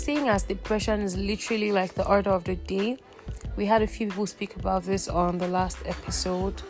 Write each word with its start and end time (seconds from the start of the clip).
seeing 0.00 0.28
as 0.28 0.42
depression 0.42 1.02
is 1.02 1.14
literally 1.16 1.72
like 1.72 1.94
the 1.94 2.06
order 2.08 2.30
of 2.30 2.44
the 2.44 2.56
day, 2.56 2.96
we 3.56 3.66
had 3.66 3.82
a 3.82 3.86
few 3.86 4.08
people 4.08 4.26
speak 4.26 4.56
about 4.56 4.82
this 4.84 5.08
on 5.08 5.36
the 5.36 5.46
last 5.46 5.76
episode, 5.84 6.62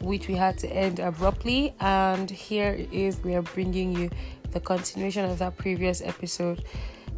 which 0.00 0.28
we 0.28 0.34
had 0.34 0.56
to 0.58 0.68
end 0.68 1.00
abruptly. 1.00 1.74
And 1.80 2.30
here 2.30 2.86
is 2.92 3.22
we 3.24 3.34
are 3.34 3.42
bringing 3.42 3.92
you 3.96 4.10
the 4.52 4.60
continuation 4.60 5.24
of 5.24 5.38
that 5.40 5.56
previous 5.56 6.00
episode. 6.02 6.64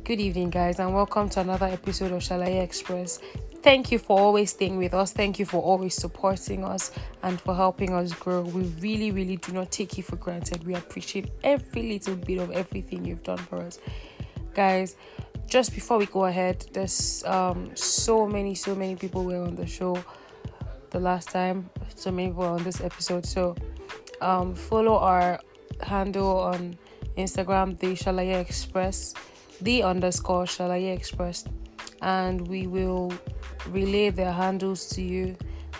Good 0.04 0.18
evening, 0.18 0.48
guys, 0.48 0.78
and 0.78 0.94
welcome 0.94 1.28
to 1.30 1.40
another 1.40 1.66
episode 1.66 2.12
of 2.12 2.22
Shalaye 2.22 2.62
Express. 2.62 3.20
Thank 3.62 3.92
you 3.92 3.98
for 3.98 4.18
always 4.18 4.52
staying 4.52 4.78
with 4.78 4.94
us. 4.94 5.12
Thank 5.12 5.38
you 5.38 5.44
for 5.44 5.62
always 5.62 5.94
supporting 5.94 6.64
us 6.64 6.90
and 7.22 7.38
for 7.38 7.54
helping 7.54 7.92
us 7.92 8.14
grow. 8.14 8.40
We 8.40 8.62
really, 8.80 9.10
really 9.10 9.36
do 9.36 9.52
not 9.52 9.70
take 9.70 9.98
you 9.98 10.02
for 10.02 10.16
granted. 10.16 10.66
We 10.66 10.74
appreciate 10.74 11.30
every 11.44 11.82
little 11.82 12.16
bit 12.16 12.38
of 12.38 12.50
everything 12.50 13.04
you've 13.04 13.22
done 13.22 13.36
for 13.36 13.58
us. 13.58 13.78
Guys, 14.54 14.96
just 15.50 15.74
before 15.74 15.98
we 15.98 16.06
go 16.06 16.24
ahead, 16.26 16.64
there's 16.72 17.24
um 17.24 17.74
so 17.74 18.26
many, 18.26 18.54
so 18.54 18.74
many 18.74 18.94
people 18.94 19.24
were 19.24 19.42
on 19.42 19.56
the 19.56 19.66
show 19.66 19.98
the 20.90 21.00
last 21.00 21.28
time. 21.28 21.68
So 21.96 22.10
many 22.12 22.28
people 22.28 22.44
on 22.44 22.62
this 22.62 22.80
episode. 22.80 23.26
So 23.26 23.56
um 24.20 24.54
follow 24.54 24.96
our 24.96 25.40
handle 25.82 26.38
on 26.38 26.78
Instagram, 27.18 27.76
the 27.78 27.88
Shalaye 27.88 28.40
Express, 28.40 29.12
the 29.60 29.82
underscore 29.82 30.44
Shalaye 30.44 30.94
Express, 30.96 31.44
and 32.00 32.46
we 32.46 32.68
will 32.68 33.12
relay 33.68 34.10
their 34.10 34.32
handles 34.32 34.88
to 34.90 35.02
you. 35.02 35.36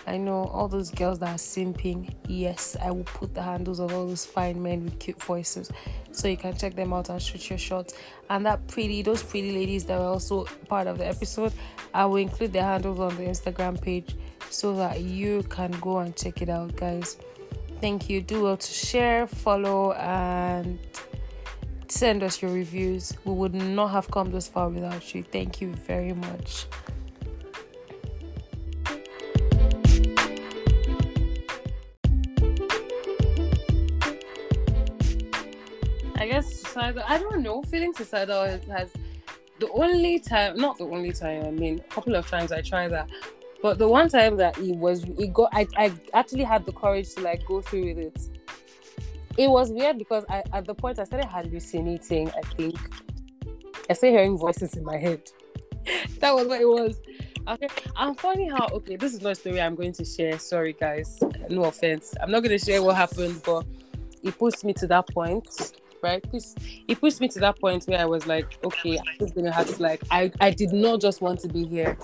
I 0.07 0.17
know 0.17 0.45
all 0.45 0.67
those 0.67 0.89
girls 0.89 1.19
that 1.19 1.29
are 1.29 1.37
simping. 1.37 2.13
Yes, 2.27 2.75
I 2.81 2.91
will 2.91 3.03
put 3.03 3.33
the 3.33 3.41
handles 3.41 3.79
of 3.79 3.93
all 3.93 4.07
those 4.07 4.25
fine 4.25 4.61
men 4.61 4.83
with 4.83 4.99
cute 4.99 5.21
voices 5.21 5.71
so 6.11 6.27
you 6.27 6.37
can 6.37 6.55
check 6.57 6.75
them 6.75 6.93
out 6.93 7.09
and 7.09 7.21
shoot 7.21 7.49
your 7.49 7.59
shots. 7.59 7.93
And 8.29 8.45
that 8.45 8.67
pretty, 8.67 9.01
those 9.01 9.23
pretty 9.23 9.51
ladies 9.51 9.85
that 9.85 9.99
were 9.99 10.05
also 10.05 10.45
part 10.67 10.87
of 10.87 10.97
the 10.97 11.07
episode, 11.07 11.53
I 11.93 12.05
will 12.05 12.17
include 12.17 12.53
their 12.53 12.63
handles 12.63 12.99
on 12.99 13.15
the 13.15 13.23
Instagram 13.23 13.79
page 13.81 14.15
so 14.49 14.75
that 14.75 15.01
you 15.01 15.43
can 15.43 15.71
go 15.79 15.99
and 15.99 16.15
check 16.15 16.41
it 16.41 16.49
out, 16.49 16.75
guys. 16.75 17.17
Thank 17.79 18.09
you. 18.09 18.21
Do 18.21 18.43
well 18.43 18.57
to 18.57 18.71
share, 18.71 19.27
follow, 19.27 19.93
and 19.93 20.79
send 21.87 22.23
us 22.23 22.41
your 22.41 22.51
reviews. 22.51 23.13
We 23.25 23.33
would 23.33 23.53
not 23.53 23.89
have 23.89 24.09
come 24.11 24.31
this 24.31 24.47
far 24.47 24.69
without 24.69 25.13
you. 25.13 25.23
Thank 25.23 25.61
you 25.61 25.73
very 25.73 26.13
much. 26.13 26.65
Suicidal. 36.81 37.03
I 37.07 37.17
don't 37.17 37.41
know. 37.41 37.61
Feeling 37.63 37.93
suicidal 37.93 38.45
has 38.45 38.91
the 39.59 39.69
only 39.71 40.19
time, 40.19 40.57
not 40.57 40.77
the 40.77 40.85
only 40.85 41.11
time. 41.11 41.45
I 41.45 41.51
mean, 41.51 41.79
a 41.79 41.93
couple 41.93 42.15
of 42.15 42.27
times 42.27 42.51
I 42.51 42.61
tried 42.61 42.89
that, 42.89 43.09
but 43.61 43.77
the 43.77 43.87
one 43.87 44.09
time 44.09 44.37
that 44.37 44.57
it 44.57 44.75
was, 44.75 45.03
it 45.03 45.33
got. 45.33 45.49
I, 45.53 45.67
I 45.77 45.91
actually 46.13 46.43
had 46.43 46.65
the 46.65 46.71
courage 46.71 47.13
to 47.15 47.21
like 47.21 47.45
go 47.45 47.61
through 47.61 47.93
with 47.93 47.97
it. 47.97 48.21
It 49.37 49.49
was 49.49 49.71
weird 49.71 49.97
because 49.97 50.25
I, 50.29 50.43
at 50.53 50.65
the 50.65 50.75
point 50.75 50.99
I 50.99 51.05
started 51.05 51.27
hallucinating. 51.27 52.29
I 52.31 52.41
think 52.55 52.77
I 53.89 53.93
started 53.93 54.15
hearing 54.15 54.37
voices 54.37 54.75
in 54.75 54.83
my 54.83 54.97
head. 54.97 55.29
that 56.19 56.35
was 56.35 56.47
what 56.47 56.61
it 56.61 56.67
was. 56.67 56.97
Okay, 57.47 57.69
I'm 57.95 58.13
funny 58.15 58.49
how 58.49 58.67
okay. 58.71 58.97
This 58.97 59.13
is 59.13 59.21
not 59.21 59.31
a 59.31 59.35
story 59.35 59.61
I'm 59.61 59.75
going 59.75 59.93
to 59.93 60.05
share. 60.05 60.37
Sorry, 60.37 60.73
guys. 60.73 61.19
No 61.49 61.63
offense. 61.63 62.13
I'm 62.21 62.29
not 62.29 62.43
going 62.43 62.57
to 62.57 62.63
share 62.63 62.83
what 62.83 62.95
happened, 62.95 63.41
but 63.43 63.65
it 64.21 64.37
pushed 64.37 64.63
me 64.63 64.73
to 64.73 64.87
that 64.87 65.07
point 65.07 65.73
right? 66.01 66.23
It 66.33 66.43
it 66.87 66.99
pushed 66.99 67.21
me 67.21 67.27
to 67.29 67.39
that 67.39 67.59
point 67.59 67.85
where 67.85 67.99
I 67.99 68.05
was 68.05 68.27
like, 68.27 68.57
okay, 68.63 68.97
I'm 68.97 69.19
just 69.19 69.35
gonna 69.35 69.51
have 69.51 69.73
to 69.75 69.81
like 69.81 70.01
I, 70.11 70.31
I 70.39 70.51
did 70.51 70.73
not 70.73 71.01
just 71.01 71.21
want 71.21 71.39
to 71.41 71.47
be 71.47 71.65
here. 71.65 71.97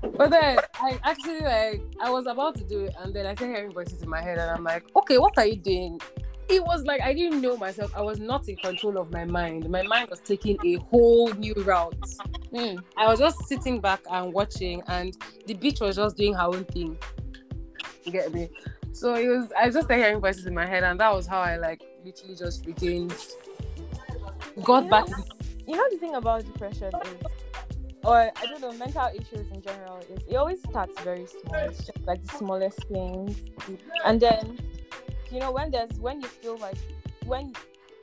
But 0.00 0.30
then 0.30 0.58
I 0.74 0.98
actually 1.04 1.40
like 1.40 1.82
I 2.00 2.10
was 2.10 2.26
about 2.26 2.56
to 2.56 2.64
do 2.64 2.84
it 2.84 2.94
and 3.00 3.14
then 3.14 3.26
I 3.26 3.34
started 3.34 3.56
hearing 3.56 3.72
voices 3.72 4.02
in 4.02 4.08
my 4.08 4.22
head 4.22 4.38
and 4.38 4.50
I'm 4.50 4.64
like, 4.64 4.84
okay, 4.96 5.18
what 5.18 5.36
are 5.38 5.46
you 5.46 5.56
doing? 5.56 6.00
It 6.48 6.64
was 6.64 6.84
like 6.84 7.02
I 7.02 7.12
didn't 7.12 7.42
know 7.42 7.56
myself. 7.56 7.92
I 7.94 8.00
was 8.00 8.18
not 8.18 8.48
in 8.48 8.56
control 8.56 8.98
of 8.98 9.12
my 9.12 9.24
mind. 9.24 9.68
My 9.68 9.82
mind 9.82 10.08
was 10.08 10.20
taking 10.20 10.56
a 10.64 10.76
whole 10.76 11.32
new 11.34 11.54
route. 11.54 12.00
Mm. 12.52 12.82
I 12.96 13.06
was 13.06 13.18
just 13.18 13.46
sitting 13.46 13.80
back 13.80 14.00
and 14.10 14.32
watching, 14.32 14.82
and 14.86 15.14
the 15.46 15.54
beach 15.54 15.80
was 15.80 15.96
just 15.96 16.16
doing 16.16 16.32
her 16.32 16.44
own 16.44 16.64
thing. 16.64 16.96
You 18.04 18.12
get 18.12 18.32
me? 18.32 18.48
So 18.98 19.14
it 19.14 19.28
was. 19.28 19.52
I 19.52 19.66
was 19.66 19.76
just 19.76 19.86
started 19.86 20.02
hearing 20.02 20.20
voices 20.20 20.46
in 20.46 20.54
my 20.54 20.66
head, 20.66 20.82
and 20.82 20.98
that 20.98 21.14
was 21.14 21.24
how 21.24 21.38
I 21.38 21.56
like 21.56 21.80
literally 22.04 22.34
just 22.34 22.66
regained, 22.66 23.14
got 24.64 24.82
you 24.82 24.90
back. 24.90 25.08
Know, 25.08 25.24
you 25.68 25.76
know 25.76 25.84
the 25.92 25.98
thing 25.98 26.16
about 26.16 26.44
depression 26.44 26.90
is, 27.04 27.22
or 28.02 28.16
I 28.16 28.46
don't 28.46 28.60
know, 28.60 28.72
mental 28.72 29.08
issues 29.14 29.52
in 29.52 29.62
general 29.62 29.98
is 29.98 30.20
it 30.28 30.34
always 30.34 30.60
starts 30.68 31.00
very 31.02 31.26
small. 31.26 31.60
It's 31.60 31.86
just 31.86 32.04
like 32.08 32.26
the 32.26 32.38
smallest 32.38 32.82
things, 32.88 33.36
and 34.04 34.20
then 34.20 34.58
you 35.30 35.38
know 35.38 35.52
when 35.52 35.70
there's 35.70 35.92
when 36.00 36.20
you 36.20 36.26
feel 36.26 36.58
like 36.58 36.78
when 37.24 37.52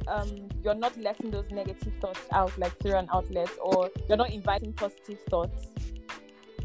um 0.08 0.48
you're 0.64 0.76
not 0.76 0.96
letting 0.96 1.30
those 1.30 1.52
negative 1.52 1.92
thoughts 2.00 2.22
out 2.32 2.58
like 2.58 2.72
through 2.80 2.96
an 2.96 3.10
outlet 3.12 3.50
or 3.62 3.90
you're 4.08 4.18
not 4.18 4.30
inviting 4.30 4.72
positive 4.72 5.20
thoughts 5.30 5.68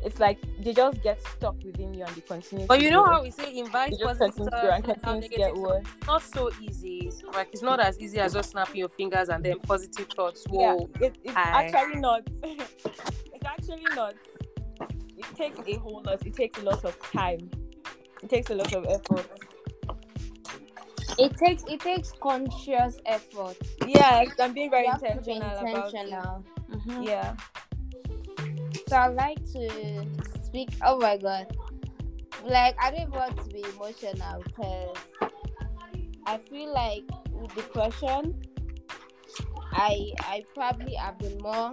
it's 0.02 0.18
like 0.18 0.38
they 0.60 0.72
just 0.72 1.02
get 1.02 1.20
stuck 1.26 1.56
within 1.62 1.92
you 1.92 2.04
and 2.04 2.14
they 2.14 2.20
continue. 2.22 2.66
But 2.66 2.80
you 2.80 2.90
know 2.90 3.04
grow. 3.04 3.14
how 3.14 3.22
we 3.22 3.30
say 3.30 3.56
invite 3.56 3.94
positive 4.00 4.48
and 4.52 4.84
continue 4.84 5.28
to 5.28 5.28
get 5.28 5.54
worse. 5.54 5.86
Not 6.06 6.22
so 6.22 6.50
easy. 6.60 7.12
Like 7.32 7.48
it's 7.52 7.62
not 7.62 7.80
as 7.80 7.98
easy 7.98 8.18
as 8.18 8.32
just 8.32 8.50
snapping 8.50 8.76
your 8.76 8.88
fingers 8.88 9.28
and 9.28 9.44
then 9.44 9.58
positive 9.60 10.08
thoughts. 10.08 10.44
Whoa, 10.48 10.88
yeah, 11.00 11.06
it, 11.06 11.18
it's 11.22 11.36
I... 11.36 11.64
actually 11.64 12.00
not. 12.00 12.22
it's 12.42 13.44
actually 13.44 13.84
not. 13.94 14.14
It 15.16 15.36
takes 15.36 15.58
a 15.68 15.78
whole 15.78 16.02
lot. 16.04 16.26
It 16.26 16.34
takes 16.34 16.58
a 16.58 16.62
lot 16.62 16.84
of 16.84 16.98
time. 17.12 17.50
It 18.22 18.28
takes 18.28 18.50
a 18.50 18.54
lot 18.54 18.72
of 18.72 18.86
effort. 18.86 19.26
It 21.18 21.36
takes 21.36 21.64
it 21.68 21.80
takes 21.80 22.12
conscious 22.12 22.98
effort. 23.04 23.56
Yeah, 23.86 24.24
I'm 24.38 24.54
being 24.54 24.70
very 24.70 24.86
intentional, 24.86 25.50
intentional. 25.58 26.20
about 26.20 26.40
it. 26.40 26.70
Mm-hmm. 26.70 27.02
Yeah. 27.02 27.36
So 28.90 28.96
I 28.96 29.06
like 29.06 29.38
to 29.52 30.04
speak. 30.42 30.70
Oh 30.84 30.98
my 30.98 31.16
god, 31.16 31.46
like 32.42 32.74
I 32.82 32.90
don't 32.90 33.12
want 33.12 33.36
to 33.36 33.48
be 33.48 33.62
emotional 33.62 34.42
because 34.42 34.96
I 36.26 36.38
feel 36.38 36.74
like 36.74 37.04
with 37.30 37.54
depression, 37.54 38.34
I 39.70 40.10
I 40.18 40.44
probably 40.56 40.94
have 40.94 41.20
been 41.20 41.38
more 41.38 41.70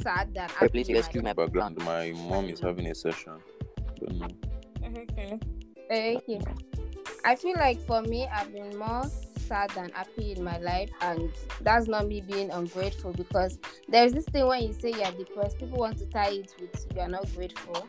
sad 0.00 0.32
than. 0.32 0.48
Hey, 0.60 0.68
please 0.68 0.88
excuse 0.90 1.24
my 1.24 1.32
background. 1.32 1.76
My 1.78 2.12
mom 2.12 2.44
is 2.44 2.60
having 2.60 2.86
a 2.86 2.94
session. 2.94 3.34
Don't 3.98 4.18
know. 4.20 4.28
Okay. 4.94 5.40
Okay. 5.90 6.40
I 7.24 7.34
feel 7.34 7.56
like 7.56 7.80
for 7.80 8.02
me, 8.02 8.28
I've 8.28 8.52
been 8.52 8.78
more 8.78 9.10
sad 9.46 9.70
and 9.76 9.92
happy 9.92 10.32
in 10.32 10.42
my 10.42 10.58
life 10.58 10.90
and 11.00 11.30
that's 11.60 11.86
not 11.86 12.06
me 12.06 12.20
being 12.20 12.50
ungrateful 12.50 13.12
because 13.12 13.58
there's 13.88 14.12
this 14.12 14.24
thing 14.26 14.46
when 14.46 14.62
you 14.62 14.72
say 14.72 14.90
you're 14.90 15.12
depressed 15.12 15.58
people 15.58 15.78
want 15.78 15.98
to 15.98 16.06
tie 16.06 16.30
it 16.30 16.54
with 16.60 16.86
you're 16.94 17.08
not 17.08 17.26
grateful 17.34 17.86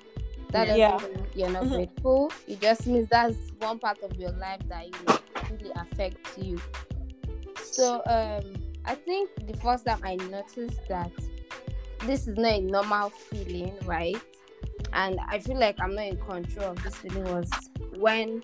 that 0.52 0.66
doesn't 0.66 0.80
yeah. 0.80 0.98
mean 0.98 1.28
you're 1.36 1.50
not 1.50 1.64
mm-hmm. 1.64 1.76
grateful 1.76 2.32
it 2.48 2.60
just 2.62 2.88
means 2.88 3.08
that's 3.10 3.38
one 3.60 3.80
part 3.80 3.98
of 4.04 4.16
your 4.16 4.32
life 4.32 4.62
that 4.68 4.86
you 4.86 4.94
know, 5.08 5.18
really 5.52 5.72
affects 5.76 6.38
you 6.38 6.60
so 7.62 8.02
um 8.06 8.54
i 8.86 8.96
think 8.96 9.30
the 9.48 9.58
first 9.58 9.86
time 9.86 10.00
i 10.04 10.16
noticed 10.16 10.80
that 10.88 11.12
this 12.06 12.28
is 12.28 12.38
not 12.38 12.52
a 12.52 12.62
normal 12.62 13.10
feeling 13.10 13.74
right 13.86 14.22
and 14.94 15.20
i 15.30 15.40
feel 15.40 15.60
like 15.60 15.76
i'm 15.80 15.96
not 15.96 16.06
in 16.06 16.18
control 16.18 16.72
of 16.72 16.84
this 16.84 16.96
feeling 16.96 17.24
was 17.26 17.50
when 17.98 18.44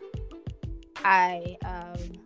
i 1.04 1.56
um 1.66 2.21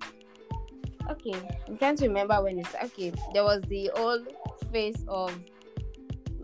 okay 1.10 1.34
i'm 1.68 1.78
trying 1.78 1.96
to 1.96 2.08
remember 2.08 2.42
when 2.44 2.60
it's 2.60 2.76
okay 2.84 3.12
there 3.34 3.44
was 3.44 3.62
the 3.64 3.90
old 3.92 4.28
phase 4.72 5.06
of 5.08 5.38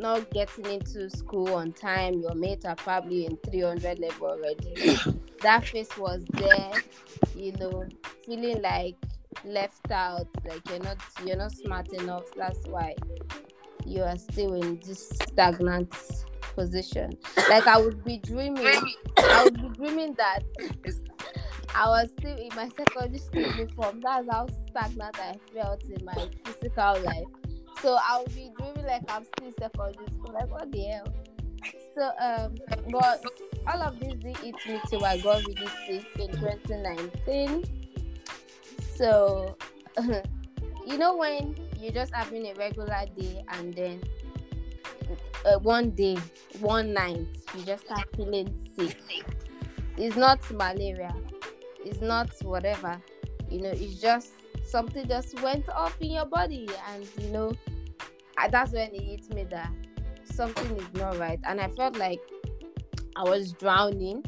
not 0.01 0.29
getting 0.31 0.65
into 0.65 1.09
school 1.09 1.53
on 1.53 1.71
time. 1.71 2.19
Your 2.19 2.33
mates 2.33 2.65
are 2.65 2.75
probably 2.75 3.27
in 3.27 3.37
300 3.49 3.99
level 3.99 4.27
already. 4.27 4.97
That 5.41 5.65
phase 5.65 5.89
was 5.97 6.23
there 6.33 6.71
you 7.35 7.51
know 7.53 7.83
feeling 8.23 8.61
like 8.61 8.95
left 9.43 9.89
out 9.89 10.27
like 10.47 10.61
you're 10.69 10.77
not 10.79 10.97
you're 11.25 11.35
not 11.35 11.51
smart 11.51 11.91
enough. 11.93 12.25
That's 12.37 12.59
why 12.67 12.93
you 13.83 14.03
are 14.03 14.17
still 14.19 14.53
in 14.53 14.79
this 14.85 15.09
stagnant 15.09 15.95
position. 16.53 17.17
Like 17.49 17.65
i 17.65 17.77
would 17.81 18.03
be 18.03 18.17
dreaming 18.19 18.67
i 19.17 19.43
would 19.43 19.59
be 19.61 19.69
dreaming 19.69 20.13
that 20.13 20.43
I 21.75 21.87
was 21.87 22.09
still 22.17 22.37
in 22.37 22.49
my 22.55 22.69
secondary 22.69 23.19
school 23.19 23.41
uniform. 23.41 24.01
That's 24.01 24.27
how 24.29 24.47
stagnant 24.69 25.19
I 25.19 25.37
felt 25.53 25.83
in 25.83 26.03
my 26.05 26.29
physical 26.45 27.01
life. 27.01 27.27
So 27.81 27.97
I'll 28.01 28.25
be 28.27 28.51
dreaming 28.57 28.85
like 28.85 29.03
I'm 29.09 29.25
still 29.25 29.51
secondary 29.59 30.07
school. 30.13 30.33
Like 30.33 30.49
what 30.49 30.71
the 30.71 30.83
hell? 30.83 31.13
So 31.95 32.11
um, 32.19 32.55
but 32.91 33.23
all 33.67 33.81
of 33.81 33.99
this 33.99 34.13
did 34.15 34.37
hit 34.37 34.55
me 34.67 34.79
till 34.89 35.05
I 35.05 35.19
got 35.19 35.45
really 35.45 35.67
sick 35.87 36.05
in 36.19 36.31
2019. 36.31 37.63
So 38.95 39.57
you 40.85 40.97
know 40.97 41.15
when 41.15 41.55
you're 41.79 41.93
just 41.93 42.13
having 42.13 42.47
a 42.47 42.53
regular 42.53 43.05
day 43.17 43.43
and 43.49 43.73
then 43.73 44.01
uh, 45.45 45.57
one 45.59 45.91
day, 45.91 46.17
one 46.59 46.93
night, 46.93 47.25
you 47.55 47.63
just 47.65 47.85
start 47.85 48.07
feeling 48.15 48.53
sick. 48.77 48.97
It's 49.97 50.15
not 50.15 50.39
malaria. 50.51 51.13
It's 51.83 52.01
not 52.01 52.29
whatever. 52.43 53.01
You 53.49 53.61
know, 53.61 53.69
it's 53.69 53.99
just 53.99 54.31
something 54.63 55.07
just 55.07 55.41
went 55.41 55.67
off 55.69 55.99
in 55.99 56.11
your 56.11 56.25
body, 56.25 56.69
and 56.89 57.05
you 57.19 57.29
know, 57.29 57.51
that's 58.49 58.71
when 58.71 58.93
it 58.93 59.01
hit 59.01 59.33
me 59.33 59.43
that 59.45 59.71
something 60.23 60.77
is 60.77 60.93
not 60.93 61.17
right, 61.17 61.39
and 61.45 61.59
I 61.59 61.69
felt 61.69 61.97
like 61.97 62.19
I 63.15 63.23
was 63.23 63.53
drowning. 63.53 64.23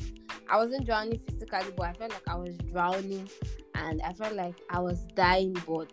I 0.50 0.58
wasn't 0.58 0.86
drowning 0.86 1.20
physically, 1.20 1.72
but 1.78 1.88
I 1.88 1.94
felt 1.94 2.12
like 2.12 2.28
I 2.28 2.36
was 2.36 2.58
drowning, 2.72 3.30
and 3.76 4.02
I 4.02 4.14
felt 4.14 4.34
like 4.36 4.56
I 4.70 4.80
was 4.80 5.02
dying. 5.16 5.56
But 5.66 5.92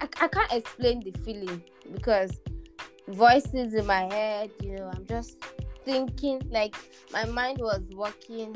I, 0.00 0.08
I 0.20 0.28
can't 0.28 0.52
explain 0.52 1.00
the 1.00 1.12
feeling 1.20 1.62
because 1.92 2.40
voices 3.08 3.74
in 3.74 3.86
my 3.86 4.12
head, 4.12 4.50
you 4.62 4.76
know, 4.76 4.90
I'm 4.94 5.06
just 5.06 5.38
thinking 5.84 6.42
like 6.50 6.76
my 7.12 7.24
mind 7.24 7.58
was 7.60 7.82
working 7.94 8.54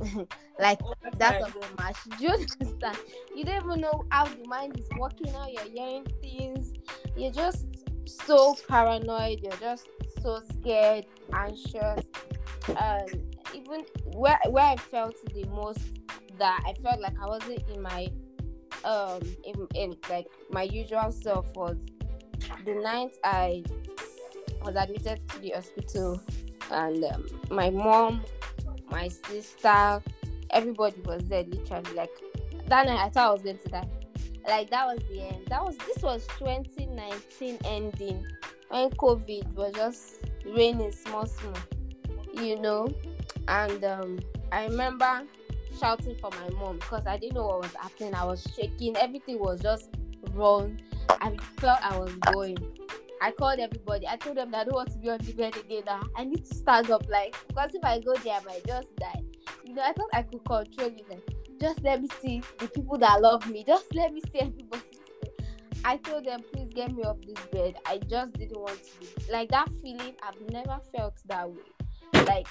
like 0.58 0.80
that 1.18 1.42
of 1.42 1.56
a 1.56 1.82
match. 1.82 1.96
Do 2.18 2.24
you 2.24 2.30
understand? 2.60 2.98
You 3.34 3.44
don't 3.44 3.64
even 3.64 3.80
know 3.80 4.04
how 4.10 4.26
the 4.26 4.46
mind 4.46 4.78
is 4.78 4.88
working, 4.98 5.32
how 5.32 5.48
you're 5.48 5.70
hearing 5.72 6.06
things. 6.20 6.72
You're 7.16 7.32
just 7.32 7.66
so 8.04 8.56
paranoid, 8.68 9.40
you're 9.42 9.52
just 9.52 9.88
so 10.20 10.40
scared, 10.52 11.06
anxious. 11.32 12.04
Um 12.76 13.06
even 13.54 13.84
where 14.12 14.38
where 14.48 14.64
I 14.64 14.76
felt 14.76 15.16
the 15.32 15.46
most 15.46 15.80
that 16.38 16.62
I 16.66 16.74
felt 16.82 17.00
like 17.00 17.14
I 17.20 17.26
wasn't 17.26 17.62
in 17.72 17.80
my 17.80 18.08
um 18.84 19.20
in, 19.44 19.66
in 19.74 19.96
like 20.10 20.26
my 20.50 20.62
usual 20.62 21.10
self 21.12 21.46
was 21.54 21.76
the 22.64 22.74
night 22.74 23.16
I 23.24 23.64
was 24.62 24.74
admitted 24.76 25.26
to 25.28 25.38
the 25.38 25.50
hospital 25.50 26.20
and 26.70 27.04
um, 27.04 27.26
my 27.50 27.70
mom, 27.70 28.22
my 28.90 29.08
sister, 29.08 30.02
everybody 30.50 31.00
was 31.04 31.22
there 31.24 31.44
literally 31.44 31.94
like 31.94 32.10
that 32.68 32.86
night 32.86 33.00
I 33.00 33.08
thought 33.08 33.28
I 33.28 33.32
was 33.32 33.42
going 33.42 33.58
to 33.58 33.68
die. 33.68 33.88
Like 34.46 34.70
that 34.70 34.86
was 34.86 35.00
the 35.10 35.22
end. 35.22 35.46
That 35.48 35.64
was 35.64 35.76
this 35.78 36.02
was 36.02 36.26
2019 36.38 37.58
ending 37.64 38.26
when 38.68 38.90
COVID 38.90 39.54
was 39.54 39.72
just 39.74 40.20
raining 40.44 40.92
small 40.92 41.26
small, 41.26 41.54
you 42.34 42.58
know. 42.60 42.88
And 43.48 43.84
um, 43.84 44.20
I 44.52 44.66
remember 44.66 45.22
shouting 45.78 46.16
for 46.16 46.30
my 46.30 46.48
mom 46.58 46.76
because 46.76 47.06
I 47.06 47.16
didn't 47.16 47.34
know 47.34 47.46
what 47.46 47.62
was 47.62 47.74
happening. 47.74 48.14
I 48.14 48.24
was 48.24 48.46
shaking. 48.56 48.96
Everything 48.96 49.38
was 49.38 49.60
just 49.60 49.90
wrong. 50.32 50.78
I 51.08 51.36
felt 51.58 51.78
I 51.82 51.98
was 51.98 52.12
going. 52.32 52.58
I 53.22 53.30
called 53.30 53.58
everybody. 53.58 54.06
I 54.06 54.16
told 54.16 54.36
them 54.36 54.50
that 54.50 54.60
I 54.60 54.64
don't 54.64 54.74
want 54.74 54.92
to 54.92 54.98
be 54.98 55.10
on 55.10 55.18
the 55.18 55.32
bed 55.32 55.56
again. 55.56 55.82
Now 55.86 56.02
I 56.16 56.24
need 56.24 56.44
to 56.44 56.54
stand 56.54 56.90
up, 56.90 57.08
like 57.08 57.34
because 57.48 57.74
if 57.74 57.84
I 57.84 58.00
go 58.00 58.14
there, 58.16 58.34
I 58.34 58.44
might 58.44 58.66
just 58.66 58.94
die. 58.96 59.22
You 59.64 59.74
know, 59.74 59.82
I 59.82 59.92
thought 59.92 60.10
I 60.12 60.22
could 60.22 60.44
control 60.44 60.88
it. 60.88 61.04
Like, 61.08 61.28
just 61.60 61.82
let 61.82 62.02
me 62.02 62.08
see 62.20 62.42
the 62.58 62.68
people 62.68 62.98
that 62.98 63.20
love 63.22 63.48
me. 63.50 63.64
Just 63.66 63.94
let 63.94 64.12
me 64.12 64.20
see 64.32 64.40
everybody. 64.40 64.82
I 65.84 65.96
told 65.98 66.24
them, 66.24 66.40
please 66.52 66.68
get 66.74 66.92
me 66.92 67.04
off 67.04 67.18
this 67.26 67.44
bed. 67.46 67.76
I 67.86 67.98
just 67.98 68.32
didn't 68.34 68.58
want 68.58 68.82
to. 68.82 69.00
Be. 69.00 69.32
Like 69.32 69.50
that 69.50 69.68
feeling, 69.82 70.14
I've 70.22 70.40
never 70.50 70.78
felt 70.94 71.14
that 71.26 71.48
way. 71.48 72.24
Like 72.26 72.48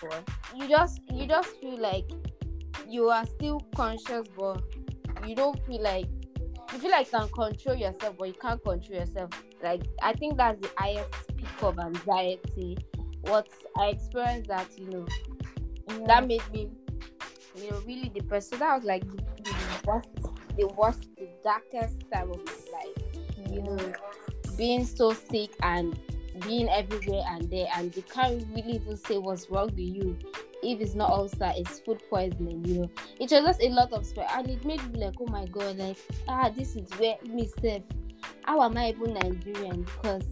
you 0.55 0.67
just, 0.67 1.01
you 1.11 1.27
just 1.27 1.59
feel 1.59 1.77
like 1.77 2.09
you 2.87 3.09
are 3.09 3.25
still 3.25 3.59
conscious, 3.75 4.27
but 4.37 4.63
you 5.27 5.35
don't 5.35 5.63
feel 5.65 5.81
like 5.81 6.07
you 6.73 6.79
feel 6.79 6.91
like 6.91 7.11
you 7.11 7.19
can 7.19 7.27
control 7.29 7.75
yourself, 7.75 8.15
but 8.17 8.27
you 8.27 8.33
can't 8.33 8.63
control 8.63 8.99
yourself. 8.99 9.29
Like 9.65 9.81
I 10.03 10.13
think 10.13 10.37
that's 10.37 10.61
the 10.61 10.69
highest 10.77 11.11
peak 11.35 11.63
of 11.63 11.79
anxiety. 11.79 12.77
What 13.21 13.47
I 13.75 13.87
experienced 13.87 14.47
that, 14.49 14.67
you 14.77 14.89
know, 14.91 15.07
yeah. 15.89 16.05
that 16.05 16.27
made 16.27 16.43
me, 16.53 16.69
you 17.55 17.71
know, 17.71 17.81
really 17.87 18.09
depressed. 18.09 18.51
So 18.51 18.57
that 18.57 18.75
was 18.75 18.85
like 18.85 19.03
the, 19.09 19.17
the 19.43 19.81
worst, 19.87 20.09
the 20.55 20.67
worst, 20.77 21.09
the 21.17 21.27
darkest 21.43 21.97
time 22.13 22.29
of 22.29 22.39
my 22.45 22.77
life. 22.77 23.51
You 23.51 23.63
know, 23.63 23.93
being 24.55 24.85
so 24.85 25.13
sick 25.13 25.49
and 25.63 25.97
being 26.45 26.69
everywhere 26.69 27.23
and 27.29 27.49
there, 27.49 27.67
and 27.75 27.91
they 27.91 28.01
can't 28.01 28.45
really 28.53 28.73
even 28.73 28.97
say 28.97 29.17
what's 29.17 29.49
wrong 29.49 29.67
with 29.67 29.79
you 29.79 30.15
if 30.65 30.81
it's 30.81 30.95
not 30.95 31.11
ulcer, 31.11 31.51
it's 31.55 31.79
food 31.79 32.01
poisoning, 32.09 32.63
you 32.65 32.81
know. 32.81 32.89
It 33.19 33.31
was 33.31 33.57
just 33.57 33.61
a 33.61 33.69
lot 33.69 33.93
of 33.93 34.05
stress 34.05 34.31
and 34.35 34.49
it 34.49 34.63
made 34.65 34.83
me 34.91 35.05
like, 35.05 35.15
oh 35.19 35.27
my 35.27 35.45
god, 35.47 35.77
like 35.77 35.97
ah, 36.27 36.49
this 36.49 36.75
is 36.75 36.89
where 36.99 37.15
me 37.23 37.49
safe. 37.61 37.83
How 38.45 38.61
am 38.61 38.77
I 38.77 38.89
even 38.89 39.15
Nigerian? 39.15 39.83
Because 39.83 40.23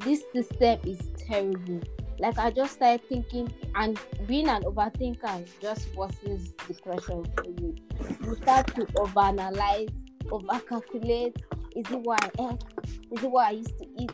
this 0.00 0.22
system 0.32 0.80
is 0.84 0.98
terrible. 1.18 1.80
Like 2.18 2.38
I 2.38 2.50
just 2.50 2.74
started 2.74 3.06
thinking 3.06 3.52
and 3.74 3.98
being 4.26 4.48
an 4.48 4.62
overthinker 4.62 5.46
just 5.60 5.88
forces 5.90 6.52
depression 6.66 7.26
for 7.36 7.44
you. 7.60 7.76
You 8.24 8.36
start 8.36 8.66
to 8.76 8.86
overanalyze, 8.86 9.92
overcalculate. 10.24 11.36
Is 11.76 11.90
it 11.90 12.00
what 12.00 12.24
I 12.24 12.50
ate? 12.50 12.64
Is 13.12 13.24
it 13.24 13.30
what 13.30 13.48
I 13.48 13.50
used 13.52 13.78
to 13.78 13.86
eat? 13.98 14.12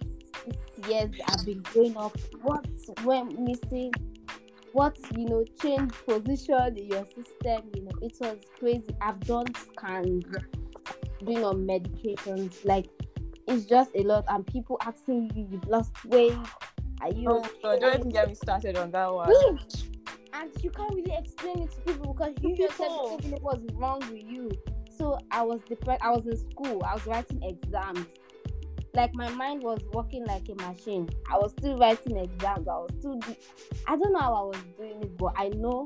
Years 0.88 1.10
I've 1.28 1.46
been 1.46 1.62
growing 1.62 1.96
up. 1.96 2.18
What 2.42 2.66
went 3.04 3.38
missing? 3.38 3.92
what 4.72 4.98
you 5.16 5.24
know 5.24 5.42
change 5.62 5.90
position 6.06 6.76
in 6.76 6.86
your 6.88 7.06
system 7.06 7.62
you 7.74 7.82
know 7.82 7.92
it 8.02 8.14
was 8.20 8.36
crazy 8.58 8.94
i've 9.00 9.18
done 9.20 9.46
scans 9.54 10.22
being 11.24 11.42
on 11.42 11.66
medications 11.66 12.62
like 12.62 12.86
it's 13.46 13.64
just 13.64 13.90
a 13.94 14.02
lot 14.02 14.24
and 14.28 14.46
people 14.46 14.76
asking 14.82 15.30
you 15.34 15.46
you've 15.50 15.66
lost 15.66 15.92
weight 16.06 16.36
are 17.02 17.12
you 17.12 17.28
oh, 17.28 17.44
okay? 17.64 17.80
don't 17.80 18.00
even 18.00 18.08
get 18.08 18.28
me 18.28 18.34
started 18.34 18.76
on 18.76 18.90
that 18.90 19.12
one 19.12 19.30
and 20.32 20.50
you 20.62 20.70
can't 20.70 20.94
really 20.94 21.14
explain 21.16 21.62
it 21.62 21.70
to 21.70 21.80
people 21.80 22.12
because 22.12 22.34
you 22.40 22.54
yourself 22.56 23.22
know 23.24 23.38
what's 23.40 23.72
wrong 23.74 24.00
with 24.10 24.24
you 24.24 24.50
so 24.96 25.18
i 25.30 25.42
was 25.42 25.60
depressed 25.68 26.02
i 26.02 26.10
was 26.10 26.26
in 26.26 26.36
school 26.50 26.82
i 26.84 26.94
was 26.94 27.06
writing 27.06 27.42
exams 27.42 28.06
like 28.96 29.14
my 29.14 29.28
mind 29.30 29.62
was 29.62 29.78
working 29.92 30.24
like 30.24 30.48
a 30.48 30.54
machine. 30.54 31.08
I 31.30 31.36
was 31.36 31.52
still 31.52 31.76
writing 31.76 32.16
exams. 32.16 32.66
I 32.66 32.72
was 32.72 32.90
still. 32.98 33.20
I 33.86 33.94
don't 33.94 34.12
know 34.12 34.18
how 34.18 34.34
I 34.34 34.42
was 34.42 34.56
doing 34.78 35.02
it, 35.02 35.16
but 35.18 35.34
I 35.36 35.48
know 35.48 35.84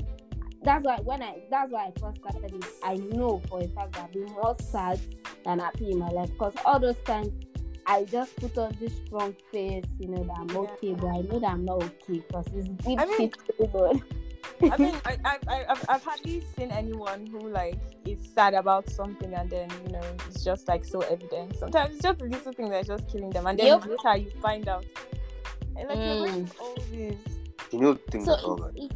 that's 0.63 0.85
why 0.85 0.99
when 1.03 1.23
I 1.23 1.43
that's 1.51 1.73
why 1.73 1.87
I 1.87 2.01
first 2.01 2.21
started 2.21 2.55
it. 2.55 2.65
I 2.83 2.95
know 2.97 3.43
for 3.49 3.61
a 3.61 3.69
fact 3.69 3.95
that 3.95 4.05
I've 4.05 4.13
been 4.13 4.27
more 4.27 4.57
sad 4.61 5.01
than 5.45 5.59
happy 5.59 5.91
in 5.91 5.99
my 5.99 6.09
life 6.09 6.31
because 6.31 6.55
all 6.65 6.79
those 6.79 6.99
times 7.05 7.33
I 7.91 8.05
just 8.05 8.37
put 8.37 8.57
on 8.57 8.77
this 8.79 8.93
strong 9.05 9.35
face, 9.51 9.85
you 9.99 10.07
know, 10.07 10.23
that 10.23 10.37
I'm 10.39 10.57
okay, 10.57 10.95
but 10.95 11.09
I 11.09 11.23
know 11.23 11.41
that 11.41 11.51
I'm 11.51 11.65
not 11.65 11.83
okay 11.83 12.23
because 12.25 12.47
it's 12.55 12.69
deep 12.69 13.01
I 13.01 13.05
mean, 13.05 13.19
shit 13.19 13.35
I 14.63 14.77
mean, 14.77 14.95
I, 15.05 15.19
I, 15.25 15.39
I, 15.49 15.65
I've, 15.71 15.85
I've 15.89 16.05
hardly 16.05 16.41
seen 16.57 16.71
anyone 16.71 17.27
who 17.27 17.49
like 17.49 17.81
is 18.07 18.19
sad 18.33 18.55
about 18.55 18.89
something 18.91 19.35
and 19.35 19.51
then 19.51 19.69
you 19.85 19.93
know 19.93 20.03
it's 20.29 20.45
just 20.45 20.69
like 20.69 20.85
so 20.85 21.01
evident. 21.01 21.57
Sometimes 21.57 21.95
it's 21.95 22.05
just 22.05 22.21
a 22.21 22.25
little 22.25 22.53
thing 22.53 22.71
that's 22.71 22.87
just 22.87 23.09
killing 23.09 23.31
them, 23.31 23.49
and 23.49 23.59
then 23.59 23.67
yep. 23.67 23.85
later 23.85 24.19
you 24.19 24.31
find 24.41 24.69
out. 24.69 24.85
And 25.77 25.89
like 25.89 25.99
mm. 25.99 26.49
all 26.61 26.77
this. 26.93 27.17
You 27.73 27.81
know, 27.81 27.95
things 28.11 28.25
so, 28.25 28.35
all 28.35 28.57
right. 28.57 28.93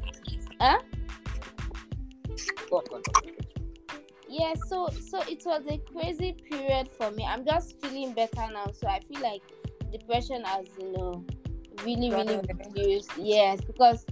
Huh? 0.60 0.78
Yeah, 4.34 4.54
so 4.66 4.88
so 4.88 5.20
it 5.28 5.44
was 5.46 5.62
a 5.68 5.78
crazy 5.92 6.32
period 6.50 6.88
for 6.98 7.08
me. 7.12 7.24
I'm 7.24 7.44
just 7.46 7.80
feeling 7.80 8.14
better 8.14 8.48
now, 8.52 8.66
so 8.72 8.88
I 8.88 8.98
feel 8.98 9.22
like 9.22 9.42
depression 9.92 10.42
has 10.42 10.66
you 10.76 10.92
know 10.92 11.24
really 11.84 12.10
really 12.10 12.40
reduced. 12.48 13.12
Yes, 13.16 13.60
because 13.60 14.04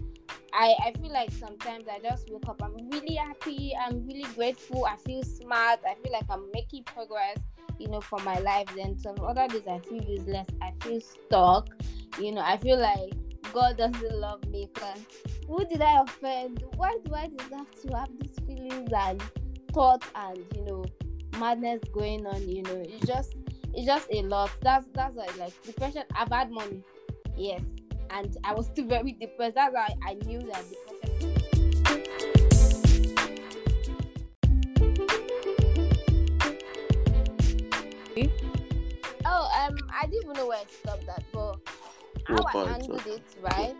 I, 0.52 0.76
I 0.86 0.92
feel 0.92 1.12
like 1.12 1.32
sometimes 1.32 1.88
I 1.88 1.98
just 1.98 2.30
wake 2.30 2.48
up, 2.48 2.62
I'm 2.62 2.88
really 2.90 3.16
happy, 3.16 3.72
I'm 3.74 4.06
really 4.06 4.28
grateful, 4.36 4.84
I 4.84 4.94
feel 4.96 5.24
smart, 5.24 5.80
I 5.84 5.94
feel 5.94 6.12
like 6.12 6.26
I'm 6.30 6.48
making 6.54 6.84
progress, 6.84 7.38
you 7.80 7.88
know, 7.88 8.00
for 8.00 8.20
my 8.20 8.38
life. 8.38 8.68
Then 8.76 8.96
some 9.00 9.16
other 9.24 9.48
days 9.48 9.66
I 9.68 9.80
feel 9.80 10.04
useless, 10.04 10.46
I 10.62 10.72
feel 10.82 11.00
stuck, 11.00 11.68
you 12.20 12.30
know, 12.30 12.42
I 12.42 12.58
feel 12.58 12.78
like 12.78 13.12
God 13.52 13.76
doesn't 13.76 14.18
love 14.20 14.46
me 14.46 14.68
because 14.72 15.00
who 15.48 15.64
did 15.64 15.82
I 15.82 16.00
offend? 16.02 16.62
Why 16.76 16.96
do 17.04 17.12
I 17.12 17.26
deserve 17.26 17.70
to 17.82 17.96
have 17.96 18.10
these 18.20 18.38
feelings 18.46 18.92
and 18.92 19.20
thoughts 19.72 20.06
and 20.14 20.38
you 20.54 20.64
know 20.64 20.84
madness 21.38 21.80
going 21.92 22.26
on? 22.26 22.48
You 22.48 22.62
know, 22.62 22.82
it's 22.84 23.06
just 23.06 23.34
it's 23.74 23.86
just 23.86 24.08
a 24.10 24.22
lot. 24.22 24.50
That's 24.60 24.86
that's 24.94 25.16
like, 25.16 25.36
like 25.38 25.62
depression. 25.62 26.02
I've 26.14 26.28
had 26.28 26.50
money, 26.50 26.82
yes, 27.36 27.62
and 28.10 28.36
I 28.44 28.54
was 28.54 28.66
still 28.66 28.86
very 28.86 29.12
depressed. 29.12 29.54
That's 29.54 29.74
why 29.74 29.88
I 30.06 30.14
knew 30.14 30.40
that 30.40 30.64
depression. 30.68 31.32
Oh, 39.24 39.48
um, 39.58 39.76
I 39.92 40.06
didn't 40.06 40.24
even 40.24 40.36
know 40.36 40.48
where 40.48 40.58
I 40.58 40.64
stopped 40.68 41.06
that, 41.06 41.22
but 41.32 41.58
how 42.26 42.44
I 42.54 42.72
handled 42.72 43.06
it, 43.06 43.22
right? 43.40 43.74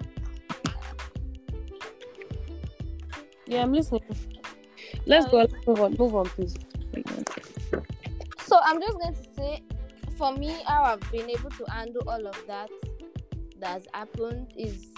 Yeah, 3.47 3.63
I'm 3.63 3.73
listening. 3.73 4.03
Let's 5.07 5.27
go. 5.27 5.39
Let's 5.39 5.55
move 5.67 5.81
on. 5.81 5.97
Move 5.99 6.15
on, 6.15 6.27
please. 6.27 6.57
So 8.45 8.59
I'm 8.63 8.81
just 8.81 8.99
going 8.99 9.15
to 9.15 9.25
say, 9.37 9.63
for 10.17 10.35
me, 10.35 10.55
how 10.67 10.85
I've 10.85 11.13
been 11.13 11.31
able 11.31 11.51
to 11.51 11.65
handle 11.71 12.03
all 12.07 12.27
of 12.27 12.37
that 12.47 12.71
that's 13.59 13.87
happened 13.95 14.53
is 14.57 14.89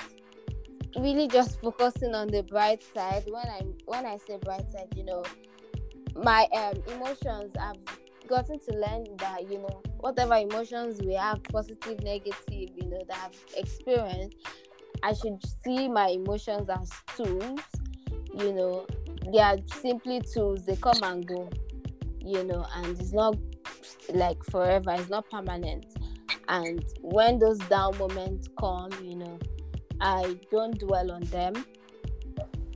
really 0.99 1.29
just 1.29 1.61
focusing 1.61 2.15
on 2.15 2.29
the 2.29 2.43
bright 2.43 2.83
side. 2.95 3.25
When 3.27 3.47
I 3.47 3.61
when 3.87 4.07
I 4.07 4.17
say 4.17 4.39
bright 4.39 4.71
side, 4.73 4.89
you 4.97 5.05
know, 5.05 5.23
my 6.17 6.47
um 6.53 6.83
emotions 6.93 7.53
I've 7.61 7.77
gotten 8.27 8.59
to 8.59 8.73
learn 8.73 9.05
that 9.19 9.51
you 9.51 9.59
know 9.59 9.83
whatever 10.01 10.35
emotions 10.35 11.01
we 11.03 11.15
have, 11.15 11.43
positive, 11.45 12.03
negative, 12.03 12.37
you 12.49 12.87
know, 12.87 13.01
that 13.09 13.31
I've 13.31 13.59
experienced, 13.59 14.37
I 15.03 15.13
should 15.15 15.41
see 15.63 15.89
my 15.89 16.09
emotions 16.09 16.69
as 16.69 16.91
tools. 17.17 17.61
You 18.37 18.53
know, 18.53 18.87
they 19.33 19.41
are 19.41 19.57
simply 19.81 20.21
tools. 20.21 20.65
They 20.65 20.77
come 20.77 21.03
and 21.03 21.27
go. 21.27 21.51
You 22.21 22.45
know, 22.45 22.67
and 22.75 22.99
it's 22.99 23.13
not 23.13 23.37
like 24.13 24.43
forever. 24.45 24.93
It's 24.93 25.11
not 25.11 25.29
permanent. 25.31 25.87
And 26.49 26.85
when 27.01 27.39
those 27.39 27.59
down 27.59 27.97
moments 27.99 28.49
come, 28.59 28.91
you 29.03 29.17
know, 29.17 29.39
I 30.01 30.39
don't 30.51 30.79
dwell 30.79 31.13
on 31.13 31.23
them. 31.25 31.65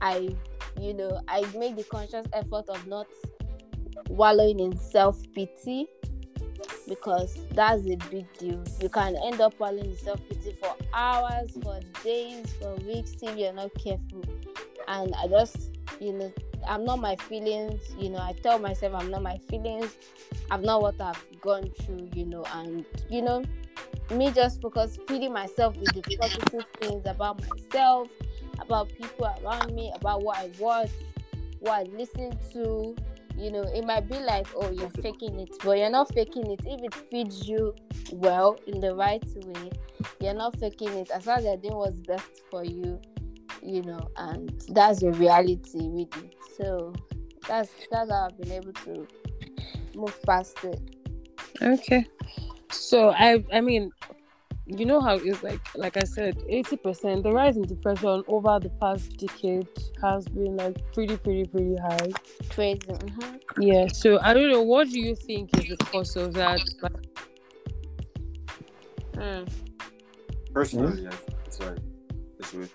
I, 0.01 0.35
you 0.79 0.93
know, 0.93 1.21
I 1.27 1.41
make 1.57 1.75
the 1.75 1.83
conscious 1.83 2.25
effort 2.33 2.69
of 2.69 2.87
not 2.87 3.07
wallowing 4.07 4.59
in 4.59 4.77
self 4.77 5.21
pity 5.33 5.87
because 6.89 7.37
that's 7.51 7.83
a 7.83 7.95
big 8.09 8.25
deal. 8.37 8.61
You 8.81 8.89
can 8.89 9.15
end 9.23 9.39
up 9.39 9.57
wallowing 9.59 9.91
in 9.91 9.97
self 9.97 10.19
pity 10.27 10.57
for 10.61 10.75
hours, 10.93 11.51
for 11.63 11.79
days, 12.03 12.51
for 12.59 12.75
weeks 12.77 13.13
if 13.21 13.37
you're 13.37 13.53
not 13.53 13.71
careful. 13.75 14.25
And 14.87 15.13
I 15.15 15.27
just, 15.27 15.77
you 16.01 16.13
know, 16.13 16.33
I'm 16.67 16.83
not 16.83 16.99
my 16.99 17.15
feelings, 17.15 17.81
you 17.97 18.09
know, 18.09 18.17
I 18.17 18.33
tell 18.33 18.59
myself 18.59 18.93
I'm 18.95 19.09
not 19.09 19.21
my 19.21 19.37
feelings, 19.49 19.95
I'm 20.51 20.63
not 20.63 20.81
what 20.81 20.99
I've 20.99 21.23
gone 21.39 21.69
through, 21.81 22.09
you 22.13 22.25
know, 22.25 22.43
and 22.53 22.83
you 23.09 23.21
know, 23.21 23.43
me 24.11 24.31
just 24.31 24.61
focus 24.61 24.97
feeding 25.07 25.31
myself 25.31 25.77
with 25.77 25.93
the 25.93 26.01
positive 26.17 26.65
things 26.79 27.05
about 27.05 27.39
myself, 27.47 28.09
about 28.59 28.89
people 28.89 29.31
around 29.43 29.73
me, 29.73 29.91
about 29.95 30.23
what 30.23 30.37
I 30.37 30.51
watch, 30.59 30.89
what 31.59 31.73
I 31.73 31.83
listen 31.83 32.37
to. 32.53 32.95
You 33.39 33.51
know, 33.51 33.61
it 33.61 33.85
might 33.85 34.09
be 34.09 34.19
like, 34.19 34.47
oh, 34.55 34.69
you're 34.69 34.89
faking 34.89 35.39
it, 35.39 35.49
but 35.63 35.77
you're 35.77 35.89
not 35.89 36.13
faking 36.13 36.51
it. 36.51 36.59
If 36.65 36.83
it 36.83 36.93
feeds 37.09 37.47
you 37.47 37.73
well 38.11 38.59
in 38.67 38.81
the 38.81 38.93
right 38.93 39.23
way, 39.45 39.71
you're 40.19 40.33
not 40.33 40.59
faking 40.59 40.89
it. 40.89 41.09
As 41.09 41.25
long 41.25 41.37
as 41.37 41.45
you're 41.45 41.57
doing 41.57 41.75
what's 41.75 42.01
best 42.01 42.43
for 42.51 42.65
you, 42.65 42.99
you 43.63 43.81
know, 43.83 44.09
and 44.17 44.49
that's 44.69 44.99
the 44.99 45.11
reality, 45.13 45.61
really. 45.75 46.31
So 46.57 46.93
that's 47.47 47.69
that's 47.91 48.11
how 48.11 48.27
I've 48.27 48.37
been 48.37 48.51
able 48.51 48.73
to 48.73 49.07
move 49.95 50.21
past 50.23 50.57
it. 50.65 50.95
Okay. 51.61 52.05
So 52.71 53.11
I 53.11 53.43
I 53.53 53.61
mean, 53.61 53.91
you 54.69 54.85
know 54.85 55.01
how 55.01 55.15
it's 55.15 55.41
like 55.43 55.59
like 55.75 55.97
I 55.97 56.03
said, 56.03 56.43
eighty 56.47 56.77
percent 56.77 57.23
the 57.23 57.31
rise 57.31 57.57
in 57.57 57.63
depression 57.63 58.23
over 58.27 58.59
the 58.59 58.69
past 58.81 59.17
decade 59.17 59.67
has 60.01 60.27
been 60.27 60.57
like 60.57 60.77
pretty 60.93 61.17
pretty 61.17 61.45
pretty 61.45 61.75
high. 61.77 62.11
Crazy. 62.49 62.79
Mm-hmm. 62.79 63.61
Yeah. 63.61 63.87
So 63.87 64.19
I 64.21 64.33
don't 64.33 64.51
know. 64.51 64.61
What 64.61 64.89
do 64.89 64.99
you 64.99 65.15
think 65.15 65.57
is 65.57 65.69
the 65.69 65.77
cause 65.85 66.15
of 66.15 66.33
that? 66.35 66.59
Mm. 69.13 69.51
Personally, 70.53 71.07
I 71.07 71.11
think 71.11 71.37
it's 71.45 71.59
like 71.59 71.77
it's 72.39 72.53
with 72.53 72.73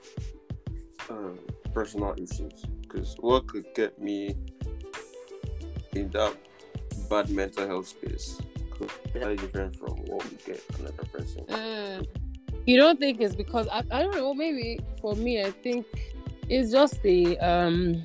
um, 1.10 1.38
personal 1.72 2.14
issues. 2.18 2.64
Because 2.82 3.16
what 3.20 3.46
could 3.46 3.66
get 3.74 4.00
me 4.00 4.36
in 5.94 6.10
that 6.10 6.36
bad 7.08 7.30
mental 7.30 7.66
health 7.66 7.88
space 7.88 8.40
different 9.36 9.76
from 9.76 9.96
what 10.06 10.24
we 10.30 10.36
get 10.44 10.62
another 10.78 11.04
person. 11.12 11.44
Mm. 11.46 12.06
You 12.66 12.76
don't 12.78 12.98
think 12.98 13.20
it's 13.20 13.34
because 13.34 13.68
I, 13.68 13.82
I 13.90 14.02
don't 14.02 14.14
know, 14.14 14.34
maybe 14.34 14.80
for 15.00 15.14
me 15.14 15.42
I 15.42 15.50
think 15.50 15.86
it's 16.48 16.70
just 16.70 17.02
the 17.02 17.38
um 17.38 18.04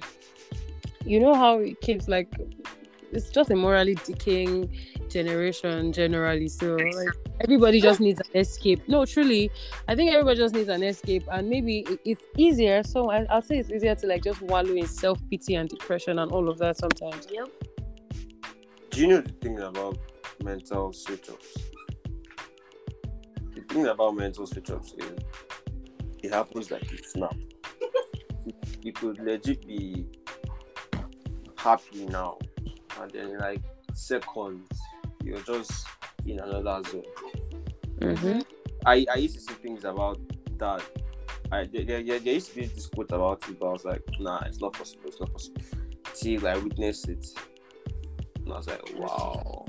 you 1.05 1.19
know 1.19 1.33
how 1.33 1.59
it 1.59 1.79
keeps 1.81 2.07
like 2.07 2.31
it's 3.11 3.29
just 3.29 3.49
a 3.49 3.55
morally 3.55 3.95
decaying 4.05 4.69
generation 5.09 5.91
generally. 5.91 6.47
So 6.47 6.75
like 6.75 7.09
everybody 7.41 7.81
just 7.81 7.99
needs 7.99 8.19
an 8.19 8.39
escape. 8.39 8.87
No, 8.87 9.05
truly, 9.05 9.51
I 9.87 9.95
think 9.95 10.11
everybody 10.11 10.37
just 10.37 10.53
needs 10.53 10.69
an 10.69 10.83
escape, 10.83 11.23
and 11.31 11.49
maybe 11.49 11.85
it's 12.05 12.21
easier. 12.37 12.83
So 12.83 13.09
I, 13.09 13.25
I'll 13.29 13.41
say 13.41 13.57
it's 13.57 13.71
easier 13.71 13.95
to 13.95 14.07
like 14.07 14.23
just 14.23 14.41
wallow 14.41 14.73
in 14.73 14.87
self 14.87 15.19
pity 15.29 15.55
and 15.55 15.67
depression 15.67 16.19
and 16.19 16.31
all 16.31 16.49
of 16.49 16.57
that 16.59 16.77
sometimes. 16.77 17.27
Yep. 17.31 17.49
Do 18.91 19.01
you 19.01 19.07
know 19.07 19.21
the 19.21 19.31
thing 19.33 19.59
about 19.59 19.97
mental 20.43 20.93
switch 20.93 21.29
ups? 21.29 21.57
The 23.55 23.61
thing 23.61 23.87
about 23.87 24.15
mental 24.15 24.45
switch 24.45 24.69
ups 24.69 24.93
is 24.97 25.19
it 26.23 26.33
happens 26.33 26.71
like 26.71 26.91
a 26.91 27.03
snap. 27.03 27.35
You 28.81 28.93
could 28.93 29.19
legit 29.19 29.67
be 29.67 30.05
happy 31.57 32.05
now, 32.05 32.37
and 33.01 33.11
then 33.11 33.37
like 33.37 33.61
seconds, 33.93 34.69
you're 35.21 35.41
just 35.41 35.85
in 36.25 36.39
another 36.39 36.81
zone. 36.89 37.03
Mm-hmm. 37.99 38.39
I, 38.85 39.05
I 39.11 39.17
used 39.17 39.35
to 39.35 39.41
see 39.41 39.53
things 39.55 39.83
about 39.83 40.19
that. 40.57 40.81
I 41.51 41.65
there, 41.65 41.83
there, 41.83 42.03
there 42.03 42.33
used 42.33 42.51
to 42.51 42.55
be 42.55 42.65
this 42.67 42.87
quote 42.87 43.11
about 43.11 43.47
it, 43.49 43.59
but 43.59 43.67
I 43.67 43.71
was 43.71 43.85
like, 43.85 44.01
nah, 44.19 44.41
it's 44.45 44.61
not 44.61 44.73
possible. 44.73 45.03
It's 45.07 45.19
not 45.19 45.31
possible. 45.33 45.61
Till 46.13 46.47
I 46.47 46.57
witnessed 46.57 47.09
it, 47.09 47.27
and 48.37 48.53
I 48.53 48.57
was 48.57 48.67
like, 48.67 48.81
wow. 48.95 49.65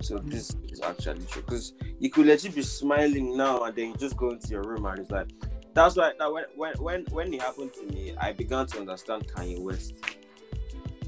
So 0.00 0.18
this 0.18 0.56
is 0.68 0.80
actually 0.80 1.24
true 1.26 1.42
because 1.42 1.74
you 1.98 2.10
could 2.10 2.26
legit 2.26 2.54
be 2.54 2.62
smiling 2.62 3.36
now, 3.36 3.62
and 3.64 3.76
then 3.76 3.88
you 3.88 3.96
just 3.96 4.16
go 4.16 4.30
into 4.30 4.48
your 4.48 4.62
room 4.62 4.86
and 4.86 4.98
it's 4.98 5.10
like. 5.10 5.28
That's 5.72 5.96
why 5.96 6.12
that 6.18 6.32
when 6.32 6.44
when 6.56 6.72
when 6.78 7.04
when 7.10 7.32
it 7.32 7.42
happened 7.42 7.72
to 7.74 7.86
me, 7.94 8.12
I 8.20 8.32
began 8.32 8.66
to 8.66 8.80
understand 8.80 9.28
Kanye 9.28 9.60
West, 9.60 9.94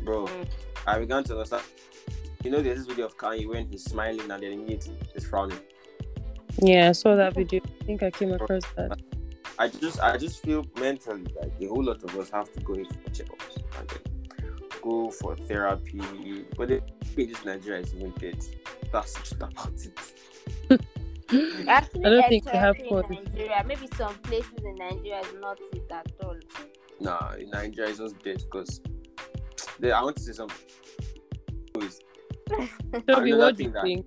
bro. 0.05 0.27
Mm. 0.27 0.47
I 0.87 0.99
began 1.01 1.25
to 1.25 1.33
understand. 1.33 1.65
You 2.45 2.53
know, 2.53 2.63
there's 2.63 2.79
this 2.79 2.87
video 2.87 3.07
of 3.07 3.17
Kanye 3.17 3.49
when 3.49 3.67
he's 3.67 3.83
smiling 3.83 4.31
and 4.31 4.43
then 4.43 4.53
immediately 4.53 4.97
he's 5.13 5.27
frowning. 5.27 5.59
Yeah, 6.61 6.91
I 6.91 6.93
saw 6.93 7.17
that 7.17 7.35
video. 7.35 7.61
I 7.81 7.85
think 7.85 8.05
I 8.05 8.11
came 8.13 8.33
across 8.33 8.63
that. 8.77 9.01
I 9.59 9.69
just 9.69 10.01
I 10.01 10.17
just 10.17 10.43
feel 10.43 10.65
mentally 10.79 11.27
like 11.41 11.53
a 11.61 11.67
whole 11.67 11.83
lot 11.83 12.03
of 12.03 12.17
us 12.17 12.31
have 12.31 12.53
to 12.53 12.61
go 12.61 12.75
in 12.75 12.85
for 12.85 13.11
checkups 13.11 13.52
go 14.83 15.11
for 15.11 15.37
therapy. 15.37 16.01
But 16.57 16.69
the 16.69 16.83
in 17.17 17.29
this 17.29 17.45
Nigeria 17.45 17.81
is 17.81 17.95
even 17.95 18.11
dead. 18.13 18.45
That's 18.93 19.15
just 19.15 19.35
about 19.35 19.73
it. 19.75 20.81
Actually, 21.69 22.05
I 22.05 22.11
don't 22.11 22.29
think 22.29 22.45
they 22.45 22.59
have 22.59 22.77
therapy 22.77 23.17
in. 23.17 23.25
Nigeria. 23.25 23.65
Maybe 23.67 23.89
some 23.97 24.15
places 24.17 24.53
in 24.65 24.75
Nigeria 24.77 25.21
is 25.21 25.35
not 25.41 25.59
it 25.73 25.91
at 25.91 26.07
all. 26.25 26.37
Nah, 27.01 27.33
in 27.35 27.49
Nigeria 27.51 27.91
is 27.91 27.99
just 27.99 28.19
dead 28.23 28.39
because 28.39 28.81
I 29.83 30.03
want 30.03 30.17
to 30.17 30.23
say 30.23 30.33
something. 30.33 30.57
Please. 31.75 32.01
Toby, 33.09 33.33
what 33.35 33.57
do 33.57 33.65
you 33.65 33.71
thing 33.71 33.73
that- 33.73 33.83
think? 33.83 34.07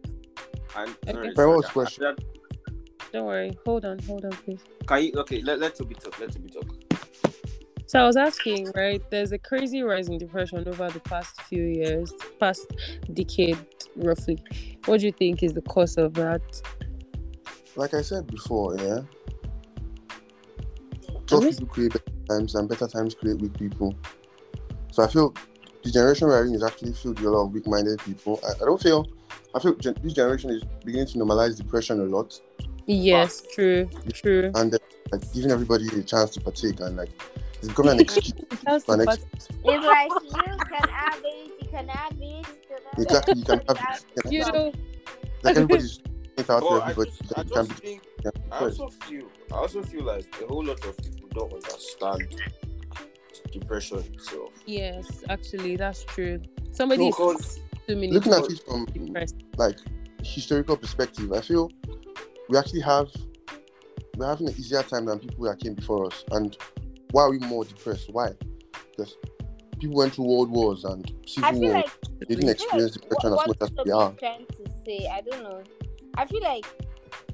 And 0.77 0.89
Okay. 1.08 1.12
sorry, 1.13 1.34
But 1.36 1.48
what 1.48 1.58
was 1.58 1.65
sorry, 1.65 1.74
question? 1.74 2.03
that- 2.03 3.12
Don't 3.12 3.25
worry. 3.25 3.58
Hold 3.65 3.86
on, 3.86 4.00
hold 4.00 4.25
on, 4.25 4.32
please. 4.32 4.60
Can 4.88 5.03
you 5.03 5.12
okay? 5.17 5.41
Let 5.41 5.60
let 5.60 5.75
Toby 5.75 5.96
talk. 5.96 6.20
Let 6.20 6.32
Toby 6.34 6.50
talk. 6.50 6.75
So 7.87 7.99
I 7.99 8.05
was 8.05 8.17
asking, 8.17 8.71
right? 8.75 9.01
There's 9.11 9.31
a 9.31 9.37
crazy 9.37 9.83
rise 9.83 10.09
in 10.09 10.17
depression 10.17 10.67
over 10.67 10.89
the 10.89 10.99
past 11.01 11.41
few 11.43 11.63
years, 11.63 12.11
past 12.39 12.73
decade, 13.13 13.57
roughly. 13.95 14.39
What 14.85 15.01
do 15.01 15.05
you 15.05 15.11
think 15.11 15.43
is 15.43 15.53
the 15.53 15.61
cause 15.61 15.97
of 15.97 16.13
that? 16.15 16.41
Like 17.75 17.93
I 17.93 18.01
said 18.01 18.27
before, 18.27 18.75
yeah. 18.77 19.01
Tough 21.27 21.43
people 21.43 21.67
create 21.67 21.93
better 21.93 22.05
times 22.29 22.55
and 22.55 22.67
better 22.67 22.87
times 22.87 23.13
create 23.15 23.39
weak 23.39 23.57
people. 23.57 23.95
So 24.91 25.03
I 25.03 25.07
feel 25.07 25.33
the 25.83 25.91
generation 25.91 26.27
we're 26.27 26.45
in 26.45 26.55
is 26.55 26.63
actually 26.63 26.93
filled 26.93 27.19
with 27.19 27.27
a 27.27 27.31
lot 27.31 27.45
of 27.45 27.51
weak-minded 27.51 27.99
people. 27.99 28.39
I, 28.43 28.53
I 28.63 28.65
don't 28.65 28.81
feel 28.81 29.05
I 29.53 29.59
feel 29.59 29.75
gen- 29.75 29.95
this 30.01 30.13
generation 30.13 30.49
is 30.49 30.63
beginning 30.83 31.07
to 31.07 31.17
normalize 31.19 31.55
depression 31.57 31.99
a 32.01 32.03
lot 32.03 32.39
Yes, 32.87 33.43
true, 33.53 33.89
true. 34.13 34.51
and 34.53 34.73
uh, 34.73 34.77
like 35.11 35.33
giving 35.33 35.51
everybody 35.51 35.87
a 35.87 36.03
chance 36.03 36.31
to 36.31 36.41
partake 36.41 36.79
and 36.81 36.95
like 36.97 37.09
it's 37.65 37.74
becoming 37.74 37.91
an 37.93 38.00
excuse. 38.00 38.34
It 38.51 38.60
has 38.67 38.84
for 38.84 38.95
to 38.95 39.00
an 39.01 39.05
part- 39.05 39.19
ex- 39.34 39.48
It's 39.63 39.86
like 39.86 40.12
you 40.24 40.57
can 40.69 40.88
have 40.89 41.19
it, 41.24 41.51
you 41.62 41.67
can 41.69 41.88
have 41.89 42.12
it. 42.22 42.45
exactly, 42.98 43.34
you 43.39 43.45
can 43.45 43.62
have 43.67 44.05
you 44.15 44.22
can 44.22 44.43
have- 44.43 44.53
know, 44.53 44.72
like 45.43 45.55
everybody's 45.57 46.00
it 46.38 46.50
out 46.50 46.62
But 46.62 46.67
for 46.67 46.81
I 46.81 46.89
everybody. 46.91 47.12
just, 47.12 47.38
I 47.38 47.43
can 47.43 47.48
just 47.53 47.72
think 47.81 48.03
yeah, 48.24 48.31
I 48.51 48.60
also 48.65 48.88
feel 48.89 49.25
I 49.51 49.55
also 49.55 49.84
feel 49.84 50.03
like 50.03 50.27
a 50.43 50.48
whole 50.48 50.65
lot 50.65 50.84
of 50.86 50.98
people 50.98 51.29
don't 51.34 51.53
understand 51.53 52.41
depression 53.51 54.00
itself. 54.13 54.51
yes, 54.65 55.24
actually, 55.29 55.75
that's 55.77 56.03
true. 56.05 56.41
Somebody 56.72 57.07
is 57.07 57.15
Because 57.15 57.60
two 57.88 57.95
looking 57.95 58.34
at 58.34 58.43
it 58.50 58.62
from 58.67 58.86
depressed. 58.86 59.36
like 59.57 59.77
historical 60.24 60.75
perspective, 60.77 61.31
I 61.31 61.41
feel 61.41 61.72
we 62.50 62.57
actually 62.57 62.81
have 62.81 63.07
we're 64.17 64.27
having 64.27 64.48
an 64.50 64.55
easier 64.57 64.81
time 64.84 65.05
than 65.05 65.19
people 65.19 65.45
that 65.45 65.60
came 65.60 65.74
before 65.75 66.05
us. 66.07 66.24
And 66.31 66.57
why 67.12 67.24
are 67.24 67.31
we 67.31 67.39
more 67.39 67.65
depressed? 67.65 68.09
Why? 68.12 68.31
Because 68.95 69.15
people 69.79 69.97
went 69.97 70.13
through 70.13 70.25
world 70.25 70.51
wars 70.51 70.83
and 70.83 71.12
civil 71.25 71.50
I 71.50 71.53
feel 71.53 71.62
war. 71.62 71.74
like 71.74 71.91
they 72.19 72.35
didn't 72.35 72.50
experience 72.50 72.97
like 72.97 73.09
depression 73.09 73.33
what, 73.33 73.41
as 73.41 73.47
much 73.47 73.57
as 73.62 73.71
we 73.85 73.91
are. 73.91 74.12
is 74.12 74.19
trying 74.19 74.45
to 74.47 74.71
say, 74.85 75.07
I 75.12 75.21
don't 75.21 75.43
know. 75.43 75.63
I 76.17 76.25
feel 76.25 76.41
like 76.43 76.65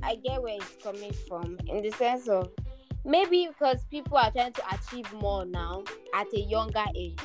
I 0.03 0.15
get 0.15 0.41
where 0.41 0.55
it's 0.55 0.83
coming 0.83 1.13
from 1.27 1.57
in 1.67 1.83
the 1.83 1.91
sense 1.91 2.27
of 2.27 2.49
maybe 3.05 3.47
because 3.47 3.83
people 3.85 4.17
are 4.17 4.31
trying 4.31 4.53
to 4.53 4.63
achieve 4.73 5.11
more 5.13 5.45
now 5.45 5.83
at 6.15 6.27
a 6.33 6.39
younger 6.41 6.85
age. 6.95 7.19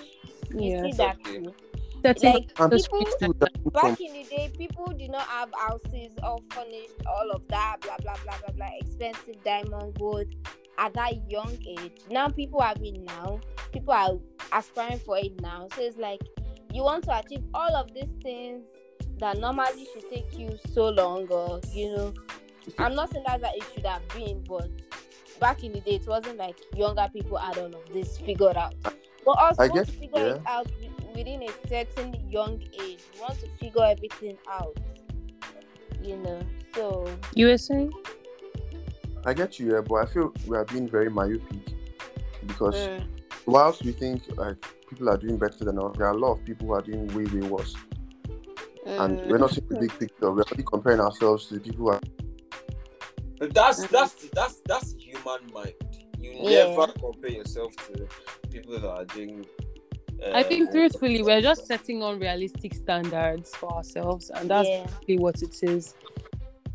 You 0.51 0.71
Yeah. 0.71 0.83
see 0.83 0.93
that 0.93 1.17
Okay. 1.21 1.39
too. 1.39 1.55
Setting 2.05 2.33
Like 2.33 2.71
people 2.71 2.99
people 2.99 3.35
that 3.41 3.51
come 3.55 3.73
back 3.73 4.01
in 4.01 4.13
the 4.13 4.23
day, 4.25 4.51
people 4.57 4.93
did 4.97 5.11
not 5.11 5.27
have 5.27 5.49
houses 5.59 6.13
all 6.23 6.43
furnished, 6.51 6.93
all 7.07 7.31
of 7.33 7.43
that, 7.49 7.79
blah 7.81 7.97
blah 8.03 8.15
blah 8.25 8.39
blah 8.39 8.53
blah, 8.55 8.69
expensive 8.81 9.43
diamond 9.45 9.95
gold 9.99 10.27
at 10.79 10.95
that 10.95 11.31
young 11.31 11.57
age. 11.67 11.93
Now 12.11 12.29
people 12.29 12.61
have 12.61 12.79
it 12.83 13.01
now. 13.01 13.41
People 13.73 13.93
are 13.93 14.13
aspiring 14.53 14.99
for 14.99 15.19
it 15.19 15.41
now. 15.41 15.69
So 15.75 15.83
it's 15.83 15.97
like 15.97 16.21
you 16.73 16.83
want 16.83 17.05
to 17.05 17.19
achieve 17.19 17.45
all 17.55 17.75
of 17.75 17.93
these 17.95 18.15
things 18.23 18.65
that 19.19 19.39
normally 19.39 19.87
should 19.93 20.11
take 20.11 20.39
you 20.39 20.59
so 20.73 20.89
long, 20.89 21.27
or 21.29 21.61
you 21.73 21.97
know. 21.97 22.15
I'm 22.79 22.95
not 22.95 23.13
saying 23.13 23.25
that's 23.27 23.43
that 23.43 23.57
it 23.57 23.65
should 23.75 23.87
have 23.87 24.07
been, 24.09 24.45
but 24.49 24.69
back 25.41 25.63
in 25.63 25.73
the 25.73 25.81
day, 25.81 25.97
it 25.97 26.07
wasn't 26.07 26.37
like 26.37 26.59
younger 26.75 27.07
people 27.13 27.39
had 27.39 27.59
all 27.59 27.67
of 27.67 27.93
this 27.93 28.19
figured 28.19 28.57
out. 28.57 28.75
But 28.83 29.39
also 29.39 29.63
I 29.63 29.69
guess, 29.69 29.87
to 29.87 29.93
figure 29.93 30.27
it 30.35 30.43
out 30.47 30.67
within 31.15 31.43
a 31.43 31.69
certain 31.69 32.29
young 32.29 32.61
age. 32.81 33.01
You 33.15 33.21
want 33.21 33.39
to 33.41 33.49
figure 33.59 33.85
everything 33.85 34.37
out. 34.51 34.77
You 36.03 36.17
know. 36.19 36.41
So 36.75 37.09
You 37.35 37.47
were 37.47 37.59
saying? 37.59 37.93
I 39.27 39.35
get 39.35 39.59
you, 39.59 39.75
yeah, 39.75 39.81
but 39.81 39.97
I 39.97 40.07
feel 40.07 40.33
we 40.47 40.57
are 40.57 40.65
being 40.65 40.89
very 40.89 41.11
myopic 41.11 41.75
because 42.47 42.77
mm, 42.77 43.05
whilst 43.45 43.85
we 43.85 43.91
think 43.91 44.23
like 44.37 44.57
people 44.89 45.09
are 45.11 45.17
doing 45.17 45.37
better 45.37 45.65
than 45.65 45.79
us, 45.81 45.97
there 45.99 46.07
are 46.07 46.13
a 46.13 46.17
lot 46.17 46.35
of 46.35 46.45
people 46.45 46.69
who 46.69 46.75
are 46.75 46.81
doing 46.81 47.09
way, 47.09 47.25
way 47.25 47.49
worse. 47.49 47.75
And 48.87 49.19
mm, 49.19 49.27
we're 49.27 49.39
not 49.39 49.51
seeing 49.51 49.67
the 49.69 49.81
big 49.81 49.99
picture. 49.99 50.31
We're 50.31 50.45
only 50.53 50.63
comparing 50.65 51.01
ourselves 51.01 51.49
to 51.49 51.55
the 51.55 51.61
people 51.61 51.87
who 51.87 51.89
are 51.89 52.01
that's 53.39 53.85
Mhm. 53.85 53.91
that's 53.91 54.29
that's 54.33 54.63
that's 54.65 54.95
human 54.97 55.41
mind. 55.53 55.75
You 56.21 56.33
Yeah. 56.43 56.67
never 56.67 56.93
compare 56.93 57.31
yourself 57.31 57.75
to 57.89 58.07
people 58.51 58.79
that 58.79 58.89
are 58.89 59.05
doing. 59.07 59.45
Uh, 60.23 60.31
I 60.35 60.43
think 60.45 60.71
truthfully, 60.71 61.23
we're 61.23 61.43
just 61.43 61.67
setting 61.67 62.03
unrealistic 62.03 62.75
standards 62.75 63.55
for 63.57 63.73
ourselves, 63.75 64.31
and 64.31 64.49
that's 64.49 64.69
yeah. 64.69 64.87
really 65.09 65.19
what 65.21 65.43
it 65.43 65.63
is. 65.63 65.95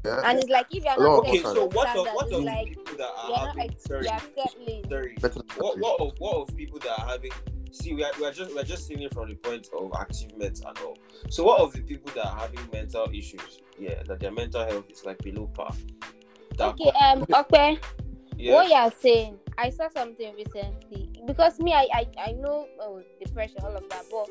Yeah, 0.03 0.22
And 0.25 0.39
it's 0.39 0.50
like 0.50 0.67
if 0.72 0.84
you're 0.84 0.93
A 0.98 1.00
lot 1.00 1.17
not 1.17 1.27
Okay, 1.27 1.38
setting 1.38 1.55
so 1.55 1.65
what 1.67 1.96
of 1.96 2.08
what 2.13 2.25
it's 2.25 2.36
of 2.36 2.43
like 2.43 2.70
the 2.70 2.75
people 2.75 2.98
that 2.98 3.12
you're 3.27 3.38
having 3.38 3.63
ex- 3.72 3.84
sorry, 3.84 4.08
settling. 4.36 4.86
sorry, 4.89 5.15
better 5.22 5.41
what 5.58 5.79
what 5.79 6.00
of 6.01 6.13
what 6.20 6.36
of 6.38 6.58
people 6.58 6.79
that 6.79 7.00
are 7.00 7.08
having 7.08 7.31
see 7.72 7.93
we 7.93 8.03
are, 8.03 8.12
we 8.20 8.25
are 8.25 8.31
just 8.31 8.53
we're 8.53 8.63
just 8.63 8.88
seeing 8.88 9.01
it 9.01 9.13
from 9.13 9.29
the 9.29 9.36
point 9.36 9.67
of 9.77 9.91
achievement 10.00 10.62
and 10.65 10.77
all. 10.79 10.98
So 11.29 11.43
what 11.43 11.62
of 11.62 11.74
the 11.74 11.81
people 11.81 12.12
that 12.15 12.25
are 12.25 12.36
having 12.39 12.60
mental 12.74 13.08
issues? 13.13 13.62
Yeah, 13.79 14.01
that 14.08 14.20
their 14.20 14.31
mental 14.31 14.65
health 14.65 14.89
is 14.89 15.05
like 15.05 15.20
below 15.20 15.48
par. 15.53 15.74
That 16.58 16.70
Okay, 16.70 16.91
um, 17.00 17.25
okay. 17.34 17.79
yeah. 18.38 18.53
What 18.53 18.70
you're 18.70 18.91
saying, 19.00 19.39
I 19.58 19.70
saw 19.70 19.88
something 19.89 20.36
recently 20.36 21.10
because 21.25 21.60
me, 21.60 21.74
I, 21.74 21.88
I, 21.93 22.08
I 22.27 22.31
know 22.34 22.67
oh, 22.81 23.01
depression, 23.24 23.58
all 23.63 23.75
of 23.75 23.88
that, 23.89 24.03
but 24.12 24.29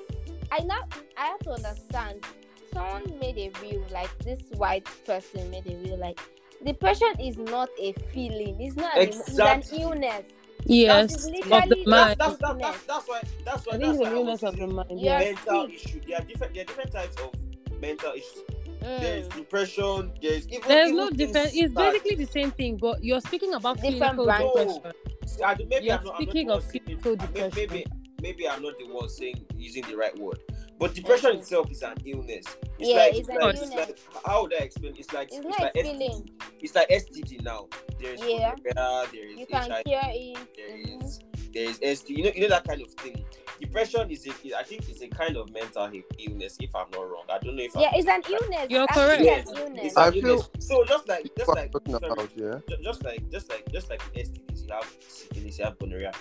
I 0.52 0.64
now 0.64 0.80
I 1.16 1.26
have 1.26 1.40
to 1.40 1.50
understand. 1.52 2.24
Someone 2.72 3.18
made 3.20 3.38
a 3.38 3.50
reel, 3.60 3.84
like 3.92 4.16
this 4.18 4.40
white 4.56 4.86
person 5.06 5.50
made 5.50 5.66
a 5.66 5.76
reel, 5.76 5.98
like 5.98 6.20
depression 6.64 7.08
is 7.20 7.36
not 7.36 7.68
a 7.80 7.92
feeling, 8.12 8.60
it's 8.60 8.76
not 8.76 8.96
an, 8.96 9.08
emo- 9.08 9.12
Exactly. 9.22 9.58
it's 9.60 9.72
an 9.72 9.80
illness. 9.80 10.24
Yes, 10.64 11.26
That's 11.26 11.26
of 11.26 11.32
the 11.70 11.84
mind. 11.86 12.16
that's, 12.18 12.36
that's, 12.36 12.58
that's, 12.60 12.82
that's 12.86 13.08
why 13.08 13.20
that's 13.44 13.66
why 13.66 13.72
I 13.74 13.78
think 13.78 13.80
that's 13.86 13.98
why 13.98 14.08
an 14.08 14.14
I 14.14 14.18
was 14.18 14.42
illness 14.42 14.42
of 14.42 14.56
the 14.56 14.66
mind. 14.66 15.00
Yeah. 15.00 15.20
Yeah. 15.20 15.32
mental 15.32 15.66
sick. 15.68 15.74
issue. 15.86 16.00
There 16.06 16.18
are 16.18 16.22
different 16.24 16.54
there 16.54 16.62
are 16.62 16.66
different 16.66 16.92
types 16.92 17.16
of 17.16 17.80
mental 17.80 18.12
issues. 18.12 18.42
There 18.80 19.16
is 19.18 19.26
Mm. 19.28 19.36
depression. 19.36 20.12
There 20.22 20.32
is 20.32 20.48
even 20.48 20.68
There's 20.68 20.90
even 20.90 20.96
no 20.96 21.10
difference. 21.10 21.52
It's 21.54 21.74
that- 21.74 21.92
basically 21.92 22.14
the 22.24 22.30
same 22.30 22.50
thing, 22.50 22.76
but 22.76 23.02
you're 23.02 23.20
speaking 23.22 23.54
about 23.54 23.76
Different 23.80 23.98
clinical 23.98 24.24
brands. 24.26 24.74
depression. 24.74 24.92
See, 25.26 25.42
I, 25.42 25.54
maybe 25.54 25.86
You're 25.86 25.96
I'm 25.98 26.04
not, 26.04 26.14
speaking 26.16 26.50
I'm 26.50 26.58
not 26.58 26.64
of 26.64 26.72
the 26.72 26.78
one 26.78 26.84
saying- 26.84 27.00
clinical 27.00 27.28
maybe, 27.34 27.66
maybe 27.66 27.86
maybe 28.22 28.48
I'm 28.48 28.62
not 28.62 28.78
the 28.78 28.86
one 28.92 29.08
saying 29.08 29.46
using 29.56 29.84
the 29.88 29.96
right 29.96 30.16
word. 30.18 30.38
But 30.80 30.94
depression 30.94 31.36
itself 31.36 31.70
is 31.70 31.82
an 31.82 31.94
illness. 32.06 32.46
It's 32.78 32.88
Yeah, 32.88 32.96
like 32.96 33.10
it's 33.10 33.18
it's, 33.20 33.28
an 33.28 33.34
like, 33.36 33.52
it's 33.54 33.62
illness. 33.62 33.76
like 33.88 33.98
how 34.24 34.42
would 34.42 34.54
I 34.54 34.58
explain? 34.58 34.94
It's 34.98 35.12
like 35.12 35.28
It's 35.28 35.36
it's, 35.46 35.58
like 35.60 35.74
a 35.74 35.78
STD. 35.78 35.82
feeling. 35.98 36.30
It's 36.60 36.74
like 36.74 36.88
STD 36.88 37.44
now. 37.44 37.68
There 38.00 38.14
is 38.14 38.20
Yeah. 38.22 38.54
gonorrhea, 38.64 39.08
there 39.12 39.28
is 39.30 39.38
You 39.38 39.46
can 39.46 39.70
HIV, 39.70 39.84
cure 39.84 40.00
it. 40.04 40.38
there 40.56 40.76
mhm. 40.78 41.04
is 41.04 41.20
there 41.52 41.64
is 41.68 41.98
ST. 41.98 42.16
You 42.16 42.24
know, 42.24 42.30
you 42.34 42.40
know 42.42 42.48
that 42.48 42.64
kind 42.66 42.80
of 42.80 42.88
thing. 42.92 43.22
Depression 43.60 44.10
is 44.10 44.26
a, 44.26 44.30
I 44.58 44.62
think 44.62 44.88
it's 44.88 45.02
a 45.02 45.08
kind 45.08 45.36
of 45.36 45.52
mental 45.52 45.90
illness. 46.18 46.56
If 46.62 46.74
I'm 46.74 46.86
not 46.92 47.10
wrong, 47.10 47.24
I 47.28 47.38
don't 47.44 47.56
know 47.56 47.62
if 47.62 47.74
Yeah, 47.76 47.88
I'm 47.92 47.94
it's 48.00 48.08
an 48.08 48.22
illness. 48.32 48.66
You're 48.70 48.84
It's 48.84 48.96
actually 48.96 49.26
correct. 49.26 49.48
an 49.50 49.56
illness. 49.58 49.84
It's 49.84 49.96
I 49.98 50.06
an 50.06 50.12
feel- 50.14 50.26
illness. 50.28 50.48
So 50.60 50.84
just 50.84 51.08
like 51.08 51.30
just 51.36 51.48
like 51.48 51.70
sorry, 51.90 52.10
about, 52.10 52.30
yeah. 52.36 52.58
just 52.82 53.04
like 53.04 53.28
just 53.30 53.50
like 53.50 53.70
just 53.70 53.90
like 53.90 54.00
in 54.14 54.22
STDs, 54.24 54.66
you 54.66 54.72
have 54.72 54.96
syphilis, 55.06 55.58
you 55.58 55.64
have 55.66 55.78
gonorrhea. 55.78 56.12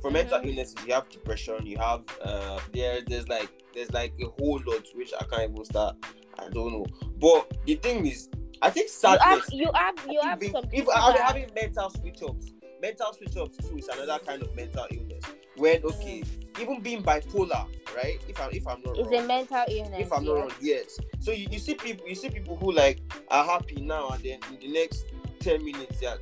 For 0.00 0.10
mental 0.10 0.38
Mhm. 0.40 0.48
illnesses, 0.48 0.76
you 0.86 0.92
have 0.94 1.08
depression, 1.08 1.64
you 1.66 1.78
have 1.78 2.02
uh 2.22 2.58
there 2.72 3.02
there's 3.02 3.28
like 3.28 3.50
there's 3.74 3.90
like 3.92 4.12
a 4.20 4.26
whole 4.38 4.60
lot 4.66 4.86
which 4.94 5.12
I 5.18 5.24
can't 5.24 5.50
even 5.52 5.64
start. 5.64 5.96
I 6.38 6.48
don't 6.48 6.72
know. 6.72 6.86
But 7.20 7.52
the 7.66 7.76
thing 7.76 8.06
is, 8.06 8.28
I 8.60 8.70
think 8.70 8.88
You 9.02 9.08
have, 9.10 9.20
sadness. 9.20 9.52
you 9.52 9.70
have, 9.74 9.94
you 10.08 10.20
have 10.22 10.42
some 10.42 10.64
if 10.64 10.70
people 10.70 10.92
having, 10.94 11.48
mental 11.54 11.90
switch 11.90 12.22
ups, 12.22 12.46
mental 12.80 13.12
switch 13.12 13.36
ups 13.36 13.56
too 13.58 13.76
is 13.78 13.88
another 13.88 14.18
kind 14.24 14.42
of 14.42 14.54
mental 14.56 14.86
illness. 14.90 15.24
When 15.56 15.84
okay, 15.84 16.22
even 16.60 16.80
being 16.80 17.02
bipolar, 17.02 17.66
right? 17.94 18.18
If 18.28 18.40
I'm 18.40 18.50
if 18.52 18.66
I'm 18.66 18.82
not 18.82 18.96
It's 18.98 19.08
wrong, 19.10 19.24
a 19.24 19.26
mental 19.26 19.64
illness. 19.68 20.00
if 20.00 20.12
I'm 20.12 20.24
not 20.24 20.32
wrong, 20.34 20.52
yes. 20.60 20.98
So 21.20 21.30
you, 21.30 21.46
you 21.50 21.58
see 21.58 21.74
people, 21.74 22.08
you 22.08 22.14
see 22.14 22.30
people 22.30 22.56
who 22.56 22.72
like 22.72 23.00
are 23.28 23.44
happy 23.44 23.80
now 23.80 24.08
and 24.10 24.22
then 24.24 24.38
in 24.50 24.58
the 24.60 24.68
next 24.72 25.06
ten 25.40 25.64
minutes, 25.64 25.98
yeah, 26.00 26.16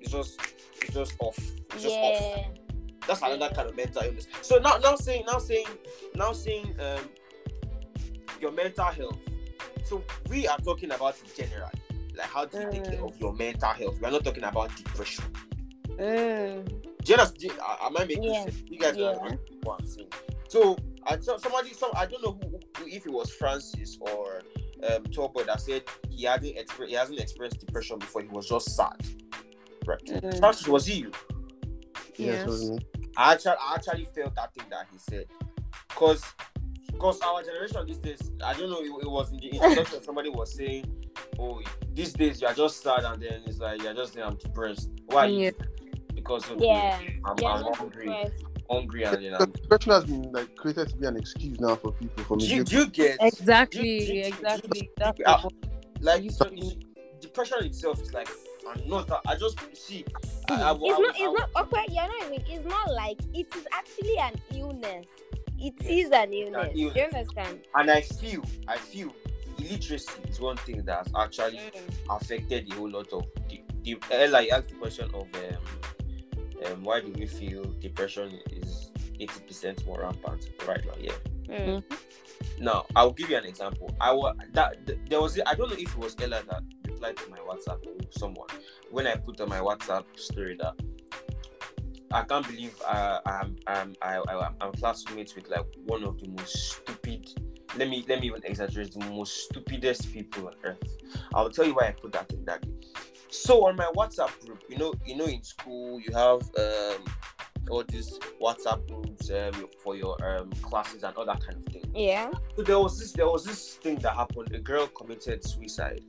it's 0.00 0.12
just 0.12 0.40
it's 0.80 0.94
just 0.94 1.14
off. 1.18 1.38
It's 1.74 1.82
just 1.82 1.96
off. 1.98 2.46
That's 3.06 3.22
another 3.22 3.54
kind 3.54 3.68
of 3.68 3.76
mental 3.76 4.02
illness. 4.02 4.26
So 4.42 4.58
now 4.58 4.76
now 4.82 4.96
saying 4.96 5.24
now 5.26 5.38
saying 5.38 5.66
now 6.14 6.32
saying 6.32 6.74
um 6.80 7.08
your 8.40 8.52
mental 8.52 8.84
health. 8.86 9.18
So 9.84 10.02
we 10.28 10.46
are 10.48 10.58
talking 10.58 10.90
about 10.90 11.16
in 11.20 11.44
general, 11.46 11.70
Like 12.16 12.26
how 12.28 12.44
do 12.46 12.58
you 12.58 12.70
take 12.70 12.84
care 12.84 13.00
Mm. 13.00 13.06
of 13.08 13.20
your 13.20 13.32
mental 13.34 13.68
health? 13.70 14.00
We 14.00 14.06
are 14.06 14.10
not 14.10 14.24
talking 14.24 14.44
about 14.44 14.74
depression. 14.76 15.24
Mm. 15.98 16.66
Do 17.04 17.12
you 17.12 17.14
understand? 17.18 17.52
Am 17.82 17.96
I 17.96 18.04
making 18.04 18.24
Yeah. 18.24 18.44
sense? 18.44 18.62
You 18.68 18.78
guys 18.78 18.96
Yeah. 18.96 19.08
understand 19.08 19.38
what 19.62 19.80
I'm 19.80 19.86
saying. 19.86 20.08
So 20.48 20.76
I 21.04 21.18
saw 21.20 21.36
somebody, 21.38 21.72
some 21.74 21.90
I 21.94 22.06
don't 22.06 22.22
know 22.22 22.32
who, 22.42 22.58
who 22.78 22.88
if 22.88 23.06
it 23.06 23.12
was 23.12 23.30
Francis 23.32 23.96
or 24.00 24.42
um 24.82 25.04
Tobo 25.04 25.44
that 25.46 25.60
said 25.60 25.84
he 26.10 26.24
hadn't 26.24 26.56
experienced 26.56 26.90
he 26.90 26.94
hasn't 26.96 27.20
experienced 27.20 27.60
depression 27.64 27.98
before. 27.98 28.22
He 28.22 28.28
was 28.28 28.48
just 28.48 28.74
sad. 28.74 28.96
Right. 29.86 30.04
Mm. 30.06 30.38
Francis, 30.40 30.66
was 30.68 30.86
he 30.86 30.94
you? 31.00 31.12
Yes, 32.18 32.42
it 32.42 32.46
was 32.46 32.78
I 33.16 33.32
actually, 33.32 33.52
I 33.52 33.74
actually 33.76 34.04
felt 34.14 34.34
that 34.34 34.52
thing 34.54 34.64
that 34.70 34.86
he 34.92 34.98
said, 34.98 35.24
cause, 35.90 36.22
cause 36.98 37.20
our 37.22 37.42
generation 37.42 37.86
these 37.86 37.98
days, 37.98 38.30
I 38.44 38.52
don't 38.54 38.68
know, 38.70 38.80
it, 38.80 39.04
it 39.04 39.10
was 39.10 39.30
in 39.32 39.38
the 39.38 39.48
introduction. 39.48 40.02
somebody 40.04 40.28
was 40.28 40.54
saying, 40.54 40.84
"Oh, 41.38 41.62
these 41.94 42.12
days 42.12 42.40
you 42.42 42.46
are 42.46 42.54
just 42.54 42.82
sad, 42.82 43.04
and 43.04 43.22
then 43.22 43.42
it's 43.46 43.58
like 43.58 43.82
you're 43.82 43.94
just 43.94 44.12
saying 44.14 44.26
I'm 44.26 44.36
depressed. 44.36 44.90
Why? 45.06 45.26
Yeah. 45.26 45.50
Because 46.14 46.50
of 46.50 46.60
Yeah. 46.60 46.98
I'm, 47.24 47.36
Yeah, 47.38 47.48
I'm 47.48 47.60
not 47.62 47.76
hungry, 47.76 48.06
depressed. 48.06 48.44
hungry, 48.70 49.02
and 49.04 49.14
then 49.16 49.30
Because 49.32 49.46
I'm. 49.46 49.52
depression 49.52 49.92
has 49.92 50.04
been 50.04 50.32
like 50.32 50.56
created 50.56 50.88
to 50.90 50.96
be 50.96 51.06
an 51.06 51.16
excuse 51.16 51.58
now 51.60 51.76
for 51.76 51.92
people 51.92 52.24
for 52.24 52.36
Do 52.36 52.46
you, 52.46 52.64
do 52.64 52.76
you 52.80 52.86
get 52.88 53.16
Exactly, 53.20 53.98
Do 54.00 54.04
you- 54.14 54.22
do 54.24 54.28
exactly. 54.28 54.90
That's 54.98 55.20
Uh, 55.24 55.36
the 55.36 55.42
point. 55.42 55.66
like 56.02 56.22
You 56.22 56.30
so, 56.30 56.50
see- 56.50 56.78
depression 57.20 57.64
itself 57.64 58.00
is 58.02 58.12
like 58.12 58.28
another. 58.84 59.18
I 59.26 59.36
just 59.36 59.58
see. 59.74 60.04
I, 60.50 60.54
I, 60.62 60.70
I, 60.72 60.78
It's 60.80 60.98
not. 61.00 61.14
I- 61.14 61.18
It's 61.18 61.40
not. 61.40 61.50
Okay, 61.62 61.84
you're 61.90 62.08
not 62.08 62.32
even. 62.32 62.44
It's 62.48 62.66
not 62.68 62.92
like 62.92 63.18
it 63.34 63.46
is 63.56 63.66
actually 63.72 64.18
an 64.18 64.34
illness. 64.54 65.06
It 65.58 65.74
is 65.86 66.10
an 66.10 66.32
illness. 66.32 66.72
Do 66.74 66.80
you 66.80 66.90
understand? 66.90 67.60
and 67.74 67.90
I 67.90 68.02
feel, 68.02 68.42
I 68.68 68.76
feel, 68.76 69.10
illiteracy 69.58 70.12
is 70.28 70.38
one 70.40 70.56
thing 70.58 70.84
that 70.84 70.98
has 70.98 71.12
actually 71.16 71.58
Mm. 71.58 72.16
affected 72.16 72.70
a 72.70 72.74
whole 72.74 72.90
lot 72.90 73.10
of 73.12 73.24
the, 73.48 73.62
the 73.82 73.96
Ella 74.10 74.42
you 74.42 74.50
asked 74.50 74.68
the 74.68 74.74
question 74.74 75.06
of 75.14 75.22
um, 75.22 76.66
um 76.66 76.82
why 76.84 77.00
do 77.00 77.10
we 77.16 77.26
feel 77.26 77.64
depression 77.80 78.38
is 78.52 78.90
80% 79.18 79.86
more 79.86 80.00
rampant 80.02 80.50
right 80.68 80.84
now 80.84 80.92
yeah 81.00 81.12
Mm. 81.48 81.82
now 82.58 82.84
i'll 82.96 83.12
give 83.12 83.30
you 83.30 83.36
an 83.36 83.44
example 83.46 83.94
i 84.00 84.12
was 84.12 84.36
that 84.52 84.84
th- 84.86 84.98
there 85.08 85.20
was 85.20 85.38
i 85.46 85.54
don't 85.54 85.70
know 85.70 85.76
if 85.78 85.90
it 85.92 85.96
was 85.96 86.16
ella 86.20 86.42
that 86.50 86.62
to 87.12 87.30
my 87.30 87.38
whatsapp 87.38 87.84
or 87.86 87.94
someone 88.10 88.48
when 88.90 89.06
i 89.06 89.16
put 89.16 89.40
on 89.40 89.48
my 89.48 89.60
whatsapp 89.60 90.04
story 90.16 90.56
that 90.58 90.74
i 92.12 92.22
can't 92.22 92.46
believe 92.46 92.74
uh, 92.86 93.20
i'm 93.26 93.56
i'm 93.66 93.94
I, 94.02 94.18
I, 94.18 94.50
i'm 94.60 94.72
classmates 94.72 95.34
with 95.34 95.48
like 95.48 95.66
one 95.86 96.04
of 96.04 96.20
the 96.20 96.28
most 96.28 96.76
stupid 96.76 97.28
let 97.76 97.88
me 97.88 98.04
let 98.08 98.20
me 98.20 98.28
even 98.28 98.42
exaggerate 98.44 98.92
the 98.92 99.04
most 99.06 99.44
stupidest 99.44 100.12
people 100.12 100.48
on 100.48 100.54
earth. 100.64 100.96
I'll 101.34 101.50
tell 101.50 101.66
you 101.66 101.74
why 101.74 101.88
i 101.88 101.90
put 101.92 102.12
that 102.12 102.30
in 102.32 102.44
that. 102.46 102.64
So 103.28 103.66
on 103.66 103.76
my 103.76 103.90
whatsapp 103.94 104.30
group 104.44 104.62
you 104.68 104.78
know 104.78 104.94
you 105.04 105.16
know 105.16 105.26
in 105.26 105.42
school 105.42 106.00
you 106.00 106.12
have 106.14 106.42
um 106.58 107.04
all 107.68 107.82
these 107.88 108.18
whatsapp 108.40 108.86
groups 108.88 109.30
um, 109.30 109.68
for 109.82 109.96
your 109.96 110.16
um 110.24 110.50
classes 110.62 111.02
and 111.02 111.14
all 111.16 111.26
that 111.26 111.40
kind 111.44 111.66
of 111.66 111.72
thing. 111.72 111.84
Yeah. 111.94 112.30
so 112.56 112.62
there 112.62 112.78
was 112.78 112.98
this 112.98 113.12
there 113.12 113.28
was 113.28 113.44
this 113.44 113.74
thing 113.74 113.96
that 113.96 114.14
happened. 114.14 114.52
A 114.54 114.58
girl 114.58 114.86
committed 114.86 115.44
suicide 115.44 116.02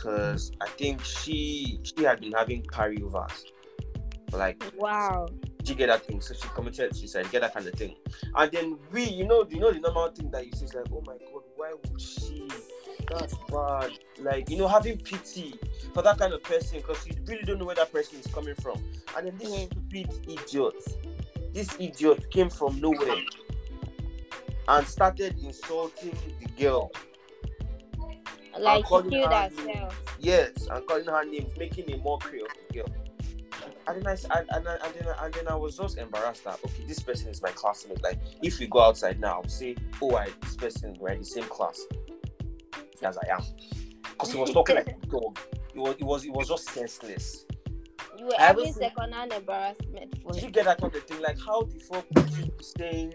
because 0.00 0.52
i 0.60 0.66
think 0.66 1.02
she 1.04 1.78
she 1.82 2.04
had 2.04 2.20
been 2.20 2.32
having 2.32 2.62
carryovers 2.62 3.44
Like, 4.32 4.62
Wow. 4.78 5.26
do 5.64 5.72
you 5.72 5.74
get 5.76 5.88
that 5.88 6.06
thing? 6.06 6.20
So 6.20 6.34
she 6.34 6.46
committed 6.54 6.94
suicide, 6.94 7.28
get 7.32 7.40
that 7.42 7.52
kind 7.52 7.66
of 7.66 7.74
thing. 7.74 7.96
And 8.36 8.52
then 8.52 8.78
we, 8.92 9.02
you 9.02 9.26
know, 9.26 9.44
you 9.50 9.58
know 9.58 9.72
the 9.72 9.80
normal 9.80 10.08
thing 10.12 10.30
that 10.30 10.46
you 10.46 10.52
see 10.52 10.66
is 10.66 10.74
like, 10.74 10.86
oh 10.92 11.02
my 11.04 11.14
god, 11.18 11.42
why 11.56 11.72
would 11.72 12.00
she? 12.00 12.48
That's 13.08 13.34
bad. 13.50 13.90
Like, 14.20 14.48
you 14.48 14.56
know, 14.56 14.68
having 14.68 14.98
pity 14.98 15.54
for 15.92 16.02
that 16.02 16.16
kind 16.18 16.32
of 16.32 16.44
person 16.44 16.78
because 16.78 17.04
you 17.08 17.14
really 17.26 17.42
don't 17.42 17.58
know 17.58 17.64
where 17.64 17.74
that 17.74 17.92
person 17.92 18.20
is 18.20 18.26
coming 18.28 18.54
from. 18.54 18.78
And 19.16 19.26
then 19.26 19.36
this 19.36 19.52
stupid 19.64 20.10
idiot, 20.28 20.74
this 21.52 21.74
idiot 21.80 22.30
came 22.30 22.50
from 22.50 22.80
nowhere 22.80 23.16
and 24.68 24.86
started 24.86 25.42
insulting 25.42 26.16
the 26.38 26.46
girl. 26.62 26.92
Like 28.62 28.84
calling 28.84 29.10
she 29.10 29.16
killed 29.18 29.32
her 29.32 29.48
herself. 29.48 30.14
Yes, 30.18 30.66
and 30.70 30.86
calling 30.86 31.04
her 31.06 31.24
names, 31.24 31.52
making 31.56 31.92
a 31.92 31.96
mockery 31.98 32.40
of 32.42 32.48
the 32.68 32.74
girl. 32.74 32.86
And 33.86 34.02
then 34.02 34.16
I, 34.30 34.38
and, 34.38 34.48
and, 34.50 34.66
and, 34.66 34.94
then, 34.94 35.08
I- 35.08 35.24
and 35.24 35.34
then 35.34 35.48
I 35.48 35.54
was 35.54 35.76
just 35.76 35.98
embarrassed 35.98 36.44
that 36.44 36.58
okay, 36.64 36.84
this 36.86 37.00
person 37.00 37.28
is 37.28 37.42
my 37.42 37.50
classmate. 37.50 38.02
Like, 38.02 38.18
if 38.42 38.58
we 38.58 38.66
go 38.66 38.80
outside 38.80 39.18
now, 39.20 39.40
I'll 39.42 39.48
say, 39.48 39.76
oh, 40.00 40.14
I 40.16 40.28
this 40.42 40.56
person 40.56 40.96
we're 41.00 41.10
in 41.10 41.20
the 41.20 41.24
same 41.24 41.44
class 41.44 41.80
as 43.02 43.16
I 43.18 43.28
am, 43.34 43.42
because 44.02 44.32
he 44.32 44.38
was 44.38 44.50
talking 44.52 44.76
like 44.76 44.88
a 44.88 44.92
dog. 45.06 45.38
It 45.74 45.78
was, 45.78 45.94
it 45.98 46.04
was, 46.04 46.24
it 46.24 46.32
was 46.32 46.48
just 46.48 46.68
senseless. 46.70 47.46
You 48.18 48.26
were 48.26 48.34
having 48.36 48.72
second-hand 48.72 49.32
embarrassment 49.32 50.20
for 50.22 50.32
Did 50.34 50.42
you 50.42 50.50
get 50.50 50.66
that 50.66 50.80
kind 50.80 50.94
of 50.94 51.02
thing? 51.04 51.22
Like, 51.22 51.38
how 51.38 51.62
the 51.62 51.78
fuck 51.78 52.04
would 52.14 52.30
you 52.36 52.44
be 52.52 52.64
saying? 52.78 53.14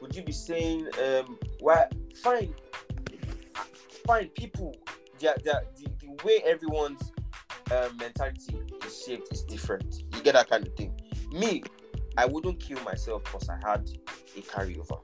Would 0.00 0.14
you 0.16 0.22
be 0.22 0.32
saying, 0.32 0.88
um, 1.04 1.38
why? 1.60 1.86
Fine, 2.22 2.54
fine. 4.06 4.28
People, 4.30 4.74
they're, 5.18 5.34
the, 5.44 5.62
the 6.00 6.08
way 6.24 6.42
everyone's 6.44 7.12
um, 7.72 7.96
mentality 7.96 8.56
is 8.86 9.04
shaped 9.04 9.32
is 9.32 9.42
different. 9.42 10.02
You 10.14 10.22
get 10.22 10.34
that 10.34 10.48
kind 10.50 10.66
of 10.66 10.74
thing. 10.76 10.98
Me, 11.32 11.62
I 12.16 12.24
wouldn't 12.26 12.60
kill 12.60 12.80
myself 12.84 13.24
because 13.24 13.48
I 13.48 13.56
had 13.68 13.88
a 14.36 14.40
carryover. 14.42 15.00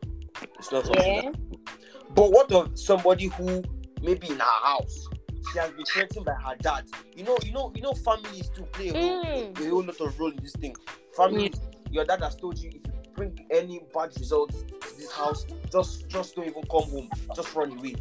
It's 0.59 0.71
not 0.73 0.87
something. 0.87 1.15
Yeah. 1.15 1.31
that- 1.31 2.15
but 2.15 2.31
what 2.31 2.53
of 2.53 2.79
somebody 2.79 3.27
who 3.27 3.63
maybe 4.03 4.29
in 4.29 4.39
her 4.39 4.45
house 4.45 5.09
she 5.53 5.59
has 5.59 5.71
been 5.73 5.85
threatened 5.87 6.27
by 6.27 6.35
her 6.35 6.55
dad? 6.61 6.85
You 7.17 7.25
know, 7.25 7.39
you 7.43 7.53
know, 7.53 7.73
you 7.75 7.81
know, 7.83 7.93
families 7.95 8.51
to 8.51 8.63
play 8.65 8.89
a 8.89 8.93
whole, 8.93 9.25
Mm. 9.25 9.61
a 9.67 9.71
whole 9.71 9.83
lot 9.83 10.01
of 10.01 10.19
role 10.21 10.31
in 10.31 10.37
this 10.43 10.53
thing. 10.53 10.77
Families, 11.17 11.55
your 11.91 12.05
dad 12.05 12.21
has 12.23 12.37
told 12.37 12.59
you 12.59 12.69
if 12.69 12.75
you 12.87 12.93
bring 13.15 13.47
any 13.51 13.81
bad 13.95 14.11
results 14.19 14.63
to 14.63 14.97
this 14.99 15.11
house, 15.13 15.47
just 15.71 16.07
just 16.09 16.35
don't 16.37 16.47
even 16.49 16.63
come 16.65 16.83
home. 16.91 17.09
Just 17.35 17.55
run 17.55 17.79
away. 17.79 17.95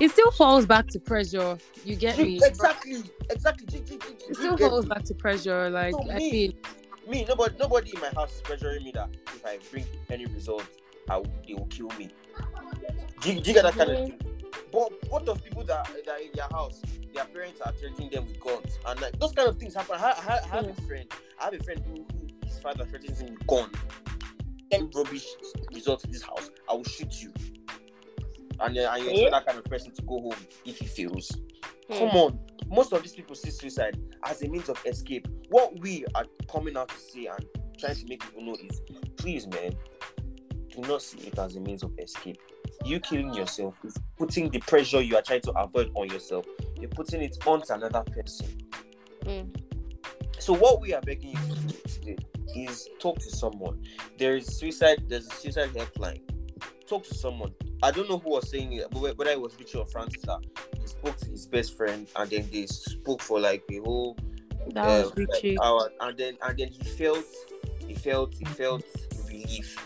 It 0.00 0.10
still 0.10 0.30
falls 0.30 0.66
back 0.66 0.88
to 0.88 0.98
pressure. 1.00 1.56
You 1.84 1.96
get 1.96 2.18
me? 2.18 2.40
Exactly, 2.42 3.02
exactly. 3.30 3.80
It 4.28 4.36
still 4.36 4.56
falls 4.56 4.86
back 4.86 5.04
to 5.04 5.14
pressure. 5.14 5.70
Like 5.70 5.92
So 5.92 6.10
I 6.10 6.18
me- 6.18 6.30
mean, 6.30 6.52
me, 7.08 7.24
nobody, 7.28 7.54
nobody 7.58 7.92
in 7.94 8.00
my 8.00 8.08
house 8.08 8.34
is 8.36 8.42
pressuring 8.42 8.82
me 8.84 8.92
that 8.92 9.10
if 9.26 9.44
I 9.44 9.58
bring 9.70 9.84
any 10.10 10.26
result, 10.26 10.64
I 11.08 11.18
will, 11.18 11.32
they 11.46 11.54
will 11.54 11.66
kill 11.66 11.88
me. 11.98 12.08
Do 13.20 13.32
you, 13.32 13.40
do 13.40 13.50
you 13.50 13.54
get 13.54 13.62
that 13.62 13.74
kind 13.76 13.90
of 13.90 14.06
thing? 14.06 14.18
But 14.72 15.10
what 15.10 15.28
of 15.28 15.42
people 15.44 15.62
that 15.64 15.88
that 16.04 16.08
are 16.08 16.18
in 16.18 16.30
their 16.34 16.48
house, 16.50 16.82
their 17.14 17.24
parents 17.26 17.60
are 17.60 17.72
threatening 17.72 18.10
them 18.10 18.26
with 18.26 18.40
guns, 18.40 18.78
and 18.86 19.00
like 19.00 19.18
those 19.20 19.32
kind 19.32 19.48
of 19.48 19.56
things 19.58 19.74
happen. 19.74 19.96
I, 19.98 20.10
I, 20.10 20.40
I 20.42 20.46
have 20.48 20.66
a 20.66 20.74
friend, 20.82 21.06
I 21.40 21.44
have 21.44 21.54
a 21.54 21.62
friend 21.62 21.80
who, 21.86 21.94
who 22.12 22.28
his 22.46 22.58
father 22.58 22.84
threatens 22.84 23.20
him 23.20 23.34
with 23.34 23.46
gun. 23.46 23.70
Any 24.72 24.88
rubbish 24.94 25.26
result 25.72 26.04
in 26.04 26.10
this 26.10 26.22
house, 26.22 26.50
I 26.68 26.74
will 26.74 26.84
shoot 26.84 27.22
you. 27.22 27.32
And 28.64 28.74
you 28.76 28.82
expect 28.82 29.16
Yeah. 29.16 29.30
that 29.30 29.46
kind 29.46 29.58
of 29.58 29.64
person 29.64 29.92
to 29.92 30.02
go 30.02 30.20
home 30.20 30.46
if 30.64 30.78
he 30.78 30.86
fails. 30.86 31.30
Hmm. 31.88 31.98
Come 31.98 32.08
on. 32.10 32.38
Most 32.66 32.92
of 32.92 33.02
these 33.02 33.14
people 33.14 33.34
see 33.34 33.50
suicide 33.50 33.98
as 34.24 34.42
a 34.42 34.48
means 34.48 34.68
of 34.68 34.80
escape. 34.86 35.28
What 35.50 35.78
we 35.80 36.06
are 36.14 36.24
coming 36.50 36.76
out 36.76 36.88
to 36.88 36.98
say 36.98 37.26
and 37.26 37.44
trying 37.78 37.96
to 37.96 38.06
make 38.08 38.22
people 38.22 38.42
know 38.42 38.56
is 38.68 38.80
please, 39.16 39.46
man, 39.46 39.74
do 40.70 40.80
not 40.88 41.02
see 41.02 41.18
it 41.26 41.38
as 41.38 41.56
a 41.56 41.60
means 41.60 41.82
of 41.82 41.92
escape. 41.98 42.38
You 42.84 43.00
killing 43.00 43.34
yourself 43.34 43.74
is 43.84 43.96
putting 44.16 44.48
the 44.50 44.60
pressure 44.60 45.00
you 45.00 45.16
are 45.16 45.22
trying 45.22 45.42
to 45.42 45.52
avoid 45.52 45.90
on 45.94 46.08
yourself. 46.08 46.46
You're 46.80 46.88
putting 46.88 47.22
it 47.22 47.36
onto 47.46 47.72
another 47.72 48.02
person. 48.10 48.46
Mm. 49.24 49.60
So 50.38 50.52
what 50.54 50.80
we 50.80 50.94
are 50.94 51.00
begging 51.02 51.30
you 51.30 51.54
to 51.54 51.60
do 51.60 51.78
today 51.86 52.16
is 52.56 52.88
talk 52.98 53.18
to 53.18 53.30
someone. 53.30 53.82
There 54.18 54.36
is 54.36 54.46
suicide. 54.46 55.04
There's 55.08 55.26
a 55.26 55.34
suicide 55.34 55.70
helpline. 55.70 56.20
Talk 56.86 57.04
to 57.04 57.14
someone. 57.14 57.52
I 57.84 57.90
don't 57.90 58.08
know 58.08 58.16
who 58.16 58.30
was 58.30 58.48
saying 58.48 58.72
it, 58.72 58.86
but 58.90 59.02
whether 59.18 59.30
it 59.30 59.38
was 59.38 59.58
Richard 59.58 59.80
or 59.80 59.86
Francis 59.86 60.22
that 60.22 60.40
he 60.80 60.86
spoke 60.86 61.18
to 61.18 61.26
his 61.30 61.46
best 61.46 61.76
friend, 61.76 62.08
and 62.16 62.30
then 62.30 62.48
they 62.50 62.64
spoke 62.64 63.20
for 63.20 63.38
like 63.38 63.62
a 63.70 63.76
whole 63.80 64.16
that 64.72 64.86
uh, 64.86 65.02
was 65.02 65.12
Richie. 65.14 65.58
hour, 65.62 65.90
and 66.00 66.16
then 66.16 66.38
and 66.40 66.58
then 66.58 66.68
he 66.68 66.82
felt, 66.82 67.26
he 67.86 67.92
felt, 67.92 68.32
he 68.32 68.46
felt 68.46 68.84
relief. 69.28 69.76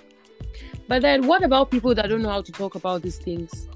But 0.87 1.03
then, 1.03 1.27
what 1.27 1.43
about 1.43 1.73
people 1.73 1.93
that 1.97 2.09
don't 2.09 2.23
know 2.23 2.29
how 2.29 2.43
to 2.43 2.53
talk 2.53 2.77
about 2.77 3.03
these 3.03 3.19
things? 3.19 3.67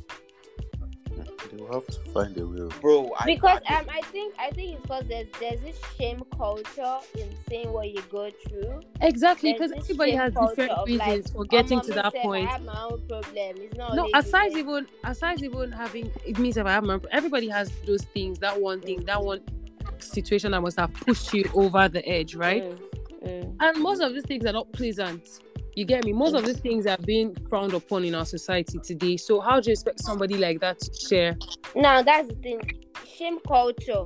They 1.73 1.79
will 1.79 1.85
have 1.85 2.05
to 2.05 2.11
find 2.11 2.37
a 2.37 2.47
way. 2.47 2.69
Bro, 2.81 3.15
I, 3.19 3.25
because 3.25 3.61
I, 3.67 3.77
um, 3.77 3.87
I 3.89 4.03
think 4.03 4.35
I 4.39 4.51
think 4.51 4.75
it's 4.75 4.83
because 4.83 5.05
there's 5.09 5.27
there's 5.41 5.61
this 5.63 5.81
shame 5.97 6.23
culture 6.37 6.99
in 7.19 7.29
saying 7.49 7.73
what 7.73 7.91
you 7.91 8.03
go 8.11 8.31
through. 8.47 8.81
Exactly, 9.01 9.55
because 9.55 9.73
everybody 9.73 10.13
has 10.13 10.35
different 10.35 10.73
reasons 10.87 11.01
like, 11.01 11.33
for 11.33 11.45
getting 11.47 11.79
"Oh, 11.79 11.83
to 11.83 11.93
that 11.95 12.15
point. 12.17 12.49
I 12.49 12.53
have 12.53 12.63
my 12.65 12.83
own 12.83 13.01
problem. 13.09 13.33
It's 13.37 13.77
not 13.77 13.95
No, 13.95 14.07
aside 14.15 14.53
you." 14.53 14.59
even 14.59 14.87
aside 15.05 15.43
even 15.43 15.73
having 15.73 16.13
it 16.27 16.39
means 16.39 16.59
if 16.59 16.67
I 16.67 16.73
have 16.73 16.85
my 16.85 17.01
everybody 17.11 17.49
has 17.49 17.71
those 17.87 18.03
things, 18.03 18.39
that 18.41 18.61
one 18.61 18.83
thing, 18.83 19.05
that 19.07 19.23
one 19.25 19.41
situation 19.99 20.51
that 20.53 20.61
must 20.61 20.79
have 20.79 20.93
pushed 20.93 21.33
you 21.33 21.49
over 21.55 21.89
the 21.89 22.07
edge, 22.07 22.35
right? 22.35 22.65
Mm, 22.65 22.79
mm. 23.25 23.57
And 23.61 23.83
most 23.83 24.03
of 24.03 24.13
these 24.13 24.25
things 24.25 24.45
are 24.45 24.53
not 24.53 24.71
pleasant. 24.73 25.23
You 25.75 25.85
get 25.85 26.05
me? 26.05 26.13
Most 26.13 26.35
of 26.35 26.45
these 26.45 26.59
things 26.59 26.87
are 26.87 26.99
being 26.99 27.35
frowned 27.49 27.73
upon 27.73 28.05
in 28.05 28.15
our 28.15 28.27
society 28.27 28.79
today. 28.79 29.17
So 29.17 29.41
how 29.41 29.61
do 29.61 29.71
you 29.71 29.73
expect 29.73 30.01
somebody 30.01 30.37
like 30.37 30.61
that 30.61 30.81
to 30.81 30.95
share? 30.95 31.37
Now 31.75 32.03
that's 32.03 32.29
the 32.29 32.35
thing. 32.35 32.61
Shame 33.07 33.39
culture. 33.47 34.05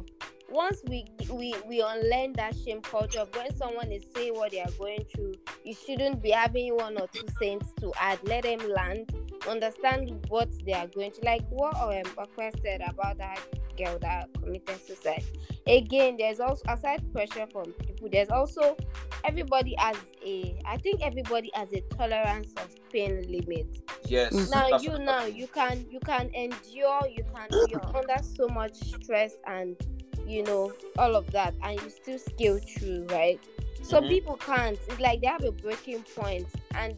Once 0.48 0.80
we 0.86 1.04
we 1.32 1.54
we 1.68 1.80
unlearn 1.80 2.32
that 2.34 2.54
shame 2.64 2.80
culture 2.80 3.18
of 3.18 3.34
when 3.34 3.54
someone 3.56 3.90
is 3.90 4.04
saying 4.14 4.32
what 4.34 4.52
they 4.52 4.60
are 4.60 4.70
going 4.78 5.04
through, 5.12 5.34
you 5.64 5.74
shouldn't 5.74 6.22
be 6.22 6.30
having 6.30 6.76
one 6.76 6.96
or 6.98 7.08
two 7.08 7.26
cents 7.40 7.72
to 7.80 7.92
add. 8.00 8.20
Let 8.22 8.44
them 8.44 8.60
land, 8.70 9.12
understand 9.48 10.24
what 10.28 10.48
they 10.64 10.72
are 10.72 10.86
going 10.86 11.12
to. 11.12 11.20
Like 11.24 11.42
what 11.50 11.74
um 11.76 12.02
Bakwe 12.14 12.60
said 12.62 12.80
about 12.86 13.18
that 13.18 13.38
girl 13.76 13.98
that 14.00 14.28
committed 14.42 14.80
suicide. 14.86 15.24
Again, 15.66 16.16
there's 16.18 16.40
also 16.40 16.62
aside 16.68 17.02
pressure 17.12 17.46
from 17.52 17.72
people. 17.72 18.08
There's 18.10 18.30
also 18.30 18.76
everybody 19.24 19.74
has 19.78 19.96
a. 20.24 20.58
I 20.64 20.76
think 20.78 21.02
everybody 21.02 21.50
has 21.54 21.72
a 21.72 21.80
tolerance 21.96 22.52
of 22.56 22.74
pain 22.92 23.26
limit 23.30 23.66
yes. 24.08 24.32
Mm. 24.32 24.50
now 24.50 24.68
that's 24.70 24.84
you 24.84 24.90
what- 24.92 25.00
now 25.02 25.24
you 25.24 25.46
can 25.48 25.84
you 25.90 25.98
can 26.00 26.30
endure 26.34 27.00
you 27.08 27.24
can 27.34 27.48
you're 27.68 27.96
under 27.96 28.22
so 28.22 28.46
much 28.48 28.74
stress 28.76 29.34
and 29.46 29.76
you 30.26 30.42
know 30.44 30.72
all 30.98 31.16
of 31.16 31.28
that 31.32 31.54
and 31.62 31.80
you 31.82 31.90
still 31.90 32.18
scale 32.18 32.58
through 32.58 33.04
right 33.10 33.40
so 33.82 34.00
Mhm. 34.00 34.08
people 34.08 34.36
can't 34.36 34.78
it's 34.88 35.00
like 35.00 35.20
they 35.20 35.26
have 35.26 35.42
a 35.44 35.52
breaking 35.52 36.02
point 36.14 36.46
and 36.74 36.96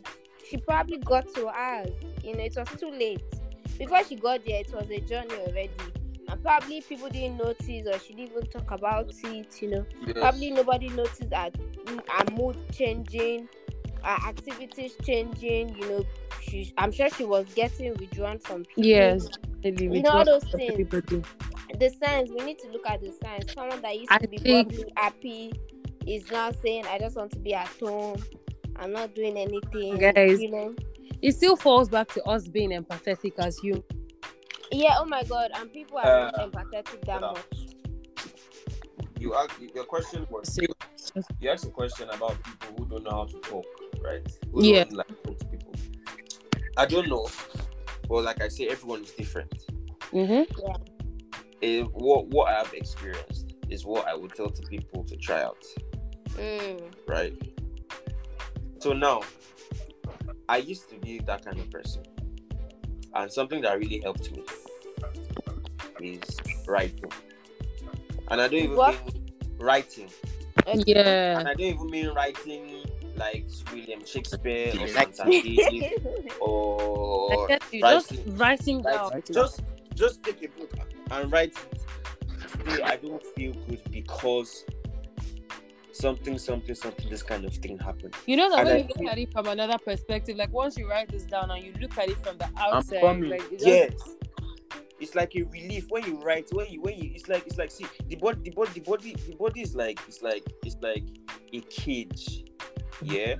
she 0.48 0.56
probably 0.56 0.98
got 0.98 1.32
to 1.34 1.48
ours 1.48 1.90
you 2.24 2.34
know 2.36 2.42
it 2.44 2.54
was 2.56 2.68
too 2.80 2.90
late. 2.90 3.22
Before 3.78 4.02
she 4.04 4.16
got 4.16 4.44
there 4.44 4.60
it 4.60 4.72
was 4.74 4.88
a 4.90 5.00
journey 5.00 5.34
already. 5.46 5.70
And 6.28 6.42
probably 6.42 6.80
people 6.82 7.08
didn't 7.08 7.38
notice 7.38 7.86
or 7.86 7.98
she 7.98 8.12
didn't 8.14 8.32
even 8.36 8.46
talk 8.50 8.70
about 8.70 9.10
it 9.24 9.62
you 9.62 9.70
know. 9.70 9.86
Yes. 10.06 10.16
probably 10.18 10.50
nobody 10.50 10.88
noticed 10.90 11.32
her, 11.32 11.50
her 12.08 12.24
mood 12.34 12.56
changing 12.72 13.48
her 14.02 14.28
activities 14.28 14.92
changing 15.04 15.76
you 15.76 15.88
know. 15.88 16.04
She 16.42 16.72
i'm 16.78 16.92
sure 16.92 17.08
she 17.10 17.24
was 17.24 17.46
getting 17.54 17.94
withdrawn 17.94 18.38
from 18.38 18.64
people 18.64 18.84
Yes, 18.84 19.28
definitely, 19.62 19.98
You 19.98 20.02
know, 20.02 20.10
all 20.10 20.24
those 20.24 20.44
things. 20.44 20.72
everybody. 20.72 21.22
the 21.78 21.90
signs 22.02 22.30
we 22.30 22.44
need 22.44 22.58
to 22.60 22.68
look 22.70 22.86
at 22.86 23.00
the 23.00 23.12
signs. 23.22 23.52
Someone 23.52 23.80
that 23.82 23.96
used 23.98 24.10
I 24.12 24.18
to 24.18 24.28
be 24.28 24.38
think- 24.38 24.72
happy 24.96 25.52
is 26.06 26.30
now 26.30 26.50
saying 26.62 26.86
i 26.86 26.98
just 26.98 27.16
want 27.16 27.30
to 27.30 27.38
be 27.38 27.52
at 27.52 27.68
home 27.82 28.16
i'm 28.78 28.92
not 28.92 29.14
doing 29.14 29.36
anything 29.36 29.98
Guys. 29.98 30.40
you 30.40 30.50
know 30.50 30.74
It 31.22 31.32
still 31.32 31.56
falls 31.56 31.88
back 31.88 32.08
to 32.14 32.22
us 32.24 32.46
being 32.48 32.70
empathetic 32.70 33.32
as 33.38 33.58
humans. 33.58 33.84
yeah 34.70 34.96
oh 34.98 35.04
my 35.04 35.22
god 35.24 35.50
and 35.54 35.72
people 35.72 35.98
are 35.98 36.06
Uh, 36.06 36.30
not 36.30 36.52
empathetic 36.52 37.04
that 37.06 37.22
hold 37.22 37.36
much 37.36 37.58
you 39.18 39.34
asked 39.34 39.60
your 39.74 39.84
question 39.84 40.26
was 40.30 40.54
So, 40.54 40.62
you 41.40 41.50
asked 41.50 41.66
a 41.66 41.70
question 41.70 42.08
about 42.10 42.36
people 42.44 42.68
who 42.76 42.86
don't 42.86 43.02
know 43.04 43.10
how 43.10 43.24
to 43.24 43.38
talk, 43.40 43.64
right? 44.00 44.26
Who 44.52 44.62
Yeah. 44.64 44.84
don't 44.84 44.92
like 44.92 45.08
talk 45.24 45.38
to 45.38 45.46
people. 45.46 45.72
I 46.76 46.86
don't 46.86 47.08
know. 47.08 47.26
Well, 48.08 48.22
like 48.22 48.40
I 48.40 48.48
say, 48.48 48.68
everyone 48.68 49.02
is 49.02 49.10
different. 49.12 49.52
mhm. 50.12 50.46
Eh, 51.62 51.82
what 51.92 52.26
what 52.28 52.48
I 52.52 52.58
have 52.58 52.72
experienced 52.74 53.54
is 53.68 53.84
what 53.84 54.06
I 54.06 54.14
would 54.14 54.32
tell 54.34 54.50
to 54.50 54.62
people 54.68 55.02
to 55.04 55.16
try 55.16 55.42
out, 55.42 55.64
Mm, 56.36 56.80
right? 57.08 57.34
So 58.80 58.92
now, 58.92 59.22
I 60.48 60.58
used 60.58 60.88
to 60.90 60.96
be 60.98 61.18
that 61.20 61.44
kind 61.44 61.58
of 61.58 61.70
person, 61.70 62.02
and 63.14 63.30
something 63.32 63.60
that 63.62 63.78
really 63.78 64.00
helped 64.00 64.30
me 64.32 64.42
is 66.00 66.36
writing. 66.66 67.10
And 68.30 68.40
I 68.40 68.48
don't 68.48 68.54
even 68.60 68.76
What? 68.76 69.14
mean 69.14 69.32
writing. 69.58 70.08
Yeah. 70.74 71.38
And 71.40 71.48
I 71.48 71.52
don't 71.54 71.60
even 71.62 71.86
mean 71.90 72.08
writing 72.10 72.84
like 73.16 73.46
William 73.72 74.04
Shakespeare 74.04 74.72
or 74.74 74.86
Like- 74.88 75.14
Santandini 75.16 75.58
I 76.30 76.36
or 76.40 77.48
get 77.48 77.62
you. 77.72 77.80
Just 77.80 78.10
writing. 78.12 78.36
writing 78.36 78.82
down. 78.82 79.10
Like, 79.10 79.26
just 79.32 79.60
just 79.94 80.22
take 80.22 80.42
a 80.44 80.48
book 80.48 80.70
and 81.10 81.32
write 81.32 81.54
it. 81.56 81.80
Today 82.64 82.82
I 82.82 82.96
don't 82.96 83.24
feel 83.34 83.54
good 83.68 83.80
because 83.90 84.64
something, 85.98 86.38
something, 86.38 86.74
something, 86.74 87.08
this 87.10 87.22
kind 87.22 87.44
of 87.44 87.52
thing 87.54 87.78
happened. 87.78 88.14
You 88.26 88.36
know 88.36 88.48
that 88.50 88.60
And 88.60 88.68
when 88.68 88.76
I 88.76 88.80
you 88.80 88.84
look 88.88 88.98
feel- 88.98 89.08
at 89.10 89.18
it 89.18 89.32
from 89.32 89.46
another 89.46 89.78
perspective, 89.78 90.36
like 90.36 90.52
once 90.52 90.76
you 90.78 90.88
write 90.88 91.08
this 91.10 91.24
down 91.24 91.50
and 91.50 91.62
you 91.64 91.72
look 91.80 91.96
at 91.98 92.08
it 92.08 92.18
from 92.24 92.38
the 92.38 92.48
outside, 92.56 93.00
coming. 93.00 93.30
like 93.30 93.42
it 93.52 93.60
Yes. 93.64 93.92
It's 95.00 95.14
like 95.14 95.36
a 95.36 95.42
relief 95.42 95.86
when 95.90 96.04
you 96.04 96.20
write, 96.20 96.48
when 96.52 96.66
you 96.70 96.80
when 96.82 96.98
you 96.98 97.12
it's 97.14 97.28
like 97.28 97.46
it's 97.46 97.56
like 97.56 97.70
see 97.70 97.86
the 98.08 98.16
body 98.16 98.40
the 98.42 98.50
body 98.50 98.70
the 98.74 98.80
body 98.80 99.14
the 99.28 99.36
body 99.36 99.60
is 99.60 99.76
like 99.76 100.00
it's 100.08 100.22
like 100.22 100.42
it's 100.64 100.76
like 100.82 101.04
a 101.52 101.60
cage. 101.60 102.44
Yeah. 103.02 103.36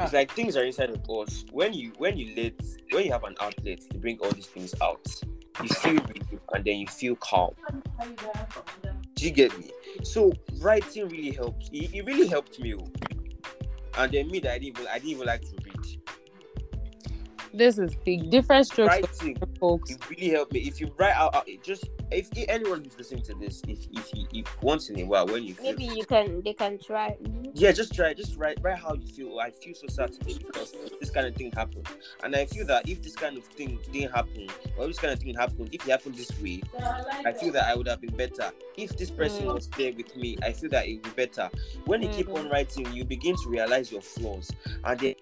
It's 0.00 0.12
like 0.12 0.30
things 0.32 0.56
are 0.58 0.64
inside 0.64 0.90
of 0.90 1.08
us. 1.08 1.46
When 1.52 1.72
you 1.72 1.92
when 1.96 2.18
you 2.18 2.34
let 2.36 2.52
when 2.92 3.04
you 3.06 3.12
have 3.12 3.24
an 3.24 3.34
outlet 3.40 3.80
to 3.92 3.98
bring 3.98 4.18
all 4.18 4.30
these 4.32 4.46
things 4.46 4.74
out, 4.82 5.06
you 5.62 5.68
feel 5.68 5.94
relief 5.94 6.40
and 6.52 6.64
then 6.64 6.76
you 6.76 6.86
feel 6.86 7.16
calm. 7.16 7.54
Do 9.14 9.24
you 9.24 9.30
get 9.30 9.58
me? 9.58 9.70
So 10.04 10.32
writing 10.60 11.08
really 11.08 11.30
helps. 11.32 11.68
It, 11.72 11.94
it 11.94 12.04
really 12.06 12.26
helped 12.26 12.58
me. 12.60 12.74
oh. 12.74 12.86
And 13.96 14.12
then 14.12 14.28
me 14.30 14.38
that 14.40 14.52
I 14.52 14.58
didn't 14.58 14.78
even 14.78 14.86
I 14.88 14.94
didn't 14.94 15.10
even 15.10 15.26
like 15.26 15.40
to 15.42 15.56
read. 15.64 16.00
this 17.52 17.78
is 17.78 17.94
big. 18.04 18.30
Different 18.30 18.66
strokes 18.66 18.88
Writing 18.94 19.36
folks. 19.60 19.90
it 19.92 20.10
really 20.10 20.30
helped 20.30 20.52
me. 20.52 20.60
If 20.60 20.80
you 20.80 20.90
write 20.98 21.14
out, 21.14 21.34
out- 21.34 21.48
it 21.48 21.62
just 21.62 21.84
if, 22.14 22.28
if 22.36 22.46
anyone 22.48 22.82
who's 22.84 22.96
listening 22.98 23.22
to 23.24 23.34
this, 23.34 23.62
if 23.68 23.86
if, 23.92 24.14
you, 24.14 24.26
if 24.32 24.62
once 24.62 24.90
in 24.90 24.98
a 25.00 25.04
while 25.04 25.26
when 25.26 25.44
you 25.44 25.54
feel, 25.54 25.64
Maybe 25.74 25.84
you 25.84 26.04
can. 26.04 26.42
They 26.42 26.52
can 26.54 26.78
try. 26.78 27.16
Yeah, 27.54 27.72
just 27.72 27.94
try, 27.94 28.14
just 28.14 28.36
write, 28.36 28.58
write 28.62 28.78
how 28.78 28.94
you 28.94 29.06
feel. 29.06 29.38
I 29.38 29.50
feel 29.50 29.74
so 29.74 29.86
sad 29.88 30.12
today 30.12 30.36
because 30.38 30.74
this 31.00 31.10
kind 31.10 31.26
of 31.26 31.34
thing 31.34 31.52
happened, 31.52 31.86
and 32.22 32.34
I 32.34 32.46
feel 32.46 32.66
that 32.66 32.88
if 32.88 33.02
this 33.02 33.14
kind 33.14 33.36
of 33.36 33.44
thing 33.44 33.78
didn't 33.92 34.12
happen, 34.12 34.48
or 34.76 34.86
this 34.86 34.98
kind 34.98 35.12
of 35.12 35.20
thing 35.20 35.34
happened, 35.34 35.68
if 35.72 35.86
it 35.86 35.90
happened 35.90 36.16
this 36.16 36.30
way, 36.40 36.62
I 37.24 37.32
feel 37.32 37.52
that 37.52 37.66
I 37.68 37.74
would 37.76 37.88
have 37.88 38.00
been 38.00 38.16
better. 38.16 38.50
If 38.76 38.96
this 38.96 39.10
person 39.10 39.46
Mm. 39.46 39.54
was 39.54 39.68
there 39.76 39.92
with 39.92 40.14
me, 40.16 40.36
I 40.42 40.52
feel 40.52 40.70
that 40.70 40.86
it 40.86 40.94
would 40.94 41.02
be 41.02 41.26
better. 41.26 41.50
When 41.86 42.02
you 42.02 42.08
keep 42.08 42.28
on 42.34 42.48
writing, 42.48 42.92
you 42.92 43.04
begin 43.04 43.36
to 43.42 43.48
realize 43.48 43.90
your 43.92 44.02
flaws, 44.02 44.50
and 44.84 44.98
then 44.98 45.14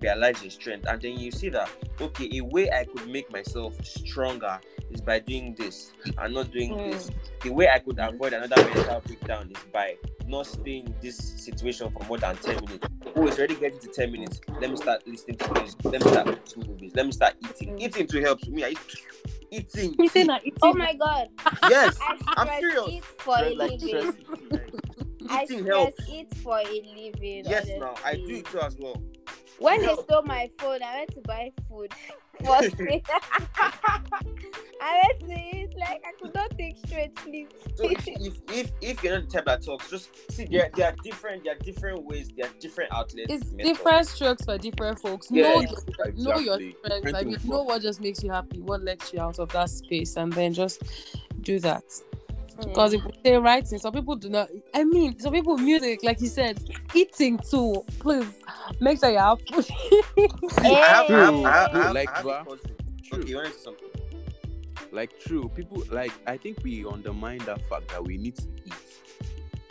realize 0.00 0.42
your 0.42 0.50
strength, 0.50 0.86
and 0.88 1.00
then 1.00 1.18
you 1.18 1.30
see 1.30 1.48
that 1.50 1.70
okay, 2.00 2.28
a 2.38 2.40
way 2.44 2.70
I 2.70 2.84
could 2.84 3.08
make 3.08 3.30
myself 3.32 3.74
stronger 3.84 4.60
is 4.90 5.00
by 5.00 5.18
doing 5.18 5.54
this 5.56 5.92
and 6.18 6.34
not 6.34 6.50
doing 6.50 6.76
Mm. 6.76 6.92
this. 6.92 7.10
The 7.42 7.50
way 7.50 7.68
I 7.68 7.78
could 7.78 7.98
avoid 7.98 8.32
another 8.32 8.56
mental 8.64 9.00
breakdown 9.06 9.50
is 9.50 9.62
by 9.72 9.96
not 10.26 10.46
staying 10.46 10.86
in 10.86 10.94
this 11.00 11.16
situation 11.18 11.90
for 11.90 12.04
more 12.06 12.18
than 12.18 12.36
10 12.36 12.56
minutes. 12.62 12.86
Oh, 13.16 13.26
it's 13.26 13.38
already 13.38 13.54
getting 13.56 13.78
to 13.80 13.88
10 13.88 14.12
minutes. 14.12 14.40
Let 14.60 14.70
me 14.70 14.76
start 14.76 15.06
listening 15.06 15.38
to 15.38 15.52
music. 15.60 15.78
Let 15.84 16.02
me 16.02 16.08
start 16.08 16.26
watching 16.26 16.64
movies. 16.68 16.92
Let 16.94 17.06
me 17.06 17.12
start 17.12 17.34
eating. 17.60 17.80
Eating 17.80 18.06
to 18.06 18.20
help 18.20 18.46
me. 18.48 18.64
I 18.64 18.68
eat 18.70 18.78
eating. 19.50 19.96
You 19.98 20.08
say 20.08 20.24
that 20.24 20.42
Oh 20.62 20.74
my 20.74 20.94
god! 20.94 21.28
Yes, 21.68 21.98
I 22.00 22.16
I'm 22.36 22.48
serious. 22.60 23.04
for 23.18 23.36
a 23.38 23.54
Like 23.54 23.78
stress 23.80 23.92
eating, 23.92 24.50
like, 24.50 24.74
I 25.30 25.44
eating 25.44 25.60
stress 25.60 25.66
helps. 25.66 26.08
eat 26.08 26.34
for 26.42 26.58
a 26.58 26.64
living. 26.94 27.44
Yes, 27.46 27.68
now 27.78 27.94
I 28.04 28.14
do 28.14 28.20
honestly. 28.20 28.38
it 28.40 28.46
too 28.46 28.60
as 28.60 28.76
well. 28.78 29.02
When 29.58 29.80
they 29.80 29.94
stole 29.94 30.22
my 30.22 30.50
phone, 30.58 30.82
I 30.82 30.98
went 30.98 31.14
to 31.14 31.20
buy 31.22 31.52
food. 31.68 31.92
First 32.44 32.76
thing. 32.76 33.02
I 34.80 35.02
went 35.02 35.20
to 35.20 35.56
eat 35.56 35.74
like 35.76 36.04
I 36.06 36.12
could 36.22 36.32
not 36.34 36.56
think 36.56 36.76
straight, 36.86 37.14
please. 37.16 37.48
So 37.74 37.90
if, 37.90 38.06
if 38.06 38.40
if 38.48 38.72
if 38.80 39.02
you're 39.02 39.18
not 39.18 39.28
the 39.28 39.38
type 39.38 39.46
that 39.46 39.64
talks, 39.64 39.90
just 39.90 40.30
see 40.30 40.44
there 40.44 40.70
there 40.76 40.88
are 40.88 40.94
different 41.02 41.42
there 41.42 41.54
are 41.54 41.58
different 41.58 42.04
ways, 42.04 42.30
there 42.36 42.46
are 42.46 42.52
different 42.60 42.92
outlets. 42.92 43.32
It's 43.32 43.52
methods. 43.52 43.78
different 43.78 44.06
strokes 44.06 44.44
for 44.44 44.56
different 44.56 45.00
folks. 45.00 45.28
Yeah, 45.30 45.42
know, 45.42 45.60
yeah, 45.60 45.68
your, 45.68 46.12
know 46.12 46.38
your 46.38 46.60
exactly. 46.60 46.76
strengths. 46.78 47.06
Depends 47.06 47.14
I 47.14 47.18
on 47.18 47.26
mean, 47.26 47.34
what- 47.34 47.44
know 47.44 47.62
what 47.64 47.82
just 47.82 48.00
makes 48.00 48.22
you 48.22 48.30
happy, 48.30 48.60
what 48.60 48.82
lets 48.82 49.12
you 49.12 49.20
out 49.20 49.40
of 49.40 49.48
that 49.50 49.70
space, 49.70 50.16
and 50.16 50.32
then 50.32 50.54
just 50.54 50.84
do 51.40 51.58
that. 51.60 51.82
Because 52.60 52.92
hmm. 52.92 52.98
if 52.98 53.04
we 53.04 53.12
say 53.24 53.36
writing, 53.36 53.78
some 53.78 53.92
people 53.92 54.14
do 54.14 54.28
not. 54.28 54.48
I 54.74 54.84
mean, 54.84 55.18
some 55.18 55.32
people 55.32 55.58
music, 55.58 56.04
like 56.04 56.20
you 56.20 56.28
said, 56.28 56.60
eating 56.94 57.38
too. 57.38 57.84
Please 57.98 58.32
make 58.80 58.98
sure 59.00 59.10
you 59.10 59.18
have 59.18 59.38
food. 59.50 59.64
See, 59.64 59.74
I 60.64 60.86
have, 60.86 61.10
I 61.10 61.18
have, 61.18 61.34
I 61.34 61.50
have, 61.50 61.74
I 61.74 61.78
have, 61.78 61.94
Like, 61.94 62.10
I 62.10 62.16
have 62.16 62.26
a 62.26 62.56
True. 63.02 63.20
Okay, 63.20 63.28
you 63.30 63.36
want 63.36 63.46
to 63.48 63.52
say 63.52 63.58
something? 63.60 63.88
Like 64.90 65.18
true, 65.20 65.50
people 65.54 65.82
like 65.90 66.12
I 66.26 66.36
think 66.38 66.58
we 66.62 66.84
undermine 66.86 67.38
that 67.40 67.60
fact 67.68 67.88
that 67.88 68.02
we 68.02 68.16
need 68.16 68.36
to 68.36 68.44
eat 68.64 68.74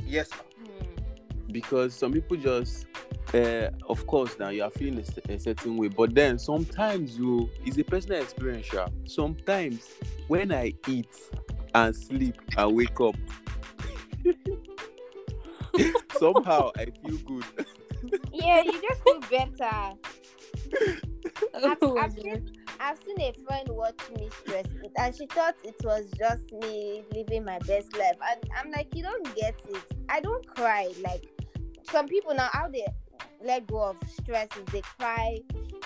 Yes, 0.06 0.30
ma'am. 0.32 0.68
Hmm. 0.68 1.52
because 1.52 1.94
some 1.96 2.14
people 2.14 2.38
just, 2.38 2.86
uh, 3.34 3.70
of 3.90 4.06
course, 4.06 4.38
now 4.40 4.50
you 4.50 4.64
are 4.64 4.70
feeling 4.70 5.04
a, 5.28 5.34
a 5.34 5.40
certain 5.40 5.76
way, 5.78 5.88
but 5.88 6.14
then 6.14 6.38
sometimes 6.38 7.18
you 7.18 7.50
it's 7.66 7.78
a 7.78 7.84
personal 7.84 8.22
experience. 8.22 8.68
sha. 8.68 8.88
Sometimes 9.06 9.88
when 10.28 10.52
I 10.52 10.74
eat 10.88 11.10
and 11.74 11.96
sleep 11.96 12.36
and 12.56 12.76
wake 12.76 13.00
up, 13.02 13.16
somehow 16.12 16.72
I 16.78 16.86
feel 16.86 17.18
good. 17.26 17.44
Yeah, 18.32 18.62
you 18.62 18.82
just 18.82 19.04
feel 19.04 19.20
better. 19.22 19.94
I've, 21.56 21.78
Oh, 21.82 21.98
I've 21.98 22.14
seen, 22.14 22.52
I've 22.80 22.98
seen 23.06 23.20
a 23.22 23.34
friend 23.46 23.70
watch 23.70 24.00
me 24.16 24.30
stress 24.42 24.66
eat, 24.84 24.92
and 24.98 25.16
she 25.16 25.26
thought 25.28 25.56
it 25.64 25.76
was 25.84 26.10
just 26.18 26.52
me 26.54 27.04
living 27.14 27.46
my 27.46 27.60
best 27.60 27.96
life. 27.98 28.16
And 28.32 28.50
I'm 28.58 28.72
like, 28.72 28.88
you 28.96 29.04
don't 29.04 29.36
get 29.36 29.56
it. 29.70 29.84
I 30.10 30.20
don't 30.20 30.46
cry. 30.56 30.92
Like 31.02 31.26
some 31.90 32.08
people 32.08 32.34
now, 32.34 32.50
how 32.52 32.70
they 32.70 32.86
let 33.44 33.68
go 33.68 33.84
of 33.84 33.98
stress 34.10 34.48
is 34.58 34.66
they 34.72 34.82
cry, 35.00 35.40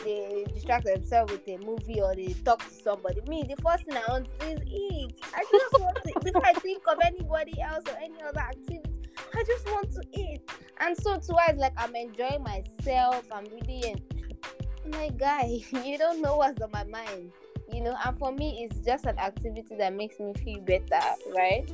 they 0.03 0.45
distract 0.53 0.85
themselves 0.85 1.31
with 1.31 1.47
a 1.47 1.57
movie 1.65 2.01
or 2.01 2.15
they 2.15 2.35
talk 2.45 2.59
to 2.67 2.73
somebody. 2.73 3.21
Me, 3.27 3.43
the 3.47 3.61
first 3.61 3.85
thing 3.85 3.97
I 3.97 4.11
want 4.11 4.27
is 4.43 4.59
eat. 4.67 5.19
I 5.33 5.43
just 5.51 5.79
want 5.81 5.97
to 6.03 6.19
before 6.23 6.45
I 6.45 6.53
think 6.53 6.83
of 6.87 6.97
anybody 7.03 7.61
else 7.61 7.83
or 7.87 7.97
any 7.97 8.21
other 8.21 8.39
activity. 8.39 8.90
I 9.35 9.43
just 9.43 9.65
want 9.67 9.91
to 9.93 10.01
eat. 10.13 10.41
And 10.79 10.95
so 10.97 11.15
too, 11.15 11.35
it's 11.47 11.59
like 11.59 11.73
I'm 11.77 11.95
enjoying 11.95 12.43
myself. 12.43 13.25
I'm 13.31 13.45
really 13.45 13.83
en- 13.85 14.91
my 14.91 15.09
guy, 15.09 15.59
you 15.85 15.97
don't 15.97 16.21
know 16.21 16.37
what's 16.37 16.61
on 16.61 16.71
my 16.71 16.83
mind, 16.85 17.31
you 17.71 17.81
know. 17.81 17.95
And 18.05 18.17
for 18.17 18.31
me, 18.31 18.67
it's 18.69 18.79
just 18.85 19.05
an 19.05 19.17
activity 19.19 19.75
that 19.77 19.93
makes 19.93 20.19
me 20.19 20.33
feel 20.43 20.59
better, 20.61 21.01
right? 21.35 21.69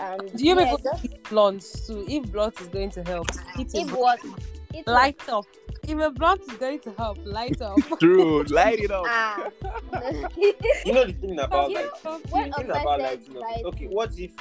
And 0.00 0.32
Do 0.36 0.44
you 0.44 0.54
yeah, 0.58 0.64
people 0.64 0.78
just 0.78 1.04
eat 1.04 1.22
blunts 1.28 1.86
too? 1.86 2.04
If 2.08 2.32
blunt 2.32 2.60
is 2.60 2.68
going 2.68 2.90
to 2.90 3.02
help, 3.04 3.28
eat 3.58 3.72
a 3.74 3.78
if 3.80 3.92
what 3.92 4.18
it 4.24 4.30
was- 4.76 4.86
light 4.86 5.28
up. 5.28 5.44
If 5.86 5.98
a 5.98 6.10
blunt 6.10 6.42
is 6.48 6.56
going 6.58 6.78
to 6.80 6.92
help, 6.92 7.18
light 7.24 7.60
up. 7.60 7.76
True, 8.00 8.44
light 8.44 8.78
it 8.80 8.90
up. 8.92 9.04
ah. 9.06 9.48
You 10.84 10.92
know 10.92 11.04
the 11.06 11.12
thing 11.12 11.38
about 11.40 11.70
You 11.70 11.76
like 11.76 12.04
know, 12.04 12.20
when 12.30 12.48
the 12.50 12.54
thing 12.56 12.70
about 12.70 13.00
said 13.00 13.02
lighting 13.08 13.36
up. 13.36 13.42
light- 13.42 13.64
Okay, 13.64 13.86
what 13.86 14.18
if 14.18 14.32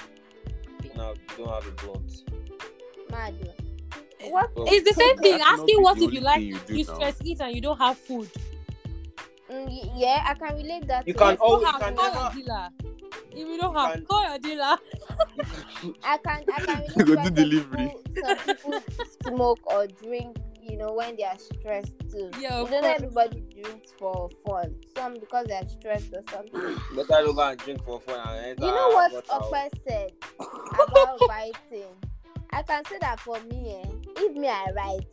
now 1.02 1.14
you 1.14 1.46
don't 1.46 1.50
have 1.50 1.68
a 1.68 1.72
blunt? 1.72 2.12
Mad. 3.12 3.34
What? 4.30 4.56
Well, 4.56 4.68
It's 4.70 4.88
the 4.88 4.94
same 4.94 5.18
thing. 5.18 5.42
Asking 5.42 5.82
what 5.82 5.98
if 5.98 6.14
you 6.14 6.22
like 6.22 6.38
thing 6.40 6.48
you 6.50 6.60
do 6.68 6.76
you 6.76 6.86
now. 6.86 6.94
stress 6.96 7.16
eat 7.24 7.42
and 7.42 7.56
you 7.56 7.62
don't 7.62 7.78
have 7.78 7.98
food. 7.98 8.30
Mm, 9.52 9.92
yeah, 9.98 10.24
I 10.28 10.34
can 10.36 10.56
relate 10.56 10.88
that. 10.88 11.08
You 11.08 11.14
can 11.14 11.34
it. 11.34 11.40
always- 11.40 11.66
Call 11.68 11.74
you 11.74 11.80
can 11.86 11.96
call 11.96 12.14
never- 12.14 12.20
your 12.24 12.44
dealer. 12.46 12.70
If 13.32 13.48
you 13.48 13.58
don't 13.60 13.76
have, 13.76 13.92
can- 13.94 14.06
call 14.06 14.30
your 14.30 14.40
dealer. 14.40 14.78
I 16.04 16.18
can 16.18 16.44
I 16.54 16.60
can 16.66 16.84
Go 16.98 17.04
relate 17.04 17.06
do 17.06 17.16
why 17.16 17.24
some 17.26 17.34
delivery. 17.34 17.96
people- 18.14 18.36
Some 18.56 18.56
people 18.56 18.82
smoke 19.28 19.60
or 19.66 19.88
drink, 19.88 20.38
you 20.62 20.78
know, 20.78 20.94
when 20.94 21.16
they 21.16 21.24
are 21.24 21.38
stressed 21.38 21.98
too. 22.12 22.30
Yeah, 22.40 22.58
you 22.58 22.64
of 22.66 22.72
know, 22.72 22.82
not 22.82 22.96
everybody 22.98 23.42
drinks 23.54 23.92
for 23.98 24.30
fun. 24.46 24.76
Some 24.96 25.16
because 25.16 25.48
they 25.48 25.56
are 25.56 25.68
stressed 25.68 26.14
or 26.14 26.24
something. 26.30 26.78
Better 26.96 27.26
to 27.26 27.34
go 27.34 27.42
and 27.50 27.58
drink 27.60 27.84
for 27.84 28.00
fun 28.02 28.20
and 28.38 28.60
You 28.60 28.66
know 28.68 28.90
what 28.90 29.12
water 29.14 29.26
out. 29.32 29.44
Okwe 29.44 29.70
said 29.88 30.12
about 30.40 31.20
writing? 31.30 31.94
I 32.54 32.62
can 32.64 32.84
say 32.86 32.98
that 33.00 33.20
for 33.20 33.40
me, 33.50 33.82
eh, 33.84 33.90
if 34.18 34.36
me 34.36 34.48
I 34.48 34.68
write, 34.76 35.08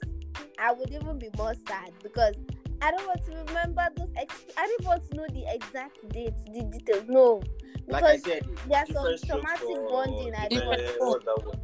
I 0.59 0.73
would 0.73 0.91
even 0.91 1.19
be 1.19 1.31
more 1.37 1.55
sad 1.69 1.93
because 2.03 2.35
I 2.83 2.91
don't 2.91 3.07
want 3.07 3.25
to 3.27 3.33
remember 3.47 3.87
those. 3.97 4.09
Ex- 4.17 4.47
I 4.57 4.67
don't 4.67 4.85
want 4.87 5.09
to 5.11 5.17
know 5.17 5.27
the 5.33 5.45
exact 5.55 5.97
dates, 6.11 6.43
the 6.45 6.63
details. 6.65 7.05
No, 7.09 7.43
Like 7.87 8.03
I 8.05 8.17
because 8.17 8.23
said, 8.25 8.47
there 8.69 8.79
are 8.79 8.87
some 8.87 9.17
traumatic 9.27 9.77
bonding. 9.89 10.35
I 10.35 10.49
don't 10.49 10.67
want. 10.67 10.79
different- 10.79 11.01
what 11.01 11.25
that 11.25 11.47
word? 11.47 11.59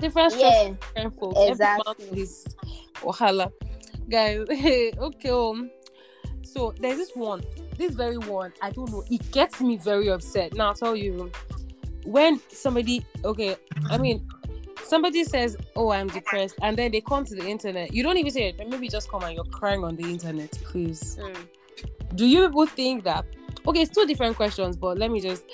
Different 0.00 0.34
Yeah, 0.36 0.64
for 0.64 0.78
different 0.94 1.18
folks. 1.18 1.40
Exactly. 1.50 2.20
is 2.20 2.46
wahala. 3.02 3.52
Guys, 4.08 4.46
okay. 4.98 5.30
Um, 5.30 5.70
so 6.42 6.74
there's 6.80 6.96
this 6.98 7.12
one, 7.14 7.42
this 7.76 7.94
very 7.94 8.18
one, 8.18 8.52
I 8.60 8.70
don't 8.70 8.90
know, 8.90 9.04
it 9.10 9.30
gets 9.30 9.60
me 9.60 9.76
very 9.76 10.08
upset. 10.08 10.54
Now 10.54 10.68
I'll 10.68 10.74
tell 10.74 10.96
you 10.96 11.30
when 12.04 12.40
somebody 12.48 13.06
okay, 13.24 13.56
I 13.88 13.98
mean 13.98 14.26
somebody 14.82 15.22
says, 15.24 15.56
Oh, 15.76 15.92
I'm 15.92 16.08
depressed, 16.08 16.56
and 16.62 16.76
then 16.76 16.90
they 16.90 17.00
come 17.00 17.24
to 17.26 17.34
the 17.36 17.46
internet. 17.46 17.94
You 17.94 18.02
don't 18.02 18.16
even 18.16 18.32
say 18.32 18.48
it, 18.48 18.68
maybe 18.68 18.88
just 18.88 19.08
come 19.08 19.22
and 19.22 19.34
you're 19.34 19.44
crying 19.44 19.84
on 19.84 19.94
the 19.96 20.04
internet, 20.04 20.50
please. 20.64 21.18
Mm. 21.20 21.36
do 22.16 22.26
you 22.26 22.46
people 22.48 22.66
think 22.66 23.04
that 23.04 23.24
okay 23.66 23.82
it's 23.82 23.94
two 23.94 24.06
different 24.06 24.36
questions 24.36 24.76
but 24.76 24.98
let 24.98 25.10
me 25.10 25.20
just 25.20 25.44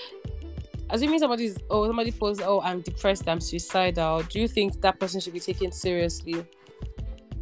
assuming 0.91 1.19
somebody's 1.19 1.59
oh 1.71 1.87
somebody 1.87 2.13
posts 2.13 2.43
oh 2.45 2.61
I'm 2.63 2.81
depressed, 2.81 3.29
I'm 3.29 3.41
suicidal. 3.41 4.23
Do 4.23 4.41
you 4.41 4.49
think 4.49 4.81
that 4.83 4.99
person 5.01 5.21
should 5.21 5.33
be 5.33 5.41
taken 5.41 5.73
seriously? 5.73 6.45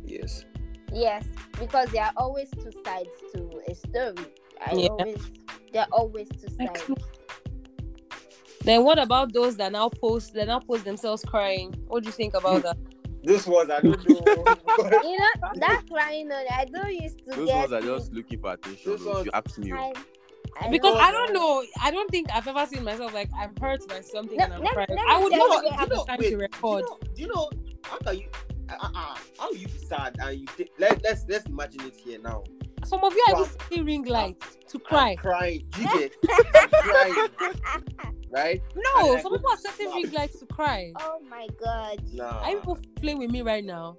Yes. 0.04 0.44
Yes, 0.92 1.24
because 1.58 1.88
there 1.90 2.04
are 2.04 2.12
always 2.16 2.48
two 2.50 2.70
sides 2.84 3.08
to 3.34 3.50
a 3.68 3.74
story. 3.74 4.26
I 4.64 4.72
Yeah. 4.74 4.88
always 4.88 5.18
there 5.72 5.82
are 5.82 5.88
always 5.92 6.28
two 6.28 6.48
sides. 6.56 6.82
Then 8.62 8.82
what 8.84 8.98
about 8.98 9.32
those 9.32 9.56
that 9.56 9.72
now 9.72 9.88
post 9.90 10.32
that 10.34 10.46
now 10.46 10.58
post 10.60 10.84
themselves 10.84 11.22
crying? 11.24 11.74
What 11.88 12.02
do 12.02 12.08
you 12.08 12.12
think 12.12 12.34
about 12.34 12.62
that? 12.62 12.76
This 13.24 13.46
was 13.46 13.70
I 13.70 13.80
don't 13.80 14.06
know. 14.06 14.20
You 15.02 15.18
know 15.18 15.50
that 15.56 15.82
crying 15.90 16.30
on 16.30 16.44
I 16.50 16.66
don't 16.66 16.92
used 16.92 17.20
to 17.24 17.30
Those 17.30 17.46
get 17.48 17.70
ones 17.70 17.72
are 17.72 17.80
just 17.80 18.12
looking 18.12 18.38
for 18.38 18.52
attention. 18.52 18.82
Those 18.84 19.00
If 19.00 19.06
ones- 19.06 19.24
you 19.26 19.30
ask 19.32 19.58
me, 19.58 19.72
oh. 19.72 19.76
I, 19.76 19.88
I 19.88 19.92
Because 20.70 20.94
know 20.94 21.00
I 21.00 21.10
don't 21.12 21.32
know, 21.32 21.64
I 21.82 21.90
don't 21.90 22.10
think 22.10 22.28
I've 22.32 22.46
ever 22.48 22.66
seen 22.66 22.84
myself 22.84 23.12
like 23.12 23.28
I'm 23.36 23.54
hurt 23.60 23.86
by 23.88 24.00
something 24.00 24.36
No, 24.38 24.44
and 24.44 24.54
I'm 24.54 24.62
let- 24.62 24.74
crying. 24.74 24.86
let 24.90 25.06
I 25.08 25.18
would 25.22 25.32
tell 25.32 25.48
not 25.48 25.62
you 25.62 25.66
even 25.68 25.78
have 25.78 25.88
the 25.88 26.04
time 26.06 26.18
wait, 26.20 26.30
to 26.30 26.36
record. 26.36 26.84
Do 26.84 26.88
you, 26.88 26.88
know, 26.88 26.98
do 27.14 27.22
you 27.22 27.28
know 27.28 27.50
how 27.84 27.98
can 27.98 28.18
you? 28.18 28.28
Uh, 28.70 28.76
uh, 28.80 28.88
uh, 28.94 29.14
how 29.38 29.50
you 29.52 29.66
be 29.66 29.78
sad 29.78 30.16
and 30.20 30.40
you 30.40 30.46
think, 30.46 30.70
let 30.78 31.02
let's 31.04 31.26
let's 31.28 31.44
imagine 31.46 31.82
it 31.82 31.94
here 31.96 32.18
now. 32.18 32.42
Some 32.84 33.04
of 33.04 33.12
you 33.14 33.24
are 33.28 33.34
just 33.44 33.56
even 33.56 33.68
seeing 33.70 33.84
ring 33.84 34.04
lights 34.04 34.56
to 34.68 34.78
I'm 34.78 34.84
cry. 34.84 35.16
crying. 35.16 35.66
You 35.78 35.86
I'm 36.30 36.70
crying, 36.70 37.28
right? 38.30 38.62
No, 38.74 39.12
And 39.14 39.22
some 39.22 39.32
go 39.32 39.36
people 39.38 39.50
are 39.50 39.56
to 39.56 39.62
setting 39.62 39.86
stop. 39.88 40.02
ring 40.02 40.12
lights 40.12 40.38
to 40.40 40.46
cry. 40.46 40.92
Oh 41.00 41.18
my 41.28 41.46
god. 41.62 42.00
Nah. 42.12 42.40
Are 42.42 42.50
you 42.50 42.56
people 42.58 42.78
playing 42.96 43.18
with 43.18 43.30
me 43.30 43.42
right 43.42 43.64
now? 43.64 43.96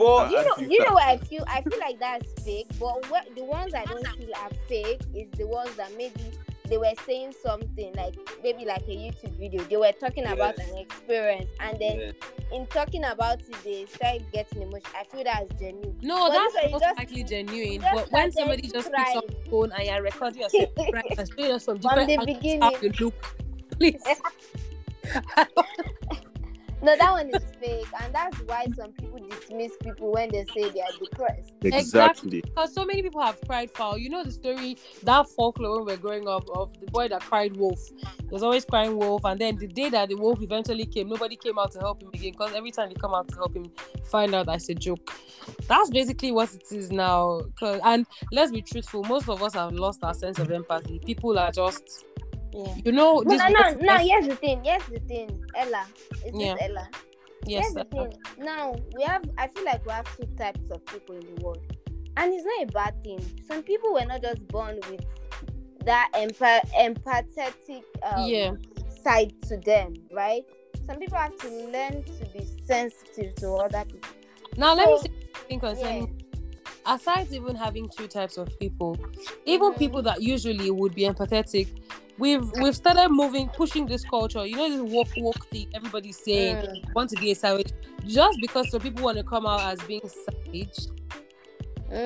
But 0.00 0.30
You 0.30 0.36
know, 0.36 0.52
I 0.52 0.56
feel 0.56 0.70
you 0.70 0.78
know 0.84 0.94
what 0.94 1.02
I 1.04 1.16
feel? 1.18 1.44
I 1.46 1.60
feel 1.60 1.78
like 1.78 2.00
that's 2.00 2.32
fake. 2.42 2.68
But 2.78 3.08
what, 3.10 3.28
the 3.36 3.44
ones 3.44 3.74
I 3.74 3.84
don't 3.84 4.06
feel 4.16 4.30
are 4.34 4.50
fake 4.66 5.02
is 5.14 5.30
the 5.32 5.46
ones 5.46 5.74
that 5.76 5.94
maybe 5.96 6.32
they 6.68 6.78
were 6.78 6.92
saying 7.04 7.34
something 7.42 7.92
like 7.94 8.14
maybe 8.42 8.64
like 8.64 8.82
a 8.88 8.96
YouTube 8.96 9.36
video. 9.38 9.62
They 9.64 9.76
were 9.76 9.92
talking 9.92 10.24
about 10.24 10.56
an 10.58 10.74
experience, 10.78 11.50
and 11.60 11.78
then 11.78 11.98
yeah. 11.98 12.56
in 12.56 12.66
talking 12.68 13.04
about 13.04 13.40
it, 13.40 13.54
they 13.62 13.84
started 13.86 14.24
getting 14.32 14.62
emotional. 14.62 14.92
I 14.98 15.04
feel 15.04 15.24
that's 15.24 15.60
genuine. 15.60 15.98
No, 16.00 16.28
But 16.28 16.32
that's 16.32 16.54
this 16.54 16.62
one, 16.62 16.72
most 16.72 16.82
just- 16.82 16.98
likely 16.98 17.24
genuine. 17.24 17.80
But 17.92 18.10
when 18.10 18.32
somebody 18.32 18.68
just 18.68 18.90
picks 18.90 19.16
up 19.16 19.26
the 19.26 19.50
phone 19.50 19.72
and 19.72 19.86
you're 19.86 20.02
recording 20.02 20.40
yourself 20.42 20.70
crying 20.76 21.18
and 21.18 21.30
showing 21.36 21.52
us 21.52 21.64
from 21.66 21.78
From 21.80 22.06
different 22.06 22.06
the 22.06 22.12
angles 22.14 22.36
beginning. 22.38 22.62
how 22.62 22.70
you 22.80 22.92
look, 23.00 23.36
please. 23.76 24.02
No, 26.82 26.96
that 26.96 27.10
one 27.10 27.28
is 27.28 27.42
fake, 27.60 27.86
and 28.02 28.14
that's 28.14 28.38
why 28.40 28.66
some 28.74 28.92
people 28.92 29.18
dismiss 29.28 29.72
people 29.82 30.12
when 30.12 30.30
they 30.30 30.46
say 30.54 30.70
they 30.70 30.80
are 30.80 30.92
depressed. 30.98 31.52
Exactly. 31.62 32.40
Because 32.40 32.72
so 32.72 32.84
many 32.86 33.02
people 33.02 33.20
have 33.20 33.38
cried 33.46 33.70
foul. 33.70 33.98
You 33.98 34.08
know 34.08 34.24
the 34.24 34.32
story 34.32 34.78
that 35.02 35.28
folklore 35.28 35.78
when 35.78 35.86
we 35.86 35.92
we're 35.92 35.98
growing 35.98 36.26
up 36.28 36.48
of 36.54 36.72
the 36.80 36.86
boy 36.86 37.08
that 37.08 37.20
cried 37.20 37.56
wolf. 37.56 37.78
He 37.98 38.26
was 38.30 38.42
always 38.42 38.64
crying 38.64 38.96
wolf, 38.96 39.24
and 39.24 39.38
then 39.38 39.56
the 39.56 39.66
day 39.66 39.90
that 39.90 40.08
the 40.08 40.14
wolf 40.14 40.40
eventually 40.42 40.86
came, 40.86 41.08
nobody 41.08 41.36
came 41.36 41.58
out 41.58 41.72
to 41.72 41.80
help 41.80 42.02
him 42.02 42.08
again. 42.14 42.32
Because 42.32 42.54
every 42.54 42.70
time 42.70 42.88
they 42.88 42.94
come 42.94 43.12
out 43.14 43.28
to 43.28 43.34
help 43.34 43.54
him, 43.54 43.70
find 44.04 44.34
out 44.34 44.46
that's 44.46 44.68
a 44.70 44.74
joke. 44.74 45.12
That's 45.68 45.90
basically 45.90 46.32
what 46.32 46.52
it 46.54 46.64
is 46.72 46.90
now. 46.90 47.42
'Cause- 47.58 47.80
and 47.84 48.06
let's 48.32 48.52
be 48.52 48.62
truthful, 48.62 49.04
most 49.04 49.28
of 49.28 49.42
us 49.42 49.52
have 49.54 49.72
lost 49.72 50.02
our 50.02 50.14
sense 50.14 50.38
of 50.38 50.50
empathy. 50.50 50.98
People 51.00 51.38
are 51.38 51.50
just, 51.52 52.04
Yeah. 52.52 52.74
you 52.84 52.92
know, 52.92 53.20
No, 53.20 53.30
this 53.30 53.38
no, 53.40 53.48
no, 53.48 53.70
no. 53.74 53.94
yes, 53.94 54.06
Here's 54.06 54.26
the 54.28 54.36
thing. 54.36 54.64
Here's 54.64 54.84
the 54.86 55.00
thing. 55.00 55.44
Ella, 55.56 55.86
is 56.26 56.32
Yeah. 56.34 56.54
this 56.54 56.62
Ella? 56.68 56.88
yes, 57.46 57.62
Here's 57.62 57.74
the 57.74 57.84
thing. 57.84 58.12
Now 58.38 58.74
we 58.96 59.02
have. 59.04 59.22
I 59.38 59.48
feel 59.48 59.64
like 59.64 59.84
we 59.86 59.92
have 59.92 60.06
two 60.16 60.26
types 60.36 60.60
of 60.70 60.84
people 60.86 61.14
in 61.16 61.34
the 61.34 61.42
world, 61.42 61.62
and 62.16 62.34
it's 62.34 62.44
not 62.44 62.62
a 62.68 62.72
bad 62.72 63.02
thing. 63.04 63.20
Some 63.46 63.62
people 63.62 63.92
were 63.92 64.04
not 64.04 64.22
just 64.22 64.46
born 64.48 64.78
with 64.90 65.04
that 65.84 66.10
empa- 66.14 66.68
empathetic 66.72 67.82
um, 68.02 68.28
Yeah. 68.28 68.52
side 69.02 69.32
to 69.48 69.56
them, 69.58 69.94
right? 70.12 70.44
Some 70.86 70.98
people 70.98 71.18
have 71.18 71.36
to 71.38 71.48
learn 71.48 72.02
to 72.02 72.26
be 72.32 72.44
sensitive 72.66 73.34
to 73.36 73.52
other 73.54 73.84
people. 73.84 74.10
Now 74.56 74.74
let 74.74 74.88
me 74.88 74.96
So, 74.96 75.02
say 75.04 75.10
something 75.34 75.60
concerning. 75.60 76.19
Aside 76.94 77.28
even 77.32 77.56
having 77.56 77.88
two 77.88 78.06
types 78.08 78.36
of 78.36 78.58
people, 78.58 78.98
even 79.46 79.72
Mhm. 79.72 79.78
people 79.78 80.02
that 80.02 80.22
usually 80.22 80.70
would 80.70 80.94
be 80.94 81.02
empathetic, 81.02 81.68
we've 82.18 82.50
we've 82.52 82.76
started 82.76 83.08
moving, 83.10 83.48
pushing 83.50 83.86
this 83.86 84.04
culture. 84.04 84.44
You 84.46 84.56
know 84.56 84.68
this 84.70 84.80
walk 84.80 85.08
walk 85.16 85.46
thing 85.46 85.68
everybody's 85.74 86.18
saying 86.22 86.58
Mm, 86.58 86.94
want 86.94 87.10
to 87.10 87.16
be 87.16 87.30
a 87.30 87.34
savage. 87.34 87.72
Just 88.06 88.40
because 88.40 88.70
some 88.70 88.80
people 88.80 89.02
want 89.04 89.18
to 89.18 89.24
come 89.24 89.46
out 89.46 89.60
as 89.72 89.80
being 89.84 90.00
savage, 90.08 90.78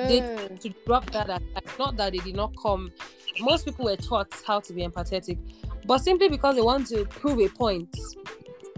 they 0.03 0.21
mm, 0.21 0.59
to 0.61 0.69
drop 0.85 1.09
that. 1.11 1.41
Not 1.79 1.97
that 1.97 2.11
they 2.13 2.19
did 2.19 2.35
not 2.35 2.53
come. 2.61 2.91
Most 3.37 3.65
people 3.65 3.85
were 3.85 3.97
taught 3.97 4.31
how 4.45 4.59
to 4.61 4.73
be 4.73 4.81
empathetic, 4.87 5.37
but 5.85 5.99
simply 5.99 6.29
because 6.29 6.55
they 6.55 6.61
want 6.61 6.87
to 6.87 7.05
prove 7.05 7.39
a 7.39 7.49
point. 7.49 7.89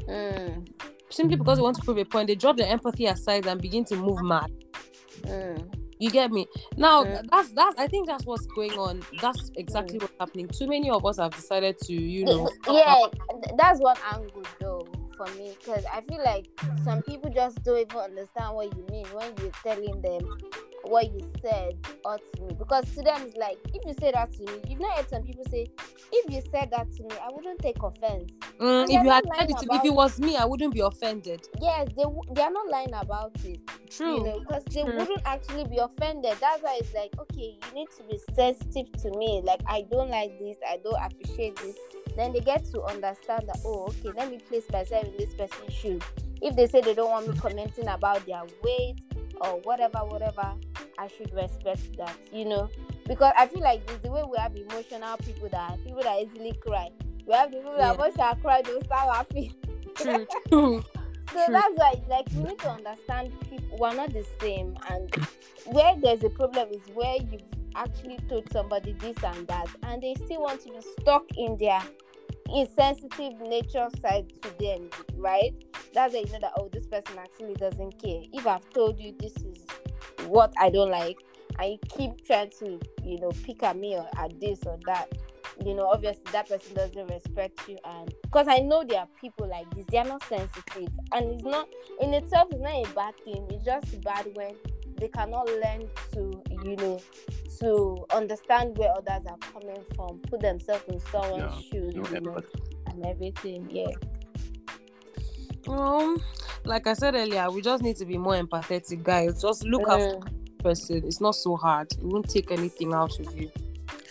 mm, 0.08 0.68
Simply 1.10 1.38
because 1.38 1.58
they 1.58 1.64
want 1.64 1.76
to 1.78 1.84
prove 1.84 1.98
a 1.98 2.06
point, 2.06 2.28
they 2.28 2.36
drop 2.36 2.58
their 2.58 2.68
empathy 2.68 3.06
aside 3.06 3.46
and 3.48 3.62
begin 3.62 3.86
to 3.86 3.96
move 3.96 4.22
mad. 4.22 4.52
mm. 5.24 5.87
You 6.00 6.12
get 6.12 6.32
me? 6.32 6.48
Now 6.78 7.06
Mm. 7.06 7.28
that's 7.32 7.52
that's 7.54 7.76
I 7.78 7.88
think 7.88 8.08
that's 8.08 8.26
what's 8.26 8.46
going 8.48 8.74
on. 8.74 9.06
That's 9.22 9.52
exactly 9.56 10.00
what's 10.00 10.14
happening. 10.20 10.48
Too 10.50 10.68
many 10.68 10.90
of 10.90 11.06
us 11.06 11.18
have 11.18 11.36
decided 11.36 11.78
to, 11.80 11.94
you 11.94 12.26
know, 12.26 12.50
yeah, 12.70 13.06
th- 13.32 13.56
that's 13.58 13.80
one 13.80 13.98
angle 14.14 14.44
though 14.60 14.88
for 15.16 15.26
me 15.36 15.56
because 15.60 15.84
I 15.92 16.02
feel 16.02 16.24
like 16.24 16.48
some 16.84 17.02
people 17.02 17.32
just 17.34 17.64
don't 17.64 17.80
even 17.80 17.98
understand 17.98 18.56
what 18.56 18.76
you 18.76 18.86
mean 18.92 19.06
when 19.08 19.34
you're 19.42 19.52
telling 19.64 20.02
them 20.02 20.38
what 20.90 21.12
you 21.12 21.20
said 21.42 21.74
or 22.06 22.18
to 22.18 22.42
me 22.42 22.56
because 22.58 22.84
to 22.96 23.02
them 23.02 23.22
it's 23.22 23.38
like 23.38 23.58
if 23.74 23.86
you 23.86 23.94
say 24.00 24.12
that 24.12 24.32
to 24.34 24.40
me, 24.44 24.62
you've 24.68 24.80
not 24.80 24.98
heard 24.98 25.10
some 25.10 25.24
people 25.24 25.44
say 25.50 25.68
if 26.12 26.32
you 26.32 26.42
said 26.52 26.70
that 26.72 26.92
to 26.94 27.04
me, 27.04 27.10
I 27.22 27.30
wouldn't 27.32 27.60
take 27.60 27.82
offense. 27.84 28.32
Mm, 28.60 28.84
if 28.86 29.04
you 29.04 29.10
had 29.10 29.24
said 29.36 29.50
it 29.50 29.58
to 29.58 29.68
me, 29.68 29.76
if 29.76 29.86
it 29.86 29.94
was 29.94 30.20
me, 30.20 30.38
I 30.38 30.46
wouldn't 30.46 30.74
be 30.74 30.80
offended. 30.80 31.48
Yes, 31.62 31.90
they 31.96 32.04
they 32.34 32.42
are 32.42 32.52
not 32.52 32.70
lying 32.70 32.94
about 32.94 33.34
it. 33.44 33.60
True. 33.90 34.18
you 34.18 34.24
know, 34.24 34.40
because 34.40 34.64
they 34.66 34.84
True. 34.84 34.98
wouldn't 34.98 35.22
actually 35.26 35.66
be 35.66 35.78
offended. 35.78 36.36
That's 36.40 36.62
why 36.62 36.78
it's 36.80 36.94
like, 36.94 37.14
okay, 37.20 37.58
you 37.58 37.74
need 37.74 37.88
to 37.98 38.04
be 38.04 38.20
sensitive 38.36 38.92
to 39.02 39.18
me. 39.18 39.42
Like, 39.44 39.62
I 39.68 39.86
don't 39.90 40.10
like 40.10 40.38
this, 40.40 40.58
I 40.68 40.80
don't 40.84 41.02
appreciate 41.02 41.56
this. 41.58 41.76
Then 42.16 42.34
they 42.34 42.42
get 42.42 42.66
to 42.72 42.84
understand 42.84 43.44
that, 43.48 43.60
oh, 43.66 43.88
okay, 43.90 44.12
let 44.16 44.30
me 44.30 44.40
place 44.40 44.66
myself 44.72 45.06
in 45.06 45.18
this 45.18 45.34
person's 45.36 45.74
shoes. 45.74 46.02
If 46.42 46.56
they 46.56 46.68
say 46.68 46.82
they 46.82 46.94
don't 46.94 47.10
want 47.10 47.28
me 47.28 47.38
commenting 47.40 47.88
about 47.88 48.26
their 48.26 48.44
weight 48.64 49.00
or 49.42 49.60
whatever, 49.62 50.00
whatever, 50.00 50.54
I 50.98 51.08
should 51.08 51.34
respect 51.34 51.98
that, 51.98 52.16
you 52.32 52.46
know, 52.46 52.70
because 53.08 53.34
I 53.38 53.48
feel 53.48 53.62
like 53.62 53.82
it's 53.90 54.02
the 54.04 54.12
way 54.12 54.24
we 54.30 54.38
have 54.38 54.56
emotional 54.56 55.18
people 55.18 55.50
that 55.50 55.84
people 55.84 56.04
that 56.04 56.20
easily 56.22 56.54
cry. 56.66 56.90
We 57.26 57.34
have 57.34 57.52
the 57.52 57.58
people 57.58 57.78
that 57.78 57.94
Yeah. 57.94 57.98
once 57.98 58.16
they 58.16 58.42
cry, 58.42 58.62
they'll 58.62 58.82
start 58.84 59.08
laughing. 59.08 59.54
True. 59.96 60.26
True. 60.50 60.84
So 61.34 61.46
True. 61.46 61.54
that's 61.54 61.76
why, 61.76 62.02
like, 62.10 62.28
we 62.36 62.44
need 62.44 62.60
to 62.60 62.70
understand 62.70 63.32
people 63.50 63.78
we're 63.80 63.94
not 63.94 64.14
the 64.14 64.26
same, 64.42 64.78
and 64.90 65.14
where 65.66 65.94
there's 66.02 66.24
a 66.24 66.30
problem 66.30 66.70
is 66.72 66.82
where 66.94 67.18
you've 67.18 67.42
actually 67.76 68.18
told 68.30 68.50
somebody 68.52 68.94
this 68.94 69.18
and 69.24 69.48
that, 69.48 69.68
and 69.84 70.02
they 70.02 70.16
still 70.16 70.42
want 70.42 70.62
to 70.62 70.70
be 70.70 70.80
stuck 71.02 71.24
in 71.36 71.58
their 71.58 71.82
insensitive 72.54 73.40
nature 73.42 73.88
side 74.02 74.32
to 74.42 74.50
them, 74.60 74.90
right? 75.16 75.54
That's 75.94 76.14
why 76.14 76.22
you 76.22 76.32
know 76.34 76.40
that 76.42 76.54
oh, 76.58 76.70
this 76.72 76.88
person 76.88 77.18
actually 77.18 77.56
doesn't 77.56 78.02
care. 78.02 78.22
If 78.34 78.46
I've 78.48 78.70
told 78.72 79.00
you 79.00 79.14
this 79.20 79.36
is 79.38 79.66
what 80.28 80.54
I 80.60 80.70
don't 80.70 80.92
like, 80.92 81.18
and 81.60 81.72
you 81.72 81.78
keep 81.90 82.26
trying 82.26 82.52
to, 82.60 82.80
you 83.04 83.20
know, 83.20 83.32
pick 83.44 83.64
at 83.64 83.78
me 83.78 83.96
or 83.96 84.08
at 84.18 84.40
this 84.40 84.60
or 84.66 84.78
that, 84.86 85.12
you 85.66 85.74
know, 85.74 85.88
obviously 85.88 86.24
that 86.32 86.48
person 86.48 86.76
doesn't 86.76 87.08
respect 87.08 87.68
you. 87.68 87.78
And 87.84 88.14
because 88.22 88.48
I 88.48 88.60
know 88.60 88.84
there 88.84 89.00
are 89.00 89.08
people 89.20 89.48
like 89.48 89.70
this, 89.74 89.86
they 89.90 89.98
are 89.98 90.06
not 90.06 90.24
sensitive, 90.26 90.90
and 91.14 91.32
it's 91.32 91.44
not 91.44 91.68
in 92.02 92.14
itself, 92.14 92.50
it's 92.52 92.62
not 92.62 92.74
a 92.74 92.94
bad 92.94 93.14
thing. 93.24 93.48
It's 93.50 93.66
just 93.66 94.02
bad 94.04 94.28
when 94.36 94.56
they 94.98 95.08
cannot 95.08 95.48
learn 95.48 95.88
to, 96.14 96.44
you 96.64 96.76
know, 96.78 97.00
to 97.60 98.06
understand 98.14 98.78
where 98.78 98.92
others 98.92 99.26
are 99.28 99.38
coming 99.54 99.84
from, 99.96 100.20
put 100.30 100.42
themselves 100.42 100.84
in 100.88 101.00
someone's 101.00 101.66
Yeah, 101.72 101.72
shoes, 101.72 101.96
No 101.96 102.04
you 102.12 102.22
know, 102.22 102.42
and 102.88 103.06
everything. 103.06 103.68
Yeah. 103.70 103.96
Um, 105.68 106.22
like 106.64 106.88
I 106.88 106.94
said 106.94 107.16
earlier, 107.16 107.50
we 107.52 107.62
just 107.62 107.84
need 107.84 107.98
to 107.98 108.06
be 108.06 108.18
more 108.18 108.36
empathetic, 108.36 109.04
guys. 109.04 109.42
Just 109.42 109.66
look 109.66 109.88
after 109.88 110.16
Mm. 110.18 110.26
the 110.58 110.64
person. 110.64 111.04
It's 111.06 111.22
not 111.22 111.36
so 111.36 111.56
hard. 111.56 111.92
It 111.92 112.04
won't 112.04 112.30
take 112.30 112.52
anything 112.52 112.94
out 112.94 113.20
of 113.20 113.36
you. 113.38 113.52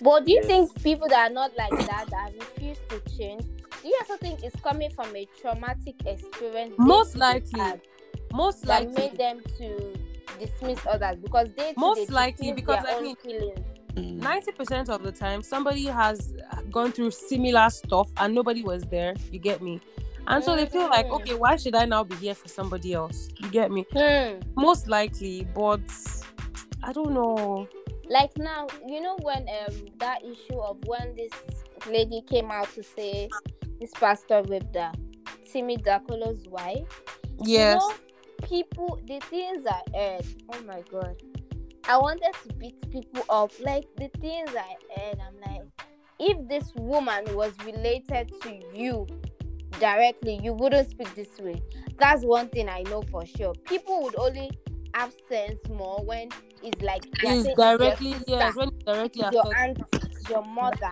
But 0.03 0.27
do 0.27 0.33
you 0.33 0.41
Yes. 0.43 0.47
think 0.47 0.83
people 0.83 1.09
that 1.09 1.31
are 1.31 1.33
not 1.33 1.53
like 1.57 1.73
that, 1.87 2.07
that 2.11 2.33
refuse 2.39 2.79
to 2.91 3.01
change, 3.17 3.45
do 3.83 3.89
you 3.89 3.97
also 4.01 4.17
think 4.19 4.43
it's 4.43 4.57
coming 4.61 4.91
from 4.91 5.15
a 5.17 5.27
traumatic 5.41 5.95
experience? 6.05 6.75
Most 6.77 7.17
likely. 7.17 7.59
had 7.59 7.81
Most 8.33 8.67
that 8.67 8.85
likely, 8.85 8.95
made 8.95 9.17
them 9.19 9.43
to 9.59 9.95
dismiss 10.39 10.79
others 10.87 11.17
because 11.23 11.49
they 11.57 11.73
Most 11.77 12.11
likely, 12.11 12.53
because, 12.53 12.83
their 12.85 12.97
I 12.97 13.01
mean. 13.01 13.17
Mm. 13.97 14.17
ninety 14.21 14.53
percent 14.53 14.91
of 14.91 15.03
the 15.03 15.11
time, 15.13 15.43
somebody 15.43 15.87
has 15.87 16.35
gone 16.71 16.93
through 16.93 17.11
similar 17.13 17.71
stuff 17.71 18.11
and 18.19 18.35
nobody 18.35 18.63
was 18.63 18.83
there. 18.85 19.15
You 19.31 19.39
get 19.39 19.63
me? 19.63 19.81
And 20.27 20.45
so 20.45 20.55
they 20.57 20.67
feel 20.67 20.89
like, 20.91 21.07
Mhm. 21.07 21.13
okay, 21.21 21.35
why 21.35 21.57
should 21.57 21.75
I 21.75 21.85
now 21.87 22.03
be 22.05 22.15
here 22.17 22.35
for 22.35 22.49
somebody 22.49 22.93
else? 22.93 23.29
You 23.39 23.49
get 23.49 23.71
me? 23.71 23.87
Hmm. 23.93 24.41
Most 24.57 24.87
likely, 24.89 25.45
but 25.55 25.81
I 26.83 26.93
don't 26.93 27.13
know. 27.15 27.69
Like 28.09 28.37
now, 28.37 28.67
you 28.87 29.01
know 29.01 29.17
when 29.23 29.49
um 29.49 29.75
that 29.99 30.23
issue 30.25 30.59
of 30.59 30.77
when 30.87 31.15
this 31.17 31.33
lady 31.89 32.23
came 32.29 32.51
out 32.51 32.69
to 32.75 32.83
say 32.83 33.31
this 33.81 33.91
pastor 33.93 34.43
raped 34.47 34.75
her, 34.77 34.93
Timi 35.47 35.83
Dakolo's 35.83 36.47
wife. 36.49 37.03
Yes. 37.43 37.81
You 37.83 37.89
know, 37.89 37.95
people, 38.43 39.01
the 39.07 39.21
things 39.31 39.67
I 39.67 39.83
heard, 39.97 40.27
oh 40.53 40.63
my 40.63 40.83
god. 40.91 41.17
I 41.89 41.99
wanted 41.99 42.33
to 42.43 42.55
beat 42.55 42.91
people 42.91 43.25
up. 43.29 43.53
Like 43.61 43.85
the 43.97 44.09
things 44.21 44.51
I 44.51 44.75
heard, 45.01 45.19
I'm 45.21 45.41
like, 45.53 45.63
if 46.19 46.49
this 46.49 46.73
woman 46.75 47.25
was 47.35 47.53
related 47.65 48.33
to 48.43 48.61
you 48.75 49.07
directly, 49.79 50.41
you 50.43 50.53
wouldn't 50.53 50.91
speak 50.91 51.15
this 51.15 51.39
way. 51.39 51.63
That's 51.99 52.25
one 52.25 52.49
thing 52.49 52.69
I 52.69 52.83
know 52.83 53.03
for 53.03 53.25
sure. 53.25 53.55
People 53.65 54.03
would 54.03 54.17
only 54.17 54.51
have 54.95 55.15
sense 55.29 55.61
more 55.69 56.03
when 56.05 56.31
it's 56.63 56.83
like 56.83 57.07
It's 57.07 57.23
saying 57.23 57.47
it's 57.47 57.47
your 57.47 57.77
directly 57.77 58.13
sister, 58.15 58.27
yes, 58.29 58.55
when 58.55 58.71
directly 58.85 59.25
your 59.31 59.57
auntie, 59.57 59.83
your 60.29 60.45
mother. 60.45 60.91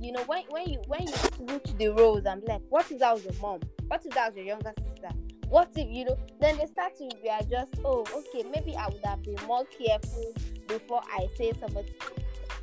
You 0.00 0.12
know, 0.12 0.22
when 0.24 0.42
when 0.50 0.68
you 0.68 0.80
when 0.86 1.02
you 1.02 1.14
switch 1.36 1.76
the 1.78 1.88
roles, 1.88 2.26
I'm 2.26 2.42
like, 2.46 2.60
what 2.68 2.90
if 2.90 2.98
that 3.00 3.14
was 3.14 3.24
your 3.24 3.32
mom? 3.40 3.60
What 3.88 4.04
if 4.04 4.12
that 4.14 4.28
was 4.28 4.36
your 4.36 4.44
younger 4.46 4.72
sister? 4.76 5.08
What 5.48 5.70
if 5.76 5.88
you 5.88 6.04
know? 6.06 6.18
Then 6.40 6.58
they 6.58 6.66
start 6.66 6.96
to 6.98 7.04
be 7.04 7.10
readjust. 7.24 7.68
Oh, 7.84 8.04
okay, 8.14 8.46
maybe 8.48 8.76
I 8.76 8.88
would 8.88 9.04
have 9.04 9.22
been 9.22 9.36
more 9.46 9.64
careful 9.66 10.32
before 10.66 11.02
I 11.12 11.28
say 11.36 11.52
something. 11.60 11.84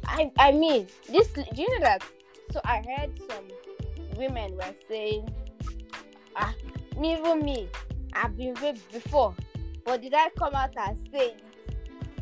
I 0.06 0.32
I 0.38 0.52
mean, 0.52 0.88
this. 1.10 1.28
Do 1.30 1.44
you 1.56 1.70
know 1.80 1.86
that? 1.86 2.04
So 2.52 2.60
I 2.66 2.84
heard 2.98 3.12
some 3.30 3.46
women 4.18 4.56
were 4.56 4.76
saying, 4.90 5.34
ah, 6.36 6.54
me 7.00 7.14
even 7.18 7.40
me, 7.44 7.70
I've 8.14 8.38
been 8.38 8.54
raped 8.56 8.92
before, 8.92 9.34
but 9.86 10.02
did 10.02 10.14
I 10.14 10.30
come 10.38 10.54
out 10.54 10.76
and 10.78 10.98
say? 11.12 11.36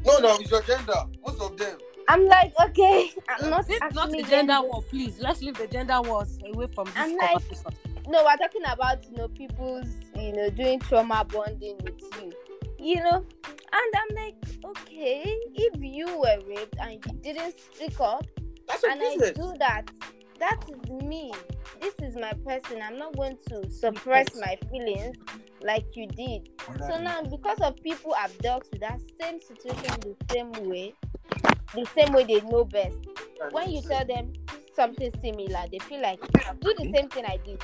No, 0.05 0.17
no, 0.19 0.35
it's 0.39 0.49
your 0.51 0.61
gender. 0.61 0.93
Most 1.25 1.41
of 1.41 1.57
them. 1.57 1.77
I'm 2.07 2.25
like, 2.27 2.53
okay, 2.69 3.11
I'm 3.29 3.49
not. 3.49 3.67
This 3.67 3.79
not 3.93 4.09
the 4.11 4.21
them 4.21 4.29
gender 4.29 4.61
war, 4.61 4.83
please. 4.83 5.19
Let's 5.19 5.41
leave 5.41 5.55
the 5.57 5.67
gender 5.67 5.99
wars 6.01 6.37
away 6.53 6.67
from 6.73 6.85
this 6.85 6.93
I'm 6.97 7.15
like- 7.17 7.31
conversation. 7.31 7.73
no, 8.07 8.23
we're 8.23 8.37
talking 8.37 8.61
about 8.67 9.09
you 9.09 9.17
know 9.17 9.27
people's 9.27 9.87
you 10.21 10.33
know 10.33 10.49
doing 10.49 10.79
trauma 10.79 11.25
bonding 11.25 11.77
with 11.83 12.01
you, 12.21 12.31
you 12.79 12.95
know, 13.03 13.25
and 13.73 13.93
I'm 13.95 14.15
like, 14.15 14.35
okay, 14.65 15.37
if 15.53 15.73
you 15.81 16.07
were 16.17 16.39
raped 16.47 16.75
and 16.79 16.93
you 16.93 17.13
didn't 17.21 17.59
speak 17.59 17.99
up, 17.99 18.25
That's 18.67 18.83
and 18.83 19.01
I 19.01 19.31
do 19.31 19.53
that, 19.59 19.91
that 20.39 20.63
is 20.69 21.03
me. 21.03 21.31
This 21.79 21.93
is 22.01 22.15
my 22.15 22.33
person. 22.45 22.81
I'm 22.81 22.97
not 22.97 23.15
going 23.15 23.37
to 23.49 23.69
suppress 23.69 24.27
my 24.35 24.57
feelings 24.69 25.15
like 25.63 25.85
you 25.95 26.07
did. 26.07 26.49
So 26.87 26.99
now, 26.99 27.23
because 27.23 27.59
of 27.59 27.75
people 27.83 28.13
dealt 28.41 28.67
with 28.71 28.81
that 28.81 28.99
same 29.19 29.39
situation 29.41 29.99
the 30.01 30.15
same 30.31 30.51
way, 30.69 30.93
the 31.73 31.85
same 31.95 32.13
way 32.13 32.23
they 32.23 32.41
know 32.41 32.65
best. 32.65 32.97
When 33.51 33.71
you 33.71 33.81
tell 33.81 34.05
them 34.05 34.33
something 34.75 35.11
similar, 35.23 35.63
they 35.71 35.79
feel 35.79 36.01
like 36.01 36.19
do 36.59 36.73
the 36.77 36.91
same 36.93 37.09
thing 37.09 37.25
I 37.25 37.37
did. 37.43 37.61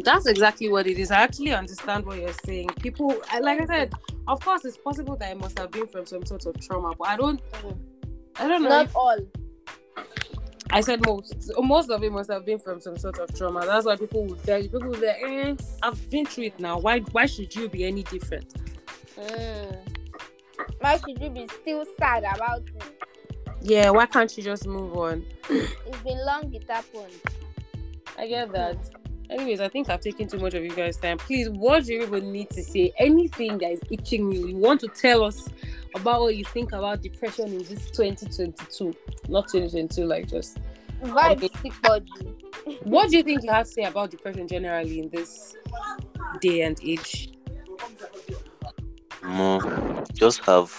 That's 0.00 0.26
exactly 0.26 0.68
what 0.68 0.86
it 0.86 0.98
is. 0.98 1.10
I 1.10 1.22
actually 1.22 1.52
understand 1.52 2.06
what 2.06 2.18
you're 2.18 2.32
saying. 2.44 2.68
People, 2.80 3.14
like 3.40 3.60
I 3.60 3.66
said, 3.66 3.92
of 4.28 4.40
course, 4.40 4.64
it's 4.64 4.76
possible 4.76 5.16
that 5.16 5.32
it 5.32 5.38
must 5.38 5.58
have 5.58 5.70
been 5.70 5.86
from 5.86 6.06
some 6.06 6.24
sort 6.24 6.46
of 6.46 6.60
trauma, 6.60 6.94
but 6.98 7.08
I 7.08 7.16
don't, 7.16 7.40
I 8.36 8.48
don't 8.48 8.62
know. 8.62 8.68
Not 8.68 8.86
if- 8.86 8.96
all. 8.96 9.18
I 10.70 10.80
said 10.80 11.04
most. 11.04 11.52
Most 11.58 11.90
of 11.90 12.02
it 12.02 12.10
must 12.10 12.30
have 12.30 12.46
been 12.46 12.58
from 12.58 12.80
some 12.80 12.96
sort 12.96 13.18
of 13.18 13.34
trauma. 13.36 13.66
That's 13.66 13.84
why 13.84 13.96
people 13.96 14.24
would 14.24 14.42
tell 14.42 14.58
you. 14.58 14.70
People 14.70 14.88
would 14.88 15.00
say, 15.00 15.20
eh, 15.22 15.54
"I've 15.82 16.10
been 16.10 16.24
through 16.24 16.44
it 16.44 16.58
now. 16.58 16.78
Why? 16.78 17.00
Why 17.00 17.26
should 17.26 17.54
you 17.54 17.68
be 17.68 17.84
any 17.84 18.04
different?" 18.04 18.54
Mm. 19.18 19.76
Why 20.80 20.96
should 20.96 21.20
you 21.20 21.28
be 21.28 21.46
still 21.60 21.84
sad 21.98 22.24
about 22.24 22.62
it? 22.62 22.82
Yeah. 23.60 23.90
Why 23.90 24.06
can't 24.06 24.34
you 24.34 24.42
just 24.42 24.66
move 24.66 24.96
on? 24.96 25.26
It's 25.50 26.02
been 26.02 26.24
long 26.24 26.52
it 26.54 26.68
happened. 26.70 27.20
I 28.16 28.26
get 28.26 28.52
that. 28.52 28.78
Anyways, 29.32 29.60
I 29.60 29.68
think 29.68 29.88
I've 29.88 30.00
taken 30.00 30.28
too 30.28 30.38
much 30.38 30.54
of 30.54 30.62
you 30.62 30.74
guys' 30.74 30.96
time. 30.96 31.18
Please, 31.18 31.48
what 31.48 31.84
do 31.84 31.94
you 31.94 32.02
even 32.02 32.30
need 32.32 32.50
to 32.50 32.62
say? 32.62 32.92
Anything 32.98 33.58
that 33.58 33.72
is 33.72 33.80
itching 33.90 34.30
you, 34.30 34.48
you 34.48 34.56
want 34.56 34.80
to 34.80 34.88
tell 34.88 35.24
us 35.24 35.48
about 35.94 36.20
what 36.20 36.36
you 36.36 36.44
think 36.44 36.72
about 36.72 37.00
depression 37.02 37.46
in 37.46 37.58
this 37.58 37.90
2022, 37.90 38.94
not 39.28 39.48
2022, 39.48 40.04
like 40.04 40.28
just. 40.28 40.58
Vibe 41.02 41.42
Okay. 41.42 41.48
sick 41.62 41.82
body. 41.82 42.06
What 42.84 43.10
do 43.10 43.16
you 43.16 43.22
think 43.24 43.42
you 43.42 43.50
have 43.50 43.66
to 43.66 43.72
say 43.72 43.82
about 43.84 44.10
depression 44.10 44.46
generally 44.46 45.00
in 45.00 45.08
this 45.08 45.56
day 46.40 46.62
and 46.62 46.78
age? 46.82 47.32
More, 49.24 50.04
just 50.14 50.40
have 50.44 50.72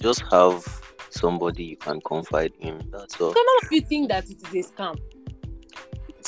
just 0.00 0.22
have 0.32 0.64
somebody 1.10 1.64
you 1.64 1.76
can 1.76 2.00
confide 2.00 2.52
in. 2.60 2.82
That's 2.90 3.20
all. 3.20 3.32
So 3.32 3.40
none 3.40 3.56
of 3.62 3.72
you 3.72 3.80
think 3.82 4.08
that 4.08 4.28
it 4.30 4.38
is 4.52 4.66
a 4.66 4.72
scam. 4.72 4.98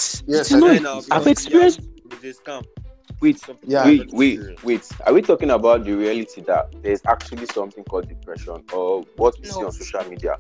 It's, 0.01 0.22
Yes, 0.26 0.51
it's 0.51 0.62
I 0.64 0.78
know. 0.78 0.96
I've 0.98 1.05
because 1.24 1.26
experienced. 1.26 1.80
With 2.09 2.22
this 2.22 2.40
scam. 2.40 2.64
Wait, 3.20 3.38
Yeah, 3.66 3.84
wait, 3.84 4.11
wait, 4.12 4.64
wait. 4.64 4.88
Are 5.07 5.12
we 5.12 5.20
talking 5.20 5.51
about 5.51 5.84
the 5.84 5.92
reality 5.92 6.40
that 6.42 6.74
there's 6.82 7.03
actually 7.05 7.44
something 7.46 7.84
called 7.84 8.09
depression, 8.09 8.64
or 8.72 9.03
what 9.16 9.38
we 9.38 9.44
see 9.46 9.62
on 9.62 9.72
social 9.72 10.03
media? 10.09 10.36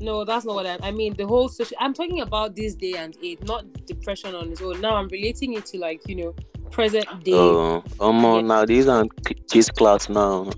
No, 0.00 0.24
that's 0.24 0.44
not 0.44 0.56
what 0.56 0.66
I, 0.66 0.78
I 0.82 0.90
mean. 0.90 1.14
The 1.14 1.26
whole 1.28 1.48
social. 1.48 1.76
I'm 1.80 1.94
talking 1.94 2.20
about 2.22 2.56
this 2.56 2.74
day 2.74 2.94
and 2.94 3.16
age, 3.22 3.38
not 3.44 3.64
depression 3.86 4.34
on 4.34 4.50
its 4.50 4.60
own. 4.60 4.80
Now 4.80 4.96
I'm 4.96 5.06
relating 5.08 5.52
it 5.52 5.64
to 5.66 5.78
like 5.78 6.00
you 6.08 6.16
know 6.16 6.34
present 6.72 7.06
day. 7.24 7.32
Oh, 7.34 7.84
um, 8.00 8.20
Yeah. 8.22 8.40
now 8.40 8.64
these 8.64 8.88
are 8.88 9.06
chase 9.50 9.70
class 9.70 10.08
now. 10.08 10.50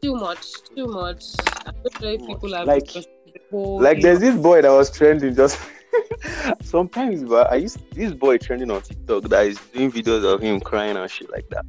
Too 0.00 0.14
much, 0.14 0.46
too 0.74 0.86
much. 0.86 1.24
I 1.66 1.72
don't 1.72 2.00
know 2.00 2.08
if 2.08 2.26
people 2.26 2.54
have 2.54 2.66
Like- 2.66 2.86
the 2.92 3.04
whole. 3.50 3.78
Like 3.80 4.00
there's 4.00 4.20
this 4.20 4.34
boy 4.36 4.62
that 4.62 4.70
was 4.70 4.90
trending 4.90 5.34
just 5.34 5.58
sometimes, 6.62 7.24
but 7.24 7.50
I 7.50 7.56
used 7.56 7.78
this 7.94 8.12
boy 8.12 8.38
trending 8.38 8.70
on 8.70 8.82
TikTok 8.82 9.24
that 9.24 9.46
is 9.46 9.58
doing 9.72 9.90
videos 9.90 10.24
of 10.24 10.40
him 10.40 10.60
crying 10.60 10.96
and 10.96 11.10
shit 11.10 11.30
like 11.30 11.48
that. 11.50 11.64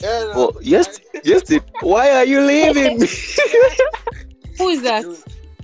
Yeah, 0.00 0.24
no, 0.24 0.32
Well, 0.36 0.56
yes, 0.60 1.00
yes. 1.22 1.50
It, 1.50 1.62
why 1.80 2.10
are 2.10 2.24
you 2.24 2.40
leaving 2.40 3.00
me? 3.00 3.06
Who 4.58 4.68
is 4.68 4.82
that? 4.82 5.04
No, 5.04 5.16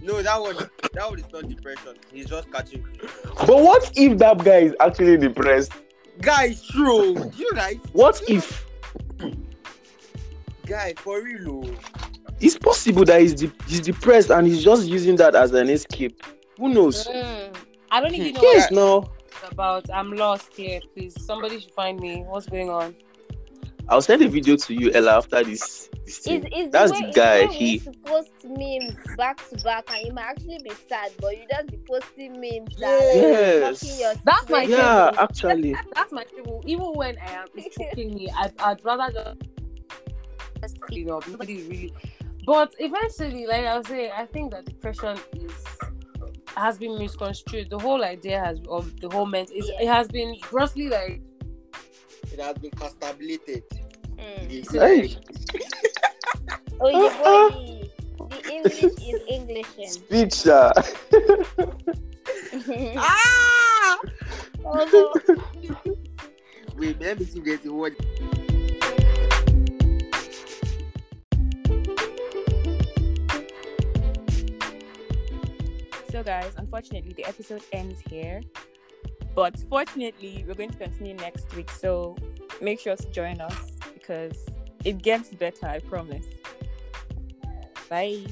no, 0.03 0.23
that 0.23 0.41
one, 0.41 0.57
that 0.95 1.11
one 1.11 1.19
is 1.19 1.33
not 1.33 1.49
depression. 1.49 1.95
He's 2.13 2.27
just 2.27 2.51
catching. 2.51 2.87
but 3.23 3.63
what 3.63 3.93
if 3.97 4.19
that 4.19 4.43
guy 4.45 4.59
is 4.61 4.75
actually 4.81 5.17
depressed? 5.19 5.73
Guy, 6.21 6.55
true. 6.71 7.31
You 7.37 7.53
know, 7.53 7.61
like, 7.61 7.81
What 7.93 8.23
if 8.29 8.67
guy, 10.71 10.95
for 10.99 11.21
real, 11.23 11.65
oh. 11.67 11.75
it's 12.39 12.57
possible 12.57 13.05
that 13.05 13.21
he's 13.21 13.35
de- 13.35 13.53
he's 13.67 13.81
depressed 13.81 14.31
and 14.31 14.47
he's 14.47 14.63
just 14.63 14.87
using 14.87 15.17
that 15.17 15.35
as 15.35 15.53
an 15.53 15.69
escape? 15.69 16.23
Who 16.61 16.69
knows? 16.69 17.07
Mm. 17.09 17.57
I 17.91 18.01
don't 18.01 18.15
even 18.15 18.35
know 18.35 18.43
Yes, 18.43 18.71
what 18.71 18.73
no. 18.73 19.11
about. 19.51 19.91
I'm 19.93 20.13
lost 20.13 20.55
here. 20.55 20.81
Please, 20.95 21.17
somebody 21.25 21.59
should 21.61 21.73
find 21.73 21.99
me. 21.99 22.23
What's 22.29 22.47
going 22.47 22.69
on? 22.71 22.95
I'll 23.89 24.03
send 24.03 24.23
a 24.23 24.29
video 24.29 24.57
to 24.57 24.75
you, 24.75 24.93
Ella, 24.93 25.17
after 25.17 25.43
this. 25.43 25.89
this 26.05 26.27
Is, 26.27 26.45
is 26.55 26.71
That's 26.71 26.93
the, 26.93 26.99
way, 26.99 27.01
the 27.01 27.09
is 27.09 27.15
guy. 27.15 27.41
The 27.41 27.47
way 27.47 27.55
He 27.55 27.73
used 27.73 27.85
to 27.85 27.93
post 28.05 28.31
memes 28.45 28.95
back 29.17 29.49
to 29.49 29.57
back, 29.65 29.87
and 29.91 30.07
you 30.07 30.13
might 30.13 30.27
actually 30.27 30.59
be 30.63 30.71
sad, 30.89 31.13
but 31.21 31.37
you 31.37 31.45
just 31.51 31.69
be 31.71 31.79
posting 31.89 32.33
memes 32.41 32.77
that 32.79 33.01
Yes. 33.15 33.83
mocking 33.83 33.99
your 33.99 34.15
That's 34.25 34.49
my 34.51 34.67
situation. 34.67 34.79
yeah, 34.79 35.11
actually. 35.19 35.75
That's 35.95 36.13
my 36.13 36.25
trouble. 36.25 36.63
Even 36.67 36.93
when 36.95 37.17
I 37.19 37.31
am 37.33 37.49
it's 37.55 37.75
choking 37.77 38.15
me, 38.15 38.31
I'd, 38.37 38.53
I'd 38.61 38.85
rather 38.85 39.35
just 40.61 40.77
you 40.91 41.07
know 41.07 41.21
nobody 41.27 41.63
really. 41.63 41.95
But 42.47 42.75
eventually, 42.79 43.47
like 43.47 43.65
I 43.65 43.79
was 43.79 43.87
saying, 43.87 44.13
I 44.17 44.27
think 44.27 44.53
that 44.53 44.67
depression 44.67 45.19
is 45.35 45.53
has 46.57 46.79
been 46.79 46.99
misconstrued. 46.99 47.71
The 47.71 47.79
whole 47.79 48.05
idea 48.05 48.41
has 48.41 48.61
of 48.69 48.99
the 49.01 49.09
whole 49.09 49.27
ment 49.27 49.51
is 49.55 49.71
it 49.81 49.87
has 49.89 50.09
been 50.09 50.37
grossly 50.41 50.89
like 50.89 51.21
it 52.33 52.41
has 52.41 52.57
been 52.59 52.71
constabilited. 52.73 53.63
Mm. 54.17 54.71
Hey, 54.73 55.17
Oh, 56.83 56.89
you 56.89 57.11
boy, 58.19 58.29
the 58.31 58.53
English 58.53 58.83
is 58.83 59.21
English. 59.29 59.67
speech. 59.89 60.47
Uh, 60.47 60.73
Ah! 62.97 63.99
Although, 64.65 65.13
Wait, 66.77 67.01
let 67.01 67.19
me 67.19 67.25
see 67.27 67.39
if 67.41 67.45
there's 67.45 67.67
a 67.67 67.73
word. 67.73 67.97
So, 76.11 76.23
guys, 76.25 76.53
unfortunately, 76.57 77.13
the 77.13 77.25
episode 77.25 77.63
ends 77.73 78.01
here. 78.09 78.41
But 79.35 79.59
fortunately, 79.69 80.45
we're 80.47 80.55
going 80.55 80.71
to 80.71 80.79
continue 80.79 81.15
next 81.15 81.55
week. 81.55 81.71
So, 81.71 82.17
make 82.61 82.81
sure 82.81 82.97
to 82.97 83.11
join 83.11 83.41
us 83.41 83.71
because 83.95 84.45
it 84.85 85.03
gets 85.03 85.29
better, 85.31 85.67
I 85.67 85.79
promise. 85.79 86.27
Bye. 87.89 88.27